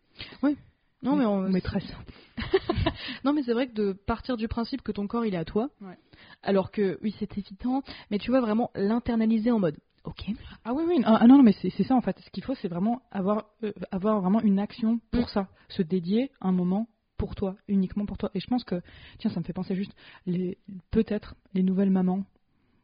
Non 1.02 1.16
mais 1.16 1.24
on, 1.26 1.42
maîtresse. 1.48 1.90
Non, 3.24 3.32
mais 3.32 3.42
c'est 3.42 3.52
vrai 3.52 3.68
que 3.68 3.74
de 3.74 3.92
partir 3.92 4.36
du 4.36 4.48
principe 4.48 4.82
que 4.82 4.92
ton 4.92 5.06
corps 5.06 5.24
il 5.26 5.34
est 5.34 5.38
à 5.38 5.44
toi, 5.44 5.70
Ouais. 5.80 5.98
alors 6.42 6.70
que 6.70 6.98
oui, 7.02 7.14
c'est 7.18 7.36
évident, 7.38 7.82
mais 8.10 8.18
tu 8.18 8.30
vois 8.30 8.40
vraiment 8.40 8.70
l'internaliser 8.74 9.50
en 9.50 9.58
mode 9.58 9.76
ok, 10.04 10.30
Ah 10.64 10.72
oui 10.72 10.84
oui, 10.86 11.02
ah, 11.04 11.18
ah 11.20 11.26
non 11.26 11.36
non 11.38 11.42
mais 11.42 11.54
c'est 11.60 11.70
c'est 11.70 11.84
ça 11.84 11.94
en 11.94 12.00
fait. 12.00 12.18
Ce 12.20 12.30
qu'il 12.30 12.44
faut 12.44 12.54
c'est 12.54 12.68
vraiment 12.68 13.02
avoir 13.10 13.46
euh, 13.64 13.72
avoir 13.90 14.20
vraiment 14.20 14.40
une 14.40 14.58
action 14.58 15.00
pour 15.10 15.24
Mm. 15.24 15.28
ça, 15.34 15.48
se 15.68 15.82
dédier 15.82 16.30
un 16.40 16.52
moment 16.52 16.88
pour 17.16 17.34
toi, 17.34 17.56
uniquement 17.66 18.06
pour 18.06 18.16
toi. 18.16 18.30
Et 18.34 18.40
je 18.40 18.46
pense 18.46 18.62
que 18.64 18.80
tiens, 19.18 19.30
ça 19.30 19.40
me 19.40 19.44
fait 19.44 19.52
penser 19.52 19.74
juste 19.74 19.92
les 20.26 20.58
peut-être 20.90 21.34
les 21.54 21.62
nouvelles 21.62 21.90
mamans 21.90 22.24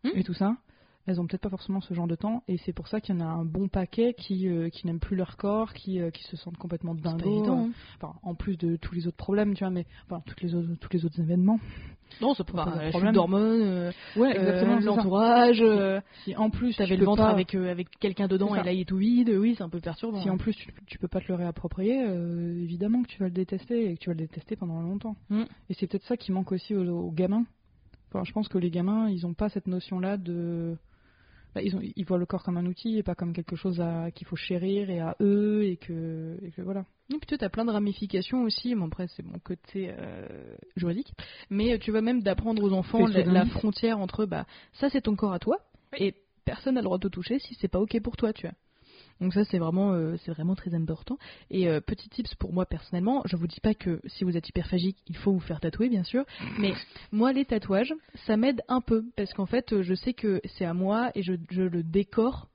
Mm. 0.05 0.09
et 0.15 0.25
tout 0.25 0.35
ça. 0.35 0.57
Elles 1.07 1.21
ont 1.21 1.27
peut-être 1.27 1.43
pas 1.43 1.51
forcément 1.51 1.81
ce 1.81 1.93
genre 1.95 2.07
de 2.07 2.15
temps, 2.15 2.43
et 2.49 2.57
c'est 2.59 2.73
pour 2.73 2.89
ça 2.89 3.01
qu'il 3.01 3.15
y 3.15 3.19
en 3.19 3.21
a 3.21 3.29
un 3.29 3.45
bon 3.45 3.69
paquet 3.69 4.15
qui, 4.15 4.49
euh, 4.49 4.69
qui 4.71 4.87
n'aiment 4.87 5.01
plus 5.01 5.17
leur 5.17 5.37
corps, 5.37 5.73
qui, 5.75 6.01
euh, 6.01 6.11
qui 6.11 6.23
se 6.25 6.37
sentent 6.37 6.57
complètement 6.57 6.95
dingos. 6.95 7.31
évident. 7.39 7.67
hein. 7.67 7.71
Enfin, 7.97 8.15
en 8.23 8.35
plus 8.35 8.57
de 8.57 8.77
tous 8.77 8.95
les 8.95 9.07
autres 9.07 9.17
problèmes, 9.17 9.55
tu 9.55 9.65
vois, 9.65 9.71
mais 9.71 9.87
enfin, 10.07 10.23
toutes 10.27 10.41
les 10.43 10.55
autres, 10.55 10.69
tous 10.81 10.89
les 10.93 11.05
autres 11.05 11.21
événements. 11.21 11.61
Non, 12.21 12.33
ça 12.35 12.45
peut 12.45 12.53
pas. 12.53 12.69
un 12.69 12.91
problème. 12.91 13.13
d'hormones, 13.15 13.61
euh, 13.63 13.93
Ouais, 14.17 14.39
euh, 14.39 14.79
l'entourage. 14.81 15.61
euh, 15.61 16.01
Si 16.25 16.37
en 16.37 16.49
plus 16.49 16.75
tu 16.77 16.83
avais 16.83 16.95
tu 16.95 17.01
le 17.01 17.07
ventre 17.07 17.23
pas- 17.23 17.31
avec, 17.31 17.55
euh, 17.55 17.71
avec 17.71 17.89
quelqu'un 17.99 18.29
dedans 18.29 18.55
et 18.55 18.63
là 18.63 18.73
il 18.73 18.81
est 18.81 18.85
tout 18.85 18.99
vide, 18.99 19.31
oui, 19.31 19.55
c'est 19.57 19.65
un 19.65 19.69
peu 19.69 19.81
perturbant. 19.81 20.21
Si 20.23 20.29
hein. 20.29 20.33
en 20.35 20.37
plus 20.37 20.55
tu, 20.55 20.73
tu 20.87 20.99
peux 20.99 21.09
pas 21.09 21.21
te 21.21 21.27
le 21.29 21.35
réapproprier, 21.35 22.05
euh, 22.07 22.63
évidemment 22.63 23.03
que 23.03 23.09
tu 23.09 23.19
vas 23.19 23.27
le 23.27 23.33
détester 23.33 23.91
et 23.91 23.95
que 23.97 24.01
tu 24.01 24.11
vas 24.11 24.15
le 24.15 24.21
détester 24.21 24.55
pendant 24.55 24.81
longtemps. 24.81 25.17
Mm. 25.29 25.43
Et 25.71 25.75
c'est 25.75 25.87
peut-être 25.89 26.05
ça 26.05 26.17
qui 26.17 26.31
manque 26.31 26.53
aussi 26.53 26.75
aux, 26.75 26.87
aux 26.89 27.11
gamins. 27.11 27.47
Enfin, 28.13 28.23
je 28.25 28.33
pense 28.33 28.47
que 28.47 28.59
les 28.59 28.71
gamins, 28.71 29.09
ils 29.09 29.27
ont 29.27 29.35
pas 29.35 29.49
cette 29.49 29.67
notion-là 29.67 30.17
de. 30.17 30.77
Bah, 31.55 31.63
ils, 31.63 31.77
ont, 31.77 31.81
ils 31.83 32.05
voient 32.05 32.19
le 32.19 32.27
corps 32.27 32.43
comme 32.43 32.57
un 32.57 32.67
outil 32.67 32.99
et 32.99 33.03
pas 33.03 33.15
comme 33.15 33.33
quelque 33.33 33.57
chose 33.57 33.83
qu'il 34.15 34.27
faut 34.27 34.37
chérir 34.37 34.91
et 34.91 35.01
à 35.01 35.17
eux 35.21 35.65
et 35.65 35.77
que, 35.77 36.37
et 36.43 36.51
que 36.51 36.63
voilà. 36.63 36.85
Et 37.13 37.19
puis 37.19 37.27
toi, 37.27 37.39
t'as 37.39 37.49
plein 37.49 37.65
de 37.65 37.71
ramifications 37.71 38.43
aussi. 38.43 38.75
Bon, 38.75 38.87
après, 38.87 39.07
c'est 39.09 39.25
mon 39.25 39.39
côté 39.39 39.93
euh, 39.97 40.57
juridique. 40.77 41.13
Mais 41.51 41.75
euh, 41.75 41.79
tu 41.79 41.91
vois 41.91 42.01
même 42.01 42.23
d'apprendre 42.23 42.63
aux 42.63 42.73
enfants 42.73 43.07
la, 43.07 43.47
frontière 43.47 43.99
entre 43.99 44.25
bah 44.25 44.47
ça 44.73 44.89
c'est 44.89 45.03
ton 45.03 45.15
corps 45.15 45.33
à 45.33 45.39
toi 45.39 45.59
et 45.99 46.15
personne 46.45 46.75
n'a 46.75 46.81
le 46.81 46.85
droit 46.85 46.99
de 46.99 47.09
te 47.09 47.13
toucher 47.13 47.39
si 47.39 47.55
c'est 47.55 47.69
pas 47.69 47.79
ok 47.79 48.01
pour 48.01 48.17
toi, 48.17 48.33
tu 48.33 48.47
vois. 48.47 48.55
Donc 49.21 49.33
ça 49.33 49.45
c'est 49.45 49.59
vraiment 49.59 49.93
euh, 49.93 50.17
c'est 50.25 50.33
vraiment 50.33 50.55
très 50.55 50.75
important. 50.75 51.19
Et 51.51 51.69
euh, 51.69 51.81
petit 51.81 52.09
tips 52.09 52.35
pour 52.35 52.53
moi 52.53 52.67
personnellement, 52.67 53.23
je 53.27 53.37
vous 53.37 53.47
dis 53.47 53.61
pas 53.61 53.75
que 53.75 54.01
si 54.07 54.25
vous 54.25 54.37
êtes 54.37 54.49
hyperphagique, 54.49 54.97
il 55.07 55.17
faut 55.17 55.33
vous 55.33 55.41
faire 55.41 55.61
tatouer 55.61 55.89
bien 55.89 56.05
sûr, 56.05 56.25
mais 56.59 56.73
moi 57.13 57.33
les 57.33 57.45
tatouages, 57.45 57.95
ça 58.27 58.37
m'aide 58.37 58.63
un 58.69 58.81
peu. 58.81 59.05
Parce 59.17 59.33
qu'en 59.33 59.47
fait 59.47 59.73
euh, 59.73 59.83
je 59.83 59.95
sais 59.95 60.15
que 60.15 60.41
c'est 60.57 60.65
à 60.65 60.75
moi 60.75 61.11
et 61.15 61.23
je, 61.23 61.35
je 61.51 61.63
le 61.63 61.83
décore 61.83 62.49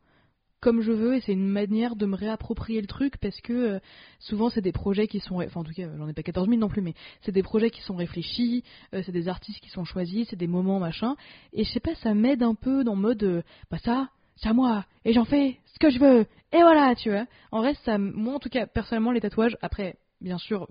comme 0.61 0.81
je 0.81 0.91
veux. 0.91 1.15
Et 1.15 1.21
c'est 1.21 1.31
une 1.31 1.47
manière 1.47 1.95
de 1.95 2.05
me 2.05 2.17
réapproprier 2.17 2.81
le 2.81 2.87
truc 2.87 3.17
parce 3.17 3.39
que 3.39 3.79
souvent 4.19 4.49
c'est 4.49 4.61
des 4.61 4.73
projets 4.73 5.07
qui 5.07 5.21
sont, 5.21 5.41
enfin 5.41 5.61
en 5.61 5.63
tout 5.63 5.71
cas 5.73 5.87
j'en 5.97 6.07
ai 6.09 6.13
pas 6.13 6.23
14 6.23 6.49
000 6.49 6.59
non 6.59 6.67
plus, 6.67 6.81
mais 6.81 6.93
c'est 7.21 7.31
des 7.31 7.43
projets 7.43 7.69
qui 7.69 7.81
sont 7.81 7.95
réfléchis, 7.95 8.65
c'est 8.91 9.11
des 9.11 9.29
artistes 9.29 9.61
qui 9.61 9.69
sont 9.69 9.85
choisis, 9.85 10.27
c'est 10.29 10.35
des 10.35 10.47
moments 10.47 10.79
machin, 10.79 11.15
et 11.53 11.63
je 11.63 11.71
sais 11.71 11.79
pas, 11.79 11.95
ça 11.95 12.13
m'aide 12.13 12.43
un 12.43 12.55
peu 12.55 12.83
dans 12.83 12.95
le 12.95 13.01
mode, 13.01 13.43
bah 13.71 13.77
ça, 13.85 14.09
c'est 14.41 14.49
à 14.49 14.53
moi, 14.53 14.85
et 15.05 15.13
j'en 15.13 15.25
fais 15.25 15.57
ce 15.73 15.79
que 15.79 15.89
je 15.89 15.99
veux, 15.99 16.25
et 16.51 16.61
voilà, 16.61 16.95
tu 16.95 17.09
vois. 17.09 17.25
En 17.51 17.59
vrai, 17.59 17.75
ça, 17.85 17.97
moi 17.97 18.35
en 18.35 18.39
tout 18.39 18.49
cas 18.49 18.65
personnellement 18.65 19.11
les 19.11 19.21
tatouages, 19.21 19.57
après 19.61 19.97
bien 20.21 20.37
sûr 20.37 20.67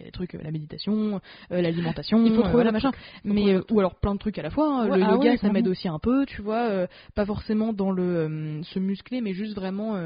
y 0.00 0.02
a 0.02 0.06
des 0.06 0.12
trucs, 0.12 0.34
euh, 0.34 0.40
la 0.42 0.50
méditation, 0.50 1.20
euh, 1.52 1.60
l'alimentation, 1.62 2.24
Il 2.24 2.34
faut 2.34 2.42
trouver 2.42 2.48
euh, 2.48 2.52
voilà, 2.52 2.70
le 2.70 2.72
machin. 2.72 2.92
Mais 3.24 3.40
trouver 3.40 3.60
ou 3.70 3.78
alors 3.80 3.94
plein 3.96 4.14
de 4.14 4.18
trucs 4.18 4.38
à 4.38 4.42
la 4.42 4.50
fois. 4.50 4.68
hein. 4.68 4.88
Ouais, 4.88 4.98
le 4.98 5.04
ah 5.04 5.10
yoga, 5.12 5.30
ouais, 5.30 5.36
ça 5.38 5.50
m'aide 5.50 5.68
aussi 5.68 5.88
un 5.88 5.98
peu, 5.98 6.26
tu 6.26 6.42
vois. 6.42 6.86
pas 7.14 7.26
forcément 7.26 7.72
dans 7.72 7.90
le 7.90 8.60
se 8.62 8.78
muscler, 8.78 9.20
mais 9.20 9.32
juste 9.32 9.54
vraiment 9.54 9.96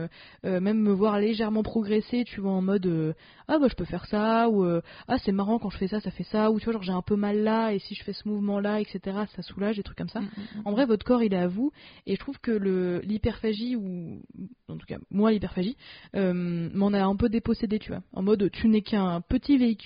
même 0.42 0.78
me 0.78 0.92
voir 0.92 1.18
légèrement 1.18 1.62
progresser, 1.62 2.24
tu 2.24 2.40
vois, 2.40 2.52
en 2.52 2.62
mode 2.62 3.14
ah 3.48 3.58
bah 3.58 3.66
je 3.68 3.74
peux 3.74 3.84
faire 3.84 4.06
ça 4.06 4.48
ou 4.48 4.64
ah 4.64 5.18
c'est 5.24 5.32
marrant 5.32 5.58
quand 5.58 5.70
je 5.70 5.78
fais 5.78 5.88
ça, 5.88 6.00
ça 6.00 6.10
fait 6.10 6.24
ça 6.24 6.50
ou 6.50 6.58
tu 6.58 6.64
vois 6.64 6.72
genre 6.74 6.82
j'ai 6.82 6.92
un 6.92 7.02
peu 7.02 7.16
mal 7.16 7.42
là 7.42 7.72
et 7.72 7.78
si 7.78 7.94
je 7.94 8.02
fais 8.02 8.12
ce 8.12 8.28
mouvement 8.28 8.60
là, 8.60 8.80
etc. 8.80 9.16
Ça 9.36 9.42
soulage 9.42 9.76
des 9.76 9.82
trucs 9.82 9.98
comme 9.98 10.08
ça. 10.08 10.20
Mm, 10.20 10.28
En 10.64 10.72
vrai, 10.72 10.86
votre 10.86 11.04
corps, 11.04 11.22
il 11.22 11.32
est 11.32 11.38
à 11.38 11.48
vous. 11.48 11.72
Et 12.06 12.14
je 12.14 12.20
trouve 12.20 12.38
que 12.38 12.50
le 12.50 13.00
l'hyperphagie, 13.00 13.76
ou 13.76 14.20
en 14.68 14.76
tout 14.76 14.86
cas, 14.86 14.98
moi, 15.10 15.30
l'hyperphagie, 15.30 15.76
euh, 16.14 16.70
m'en 16.74 16.92
a 16.92 17.02
un 17.02 17.16
peu 17.16 17.28
dépossédé, 17.28 17.78
tu 17.78 17.90
vois. 17.90 18.02
En 18.12 18.22
mode, 18.22 18.50
tu 18.50 18.68
n'es 18.68 18.82
qu'un 18.82 19.20
petit 19.20 19.56
véhicule, 19.56 19.83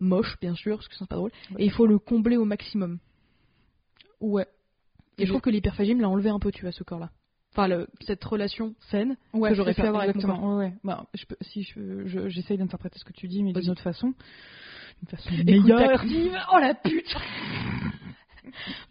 moche, 0.00 0.38
bien 0.40 0.54
sûr, 0.54 0.76
parce 0.76 0.88
que 0.88 0.94
c'est 0.96 1.08
pas 1.08 1.16
drôle, 1.16 1.30
et 1.58 1.64
il 1.64 1.70
faut 1.70 1.86
le 1.86 1.98
combler 1.98 2.36
au 2.36 2.44
maximum. 2.44 2.98
Ouais. 4.20 4.46
Et 5.18 5.24
je 5.24 5.30
trouve 5.30 5.40
que 5.42 5.50
l'hyperphagie 5.50 5.94
me 5.94 6.02
l'a 6.02 6.08
enlevé 6.08 6.30
un 6.30 6.38
peu, 6.38 6.50
tu 6.52 6.62
vois, 6.62 6.72
ce 6.72 6.82
corps-là. 6.84 7.10
Enfin, 7.52 7.68
le- 7.68 7.86
cette 8.00 8.24
relation 8.24 8.74
saine 8.90 9.16
Ouais, 9.34 9.50
que 9.50 9.54
j'aurais 9.56 9.74
pu 9.74 9.82
avoir 9.82 10.02
avec 10.04 10.14
mon 10.16 10.20
exactement. 10.22 10.56
Ouais, 10.56 10.64
ouais. 10.66 10.74
Bah, 10.84 11.06
je 11.12 11.26
peux, 11.26 11.36
si 11.42 11.64
je, 11.64 12.06
je- 12.06 12.28
j'essaye 12.28 12.56
d'interpréter 12.56 12.98
ce 12.98 13.04
que 13.04 13.12
tu 13.12 13.28
dis, 13.28 13.42
mais 13.42 13.52
d'une 13.52 13.68
autre 13.70 13.82
façon, 13.82 14.14
d'une 15.00 15.08
façon 15.10 15.30
meilleure. 15.44 16.00
active, 16.00 16.38
oh 16.52 16.58
la 16.58 16.72
pute 16.74 17.14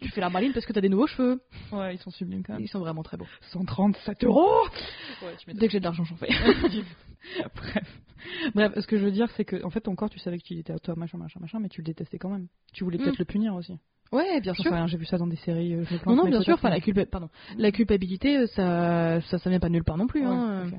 Tu 0.00 0.08
fais 0.10 0.20
la 0.20 0.30
maline 0.30 0.52
parce 0.52 0.64
que 0.64 0.72
t'as 0.72 0.80
des 0.80 0.88
nouveaux 0.88 1.06
cheveux. 1.08 1.40
Ouais, 1.72 1.94
ils 1.94 1.98
sont 1.98 2.10
sublimes 2.10 2.42
quand 2.44 2.52
même. 2.54 2.62
Ils 2.62 2.68
sont 2.68 2.78
vraiment 2.80 3.02
très 3.02 3.16
beaux. 3.16 3.26
137 3.52 4.24
euros. 4.24 4.48
Dès 5.48 5.66
que 5.66 5.72
j'ai 5.72 5.78
de 5.80 5.84
l'argent, 5.84 6.04
j'en 6.04 6.16
fais. 6.16 6.28
Bref. 7.56 8.00
Bref, 8.54 8.72
ce 8.78 8.86
que 8.86 8.96
je 8.98 9.04
veux 9.04 9.10
dire, 9.12 9.30
c'est 9.36 9.44
que 9.44 9.62
en 9.64 9.70
fait, 9.70 9.80
ton 9.82 9.94
corps, 9.94 10.10
tu 10.10 10.18
savais 10.18 10.38
qu'il 10.38 10.58
était 10.58 10.72
à 10.72 10.78
toi, 10.78 10.94
machin, 10.96 11.18
machin, 11.18 11.40
machin, 11.40 11.58
mais 11.60 11.68
tu 11.68 11.80
le 11.80 11.86
détestais 11.86 12.18
quand 12.18 12.30
même. 12.30 12.48
Tu 12.72 12.84
voulais 12.84 12.98
peut-être 12.98 13.14
Mm. 13.18 13.20
le 13.20 13.24
punir 13.24 13.54
aussi. 13.54 13.78
Ouais, 14.12 14.40
bien 14.42 14.52
sûr. 14.54 14.86
j'ai 14.88 14.98
vu 14.98 15.06
ça 15.06 15.16
dans 15.16 15.26
des 15.26 15.36
séries. 15.36 15.74
euh, 15.74 15.84
je 15.84 15.96
plante, 15.96 16.16
Non, 16.16 16.24
non, 16.24 16.30
bien 16.30 16.40
sûr. 16.42 16.58
peut-être 16.58 16.82
Enfin, 16.82 16.92
la, 17.00 17.06
pardon. 17.06 17.28
la 17.56 17.72
culpabilité, 17.72 18.46
ça, 18.48 19.20
ça, 19.22 19.38
ça 19.38 19.48
vient 19.50 19.58
pas 19.60 19.68
de 19.68 19.72
nulle 19.72 19.84
part 19.84 19.96
non 19.96 20.06
plus. 20.06 20.20
Ouais, 20.26 20.32
hein. 20.34 20.70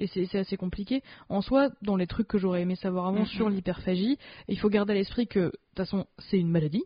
Et 0.00 0.06
c'est 0.06 0.38
assez 0.38 0.56
compliqué. 0.56 1.02
En 1.28 1.40
soi, 1.40 1.70
dans 1.82 1.96
les 1.96 2.06
trucs 2.06 2.28
que 2.28 2.38
j'aurais 2.38 2.62
aimé 2.62 2.76
savoir 2.76 3.06
avant 3.08 3.20
Mhm. 3.20 3.26
sur 3.26 3.48
l'hyperphagie, 3.50 4.16
il 4.48 4.58
faut 4.58 4.68
garder 4.68 4.92
à 4.92 4.94
l'esprit 4.94 5.26
que, 5.26 5.40
de 5.40 5.46
toute 5.50 5.76
façon, 5.76 6.06
c'est 6.18 6.38
une 6.38 6.50
maladie. 6.50 6.84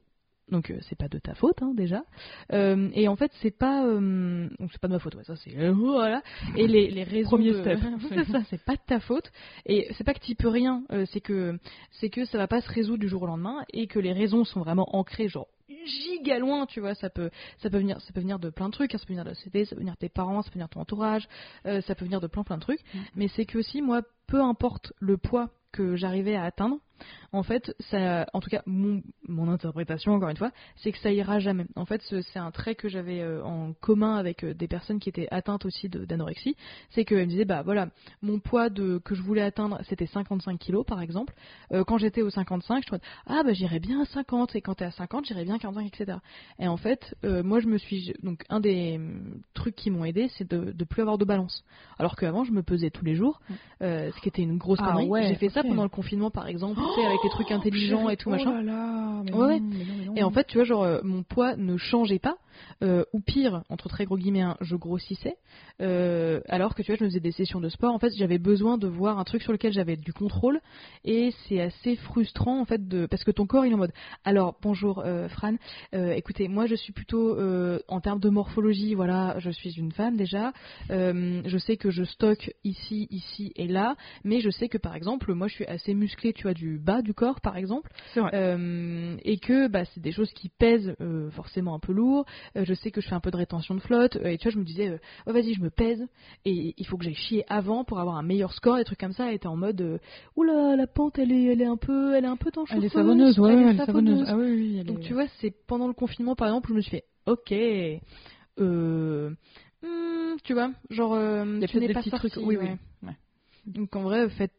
Donc 0.53 0.71
euh, 0.71 0.77
c'est 0.83 0.97
pas 0.99 1.09
de 1.09 1.19
ta 1.19 1.35
faute 1.35 1.61
hein, 1.63 1.73
déjà. 1.75 2.05
Euh, 2.53 2.89
et 2.95 3.09
en 3.09 3.17
fait 3.17 3.33
c'est 3.41 3.51
pas 3.57 3.85
euh, 3.87 4.49
c'est 4.71 4.81
pas 4.81 4.87
de 4.89 4.93
ma 4.93 4.99
faute. 5.01 5.15
Ouais, 5.17 5.25
ça 5.25 5.35
c'est 5.35 5.57
euh, 5.59 5.73
voilà. 5.73 6.23
Et 6.57 6.69
les, 6.69 6.91
les 6.91 7.03
raisons 7.05 7.31
Premier 7.31 7.51
de- 7.53 7.61
step. 7.61 7.81
c'est 8.11 8.25
ça, 8.31 8.43
c'est 8.51 8.63
pas 8.63 8.75
de 8.75 8.81
ta 8.87 9.01
faute. 9.01 9.33
Et 9.67 9.89
c'est 9.95 10.05
pas 10.05 10.15
que 10.15 10.21
tu 10.21 10.35
peux 10.37 10.49
rien. 10.49 10.85
euh, 10.93 11.05
c'est 11.11 11.21
que 11.21 11.59
c'est 11.91 12.11
que 12.11 12.25
ça 12.27 12.39
va 12.39 12.47
pas 12.47 12.61
se 12.61 12.71
résoudre 12.71 12.99
du 13.01 13.09
jour 13.09 13.23
au 13.23 13.27
lendemain 13.27 13.65
et 13.73 13.87
que 13.89 13.99
les 13.99 14.13
raisons 14.13 14.45
sont 14.45 14.61
vraiment 14.61 14.87
ancrées 14.95 15.29
genre 15.29 15.49
giga 15.87 16.39
loin. 16.39 16.67
Tu 16.67 16.81
vois, 16.81 16.95
ça 16.95 17.09
peut 17.11 17.31
ça 17.59 17.71
peut 17.71 17.79
venir 17.79 18.01
ça 18.03 18.13
peut 18.13 18.21
venir 18.21 18.39
de 18.39 18.51
plein 18.51 18.69
de 18.69 18.73
trucs. 18.75 18.95
hein. 18.95 18.99
Ça 18.99 19.07
peut 19.07 19.15
venir 19.15 19.25
de 19.25 19.31
la 19.31 19.35
société, 19.35 19.65
ça 19.65 19.75
peut 19.75 19.81
venir 19.81 19.95
de 19.95 19.99
tes 19.99 20.11
parents, 20.11 20.43
ça 20.43 20.51
peut 20.51 20.55
venir 20.55 20.69
de 20.69 20.75
ton 20.75 20.81
entourage, 20.81 21.27
ça 21.65 21.95
peut 21.95 22.05
venir 22.05 22.21
de 22.21 22.27
plein 22.27 22.45
plein 22.45 22.57
de 22.59 22.63
trucs. 22.63 22.81
Mm. 22.95 22.99
Mais 23.17 23.29
c'est 23.29 23.47
que 23.47 23.59
aussi 23.59 23.81
moi 23.81 24.03
peu 24.27 24.41
importe 24.41 24.93
le 25.01 25.17
poids 25.17 25.49
que 25.73 25.97
j'arrivais 25.97 26.37
à 26.37 26.45
atteindre, 26.45 26.77
en 27.33 27.43
fait, 27.43 27.75
ça, 27.91 28.27
en 28.33 28.41
tout 28.41 28.51
cas, 28.51 28.63
mon, 28.67 29.03
mon 29.29 29.49
interprétation, 29.49 30.13
encore 30.13 30.29
une 30.29 30.37
fois, 30.37 30.51
c'est 30.77 30.93
que 30.93 30.99
ça 30.99 31.11
ira 31.13 31.39
jamais. 31.41 31.65
En 31.77 31.85
fait, 31.87 32.03
ce- 32.03 32.23
c'est 32.23 32.39
un 32.39 32.51
trait 32.51 32.75
que 32.75 32.89
j'avais 32.89 33.21
euh, 33.21 33.43
en 33.45 33.73
commun 33.73 34.17
avec 34.17 34.45
euh, 34.45 34.55
des 34.55 34.69
personnes 34.69 34.99
qui 34.99 35.09
étaient 35.09 35.29
atteintes 35.31 35.65
aussi 35.65 35.89
d'anorexie, 35.89 36.57
c'est 36.91 37.05
qu'elles 37.05 37.21
me 37.21 37.27
disaient, 37.27 37.45
bah 37.45 37.63
voilà, 37.63 37.89
mon 38.23 38.39
poids 38.39 38.69
de, 38.71 38.99
que 38.99 39.15
je 39.15 39.23
voulais 39.23 39.43
atteindre, 39.43 39.81
c'était 39.89 40.07
55 40.07 40.59
kilos, 40.59 40.85
par 40.87 41.01
exemple. 41.01 41.35
Euh, 41.73 41.85
quand 41.85 41.99
j'étais 41.99 42.23
au 42.23 42.31
55, 42.31 42.83
je 42.83 42.87
trouvais, 42.87 43.03
ah 43.27 43.43
bah 43.45 43.53
j'irais 43.53 43.81
bien 43.81 44.03
à 44.03 44.05
50, 44.07 44.55
et 44.57 44.61
quand 44.61 44.75
t'es 44.75 44.85
à 44.85 44.91
50, 44.91 45.27
j'irais 45.27 45.45
bien 45.45 45.55
à 45.57 45.59
45, 45.59 45.87
etc. 45.87 46.19
Et 46.59 46.69
en 46.69 46.77
fait, 46.77 47.15
euh, 47.25 47.43
moi, 47.43 47.61
je 47.61 47.67
me 47.67 47.79
suis, 47.79 48.13
donc 48.23 48.45
un 48.49 48.61
des 48.61 48.97
hum, 48.97 49.41
trucs 49.55 49.75
qui 49.75 49.91
m'ont 49.91 50.05
aidé, 50.05 50.29
c'est 50.37 50.49
de, 50.51 50.73
de 50.73 50.85
plus 50.85 51.03
avoir 51.03 51.19
de 51.19 51.25
balance. 51.25 51.65
Alors 51.99 52.17
qu'avant, 52.17 52.45
je 52.45 52.53
me 52.53 52.63
pesais 52.63 52.91
tous 52.91 53.05
les 53.05 53.15
jours, 53.15 53.41
euh, 53.83 54.11
ce 54.13 54.21
qui 54.21 54.29
était 54.29 54.43
une 54.43 54.59
grosse 54.59 54.79
Ah 54.81 54.93
connerie. 54.93 55.09
ouais, 55.09 55.27
J'ai 55.29 55.35
fait 55.37 55.49
ça 55.49 55.63
pendant 55.63 55.83
le 55.83 55.89
confinement, 55.89 56.31
par 56.31 56.47
exemple, 56.47 56.81
tu 56.95 57.01
sais, 57.01 57.07
avec 57.07 57.23
les 57.25 57.31
trucs 57.31 57.51
intelligents 57.53 58.09
et 58.09 58.17
tout 58.17 58.29
oh 58.29 58.33
machin. 58.33 58.53
là 58.53 58.63
là, 58.63 59.23
mais 59.25 59.33
Ouais, 59.33 59.39
non, 59.39 59.47
ouais. 59.47 59.61
mais 59.61 59.85
non, 59.85 59.95
mais 59.99 60.05
non. 60.07 60.15
Et 60.17 60.23
en 60.23 60.31
fait, 60.31 60.47
tu 60.47 60.59
vois, 60.59 60.65
genre, 60.65 60.83
euh, 60.85 61.01
mon 61.03 61.23
poids 61.23 61.57
ne 61.57 61.77
changeait 61.77 62.19
pas, 62.19 62.37
euh, 62.83 63.05
ou 63.13 63.21
pire, 63.21 63.63
entre 63.69 63.89
très 63.89 64.05
gros 64.05 64.17
guillemets, 64.17 64.43
hein, 64.43 64.57
je 64.61 64.77
grossissais, 64.77 65.37
euh, 65.81 66.41
alors 66.49 66.75
que 66.75 66.83
tu 66.83 66.91
vois, 66.91 66.97
je 66.99 67.05
me 67.05 67.09
faisais 67.09 67.21
des 67.21 67.33
sessions 67.33 67.61
de 67.61 67.69
sport. 67.69 67.95
En 67.95 67.99
fait, 67.99 68.13
j'avais 68.17 68.39
besoin 68.39 68.79
de 68.79 68.87
voir 68.87 69.19
un 69.19 69.25
truc 69.25 69.43
sur 69.43 69.53
lequel 69.53 69.73
j'avais 69.73 69.97
du 69.97 70.13
contrôle, 70.13 70.61
et 71.05 71.33
c'est 71.47 71.61
assez 71.61 71.97
frustrant, 71.97 72.61
en 72.61 72.65
fait, 72.65 72.87
de 72.89 73.07
parce 73.07 73.25
que 73.25 73.31
ton 73.31 73.47
corps, 73.47 73.67
il 73.67 73.73
est 73.73 73.75
en 73.75 73.79
mode, 73.79 73.93
alors, 74.25 74.57
bonjour, 74.63 75.03
euh, 75.05 75.29
Fran, 75.29 75.55
euh, 75.95 76.13
écoutez, 76.13 76.49
moi, 76.49 76.67
je 76.67 76.75
suis 76.75 76.93
plutôt, 76.93 77.39
euh, 77.39 77.79
en 77.89 78.01
termes 78.01 78.21
de 78.21 78.29
morphologie, 78.29 78.95
voilà, 78.95 79.39
je 79.39 79.51
suis 79.51 79.79
une 79.79 79.93
femme 79.93 80.17
déjà, 80.17 80.53
euh, 80.91 81.43
je 81.45 81.59
sais 81.59 81.77
que 81.77 81.91
je 81.91 82.05
stocke 82.05 82.53
ici, 82.65 83.07
ici 83.11 83.53
et 83.57 83.69
là, 83.69 83.97
mais 84.25 84.41
je 84.41 84.51
sais 84.51 84.69
que, 84.69 84.79
par 84.79 84.97
exemple, 84.97 85.33
moi, 85.35 85.49
je 85.49 85.55
suis 85.55 85.67
assez 85.67 85.95
musclée, 85.95 86.33
tu 86.33 86.43
vois, 86.43 86.55
du 86.55 86.79
bas 86.79 87.03
du 87.03 87.15
corps, 87.15 87.41
par 87.41 87.57
exemple, 87.57 87.91
et 88.17 89.39
que 89.39 89.69
bah, 89.69 89.85
c'est 89.85 90.01
des 90.01 90.13
choses 90.13 90.33
qui 90.33 90.49
pèsent 90.49 90.95
euh, 91.01 91.31
forcément 91.31 91.75
un 91.75 91.79
peu 91.79 91.93
lourd. 91.93 92.25
Euh, 92.57 92.65
je 92.65 92.75
sais 92.75 92.91
que 92.91 93.01
je 93.01 93.09
fais 93.09 93.15
un 93.15 93.21
peu 93.21 93.31
de 93.31 93.37
rétention 93.37 93.75
de 93.75 93.81
flotte. 93.81 94.17
euh, 94.17 94.27
et 94.29 94.39
tu 94.39 94.45
vois, 94.45 94.53
je 94.53 94.59
me 94.59 94.65
disais, 94.65 94.89
euh, 94.89 94.99
oh, 95.27 95.33
vas-y, 95.33 95.55
je 95.55 95.63
me 95.63 95.71
pèse. 95.71 96.07
Et 96.45 96.75
il 96.77 96.87
faut 96.87 96.97
que 96.97 97.05
j'aille 97.05 97.15
chier 97.15 97.45
avant 97.49 97.85
pour 97.85 97.99
avoir 97.99 98.17
un 98.17 98.23
meilleur 98.23 98.53
score. 98.53 98.77
Des 98.77 98.85
trucs 98.85 99.01
comme 99.01 99.13
ça. 99.13 99.33
Et 99.33 99.39
t'es 99.39 99.47
en 99.47 99.57
mode, 99.57 100.01
oula, 100.37 100.77
la 100.77 100.87
pente, 100.87 101.19
elle 101.19 101.33
est, 101.33 101.45
elle 101.53 101.63
est 101.63 101.67
un 101.67 101.77
peu, 101.77 102.15
elle 102.15 102.25
est 102.25 102.29
un 102.29 102.37
peu 102.37 102.51
dans 102.51 102.65
Elle 102.71 102.85
est 102.85 102.89
savonneuse, 102.89 103.39
ouais, 103.39 103.53
elle 103.55 103.75
est 103.77 103.85
savonneuse. 103.85 104.25
Ah 104.29 104.37
oui, 104.37 104.53
oui, 104.53 104.77
elle 104.81 104.87
Donc 104.87 104.99
est- 105.01 105.03
tu 105.03 105.13
vois, 105.15 105.27
c'est 105.41 105.55
pendant 105.67 105.87
le 105.89 105.95
confinement, 105.95 106.35
par 106.35 106.49
exemple, 106.49 106.71
où 106.71 106.73
je 106.75 106.77
me 106.77 106.83
suis 106.83 106.91
fait, 106.91 107.05
ok. 107.27 107.53
Euh, 108.61 109.31
hmm, 109.83 110.37
tu 110.45 110.53
vois, 110.53 110.73
genre, 110.91 111.15
euh, 111.15 111.61
tu 111.67 111.79
n'es 111.81 111.89
des 111.89 111.95
pas 111.95 112.03
sorti, 112.03 112.29
trucs. 112.29 112.47
Oui, 112.47 112.57
oui. 112.61 112.69
Ouais. 113.03 113.17
Donc 113.67 113.95
en 113.97 114.03
vrai, 114.03 114.29
faites 114.31 114.53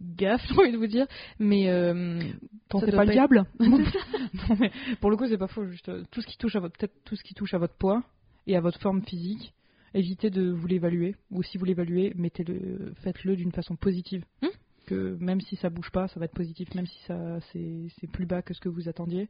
gaffe, 0.00 0.42
j'ai 0.48 0.58
envie 0.58 0.72
de 0.72 0.76
vous 0.76 0.86
dire. 0.86 1.06
Mais 1.38 1.68
euh, 1.68 2.20
Tentez 2.68 2.92
pas 2.92 3.04
le 3.04 3.12
diable. 3.12 3.44
non, 3.60 4.56
mais 4.58 4.70
pour 5.00 5.10
le 5.10 5.16
coup, 5.16 5.26
c'est 5.26 5.38
pas 5.38 5.46
faux. 5.46 5.66
Juste 5.66 5.88
euh, 5.88 6.04
tout 6.10 6.20
ce 6.20 6.26
qui 6.26 6.36
touche 6.36 6.56
à 6.56 6.60
votre 6.60 6.76
peut-être 6.78 6.94
tout 7.04 7.16
ce 7.16 7.22
qui 7.22 7.34
touche 7.34 7.54
à 7.54 7.58
votre 7.58 7.74
poids 7.74 8.02
et 8.46 8.56
à 8.56 8.60
votre 8.60 8.80
forme 8.80 9.02
physique, 9.02 9.52
évitez 9.94 10.30
de 10.30 10.50
vous 10.50 10.66
l'évaluer. 10.66 11.16
Ou 11.30 11.42
si 11.42 11.58
vous 11.58 11.64
l'évaluez, 11.64 12.12
mettez-le, 12.16 12.94
faites-le 13.02 13.36
d'une 13.36 13.52
façon 13.52 13.76
positive. 13.76 14.24
Hmm. 14.42 14.48
que 14.86 15.16
même 15.20 15.40
si 15.40 15.56
ça 15.56 15.68
bouge 15.68 15.90
pas, 15.90 16.08
ça 16.08 16.18
va 16.18 16.26
être 16.26 16.34
positif. 16.34 16.74
Même 16.74 16.86
si 16.86 16.98
ça 17.06 17.38
c'est 17.52 17.88
c'est 18.00 18.10
plus 18.10 18.26
bas 18.26 18.42
que 18.42 18.54
ce 18.54 18.60
que 18.60 18.68
vous 18.68 18.88
attendiez, 18.88 19.28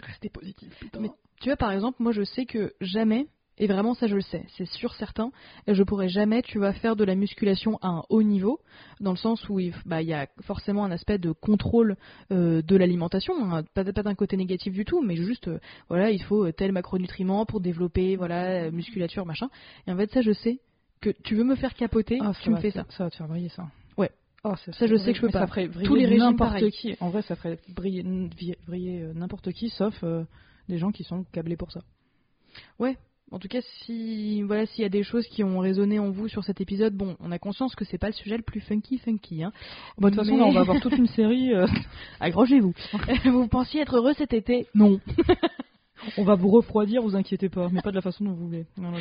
restez 0.00 0.28
positif. 0.28 0.74
Putain. 0.80 1.00
Mais 1.00 1.10
tu 1.40 1.48
vois, 1.48 1.56
par 1.56 1.72
exemple, 1.72 2.02
moi 2.02 2.12
je 2.12 2.22
sais 2.22 2.46
que 2.46 2.72
jamais, 2.80 3.26
Et 3.62 3.68
vraiment, 3.68 3.94
ça, 3.94 4.08
je 4.08 4.16
le 4.16 4.22
sais, 4.22 4.44
c'est 4.56 4.64
sûr, 4.64 4.92
certain. 4.94 5.30
Et 5.68 5.74
je 5.74 5.84
pourrais 5.84 6.08
jamais, 6.08 6.42
tu 6.42 6.58
vas 6.58 6.72
faire 6.72 6.96
de 6.96 7.04
la 7.04 7.14
musculation 7.14 7.78
à 7.80 7.90
un 7.90 8.02
haut 8.08 8.24
niveau, 8.24 8.58
dans 8.98 9.12
le 9.12 9.16
sens 9.16 9.48
où 9.48 9.60
il 9.60 9.72
bah, 9.86 10.02
y 10.02 10.12
a 10.12 10.26
forcément 10.40 10.84
un 10.84 10.90
aspect 10.90 11.18
de 11.18 11.30
contrôle 11.30 11.96
euh, 12.32 12.60
de 12.60 12.74
l'alimentation, 12.74 13.34
hein. 13.40 13.62
pas, 13.72 13.84
pas 13.84 14.02
d'un 14.02 14.16
côté 14.16 14.36
négatif 14.36 14.72
du 14.72 14.84
tout, 14.84 15.00
mais 15.00 15.14
juste, 15.14 15.46
euh, 15.46 15.60
voilà, 15.88 16.10
il 16.10 16.20
faut 16.24 16.50
tel 16.50 16.72
macronutriment 16.72 17.46
pour 17.46 17.60
développer, 17.60 18.16
voilà, 18.16 18.68
musculature, 18.72 19.24
machin. 19.26 19.48
Et 19.86 19.92
en 19.92 19.96
fait, 19.96 20.10
ça, 20.10 20.22
je 20.22 20.32
sais 20.32 20.58
que 21.00 21.10
tu 21.22 21.36
veux 21.36 21.44
me 21.44 21.54
faire 21.54 21.74
capoter, 21.74 22.18
Ah, 22.20 22.32
tu 22.42 22.50
me 22.50 22.56
fais 22.56 22.72
ça. 22.72 22.84
Ça 22.88 23.04
va 23.04 23.10
te 23.10 23.16
faire 23.16 23.28
briller 23.28 23.50
ça. 23.50 23.68
Ouais. 23.96 24.10
Oh, 24.42 24.54
Ça, 24.56 24.88
je 24.88 24.96
sais 24.96 25.12
que 25.12 25.18
je 25.18 25.20
peux 25.20 25.28
mais 25.28 25.34
pas. 25.34 25.38
Ça 25.38 25.46
ferait 25.46 25.68
briller 25.68 25.86
Tous 25.86 25.94
les 25.94 26.06
régimes, 26.06 26.24
n'importe 26.24 26.68
qui. 26.70 26.96
En 26.98 27.10
vrai, 27.10 27.22
ça 27.22 27.36
ferait 27.36 27.60
briller, 27.68 28.02
euh, 28.02 29.12
n'importe 29.14 29.52
qui, 29.52 29.68
sauf 29.68 29.94
euh, 30.02 30.24
des 30.68 30.78
gens 30.78 30.90
qui 30.90 31.04
sont 31.04 31.22
câblés 31.30 31.56
pour 31.56 31.70
ça. 31.70 31.82
En 33.32 33.38
tout 33.38 33.48
cas, 33.48 33.60
si 33.62 34.42
voilà, 34.42 34.66
s'il 34.66 34.82
y 34.82 34.84
a 34.84 34.90
des 34.90 35.02
choses 35.02 35.26
qui 35.26 35.42
ont 35.42 35.58
résonné 35.58 35.98
en 35.98 36.10
vous 36.10 36.28
sur 36.28 36.44
cet 36.44 36.60
épisode, 36.60 36.94
bon, 36.94 37.16
on 37.18 37.32
a 37.32 37.38
conscience 37.38 37.74
que 37.74 37.84
c'est 37.84 37.98
pas 37.98 38.08
le 38.08 38.12
sujet 38.12 38.36
le 38.36 38.42
plus 38.42 38.60
funky 38.60 38.98
funky. 38.98 39.42
Hein. 39.42 39.52
Bon, 39.98 40.08
de 40.08 40.14
toute 40.14 40.22
façon, 40.24 40.36
là, 40.36 40.44
on 40.44 40.52
va 40.52 40.60
avoir 40.60 40.80
toute 40.80 40.96
une 40.96 41.06
série. 41.18 41.54
euh, 41.54 41.66
Accrochez-vous. 42.20 42.74
vous 43.24 43.48
pensiez 43.48 43.80
être 43.80 43.96
heureux 43.96 44.12
cet 44.14 44.34
été? 44.34 44.66
Non. 44.74 45.00
on 46.18 46.24
va 46.24 46.34
vous 46.34 46.50
refroidir, 46.50 47.00
vous 47.02 47.16
inquiétez 47.16 47.48
pas, 47.48 47.68
mais 47.70 47.80
pas 47.80 47.90
de 47.90 47.94
la 47.96 48.02
façon 48.02 48.24
dont 48.24 48.32
vous 48.32 48.46
voulez. 48.46 48.66
Non. 48.76 48.92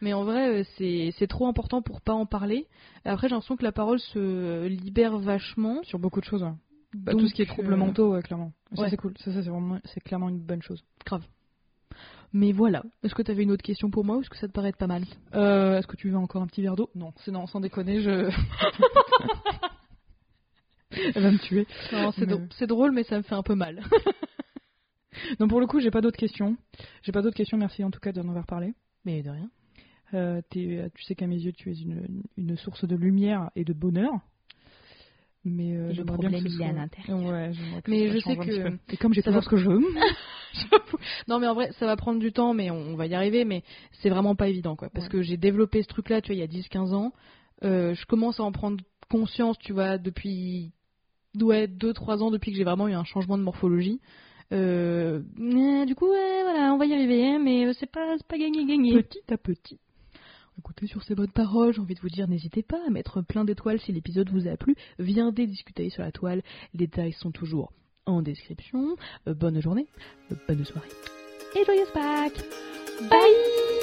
Mais 0.00 0.12
en 0.12 0.22
vrai, 0.24 0.60
euh, 0.60 1.10
c'est 1.18 1.26
trop 1.26 1.48
important 1.48 1.82
pour 1.82 2.00
pas 2.02 2.14
en 2.14 2.26
parler. 2.26 2.66
Après, 3.04 3.28
j'ai 3.28 3.34
l'impression 3.34 3.56
que 3.56 3.64
la 3.64 3.72
parole 3.72 3.98
se 3.98 4.66
libère 4.66 5.18
vachement. 5.18 5.82
Sur 5.82 5.98
beaucoup 5.98 6.20
de 6.20 6.26
choses. 6.26 6.42
ouais. 6.42 6.52
Bah, 6.94 7.12
Donc, 7.12 7.22
tout 7.22 7.26
ce 7.28 7.34
qui 7.34 7.42
est 7.42 7.46
troubles 7.46 7.72
euh, 7.72 7.76
mentaux, 7.76 8.12
ouais, 8.12 8.22
clairement. 8.22 8.52
Ça, 8.76 8.82
ouais. 8.82 8.90
c'est 8.90 8.96
cool. 8.96 9.14
Ça, 9.18 9.32
ça 9.32 9.42
c'est 9.42 9.50
vraiment, 9.50 9.78
c'est 9.84 10.00
clairement 10.00 10.28
une 10.28 10.38
bonne 10.38 10.62
chose. 10.62 10.84
Mais 12.36 12.50
voilà. 12.52 12.82
Est-ce 13.04 13.14
que 13.14 13.22
tu 13.22 13.30
avais 13.30 13.44
une 13.44 13.52
autre 13.52 13.62
question 13.62 13.90
pour 13.90 14.04
moi 14.04 14.16
ou 14.16 14.20
est-ce 14.20 14.28
que 14.28 14.36
ça 14.36 14.48
te 14.48 14.52
paraît 14.52 14.72
pas 14.72 14.88
mal? 14.88 15.04
Euh, 15.34 15.78
Est-ce 15.78 15.86
que 15.86 15.94
tu 15.96 16.10
veux 16.10 16.16
encore 16.16 16.42
un 16.42 16.46
petit 16.48 16.62
verre 16.62 16.74
d'eau? 16.76 16.90
Non, 16.96 17.12
c'est 17.24 17.30
non, 17.30 17.46
sans 17.46 17.60
déconner, 17.60 18.02
je. 18.02 18.10
Elle 20.90 21.22
va 21.22 21.30
me 21.32 21.38
tuer. 21.38 21.66
Non, 21.92 22.12
c'est 22.12 22.22
Mais- 22.22 22.26
drôle- 22.26 22.48
c'est 22.58 22.66
drôle, 22.66 22.92
mais 22.92 23.02
ça 23.04 23.16
me 23.16 23.22
fait 23.22 23.34
un 23.34 23.42
peu 23.42 23.54
mal. 23.54 23.82
Non, 25.40 25.46
pour 25.48 25.60
le 25.60 25.66
coup, 25.66 25.78
j'ai 25.80 25.92
pas 25.92 26.00
d'autres 26.00 26.18
questions. 26.18 26.56
J'ai 27.02 27.12
pas 27.12 27.22
d'autres 27.22 27.36
questions. 27.36 27.56
Merci 27.56 27.84
en 27.84 27.90
tout 27.90 28.00
cas 28.00 28.10
d'en 28.12 28.28
avoir 28.28 28.46
parlé. 28.46 28.74
Mais 29.04 29.22
de 29.22 29.30
rien. 29.30 29.48
Euh, 30.12 30.42
tu 30.50 30.80
sais 31.06 31.14
qu'à 31.14 31.26
mes 31.28 31.36
yeux, 31.38 31.52
tu 31.52 31.70
es 31.70 31.74
une, 31.80 32.22
une 32.36 32.56
source 32.56 32.84
de 32.84 32.96
lumière 32.96 33.48
et 33.54 33.64
de 33.64 33.72
bonheur. 33.72 34.10
Mais 35.44 35.76
euh, 35.76 35.88
de 35.88 35.94
j'aimerais 35.94 36.16
bien 36.18 36.30
que 36.30 36.36
problème, 36.36 36.48
ce 36.48 36.54
il 36.54 36.60
est 36.60 36.64
à 36.64 36.68
soit- 36.70 36.78
l'intérieur. 36.80 37.18
Ouais, 37.22 37.52
Mais 37.86 38.08
je 38.10 38.18
sais 38.18 38.36
que. 38.36 38.92
Et 38.92 38.96
comme 38.96 39.12
j'ai 39.12 39.22
toujours 39.22 39.40
va- 39.40 39.44
ce 39.44 39.48
que 39.48 39.56
je 39.56 39.68
veux. 39.68 39.80
Non, 41.28 41.38
mais 41.40 41.46
en 41.48 41.54
vrai, 41.54 41.70
ça 41.72 41.86
va 41.86 41.96
prendre 41.96 42.20
du 42.20 42.32
temps, 42.32 42.54
mais 42.54 42.70
on, 42.70 42.76
on 42.92 42.96
va 42.96 43.06
y 43.06 43.14
arriver. 43.14 43.44
Mais 43.44 43.62
c'est 44.00 44.08
vraiment 44.08 44.34
pas 44.36 44.48
évident, 44.48 44.76
quoi. 44.76 44.88
Parce 44.88 45.06
Ouais. 45.06 45.12
que 45.12 45.22
j'ai 45.22 45.36
développé 45.36 45.82
ce 45.82 45.88
truc-là, 45.88 46.20
tu 46.20 46.28
vois, 46.28 46.36
il 46.36 46.38
y 46.38 46.42
a 46.42 46.46
10-15 46.46 46.94
ans. 46.94 47.12
Euh, 47.64 47.94
je 47.94 48.06
commence 48.06 48.38
à 48.40 48.44
en 48.44 48.52
prendre 48.52 48.82
conscience, 49.10 49.58
tu 49.58 49.72
vois, 49.72 49.98
depuis 49.98 50.72
ouais, 51.40 51.66
2-3 51.66 52.22
ans, 52.22 52.30
depuis 52.30 52.52
que 52.52 52.56
j'ai 52.56 52.64
vraiment 52.64 52.88
eu 52.88 52.92
un 52.94 53.04
changement 53.04 53.36
de 53.36 53.42
morphologie. 53.42 54.00
Euh, 54.52 55.20
mais 55.36 55.84
du 55.86 55.94
coup, 55.94 56.06
ouais, 56.06 56.42
voilà, 56.42 56.72
on 56.72 56.78
va 56.78 56.86
y 56.86 56.94
arriver, 56.94 57.26
hein, 57.26 57.38
mais 57.42 57.66
euh, 57.66 57.72
c'est 57.72 57.90
pas, 57.90 58.14
c'est 58.18 58.26
pas 58.26 58.38
gagné, 58.38 58.64
gagné. 58.64 59.02
Petit 59.02 59.32
à 59.32 59.36
petit. 59.38 59.78
Écoutez, 60.58 60.86
sur 60.86 61.02
ces 61.02 61.14
bonnes 61.14 61.30
paroles, 61.30 61.72
j'ai 61.72 61.80
envie 61.80 61.94
de 61.94 62.00
vous 62.00 62.08
dire, 62.08 62.28
n'hésitez 62.28 62.62
pas 62.62 62.78
à 62.86 62.90
mettre 62.90 63.22
plein 63.22 63.44
d'étoiles 63.44 63.80
si 63.80 63.92
l'épisode 63.92 64.30
vous 64.30 64.46
a 64.46 64.56
plu. 64.56 64.76
Viendez 64.98 65.46
discuter 65.46 65.90
sur 65.90 66.02
la 66.02 66.12
toile. 66.12 66.42
Les 66.72 66.86
détails 66.86 67.12
sont 67.12 67.32
toujours 67.32 67.72
en 68.06 68.22
description. 68.22 68.96
Euh, 69.28 69.34
bonne 69.34 69.60
journée, 69.60 69.86
euh, 70.30 70.36
bonne 70.46 70.64
soirée. 70.64 70.88
Et 71.56 71.64
joyeuse 71.64 71.90
Pâques 71.92 72.44
Bye 73.10 73.73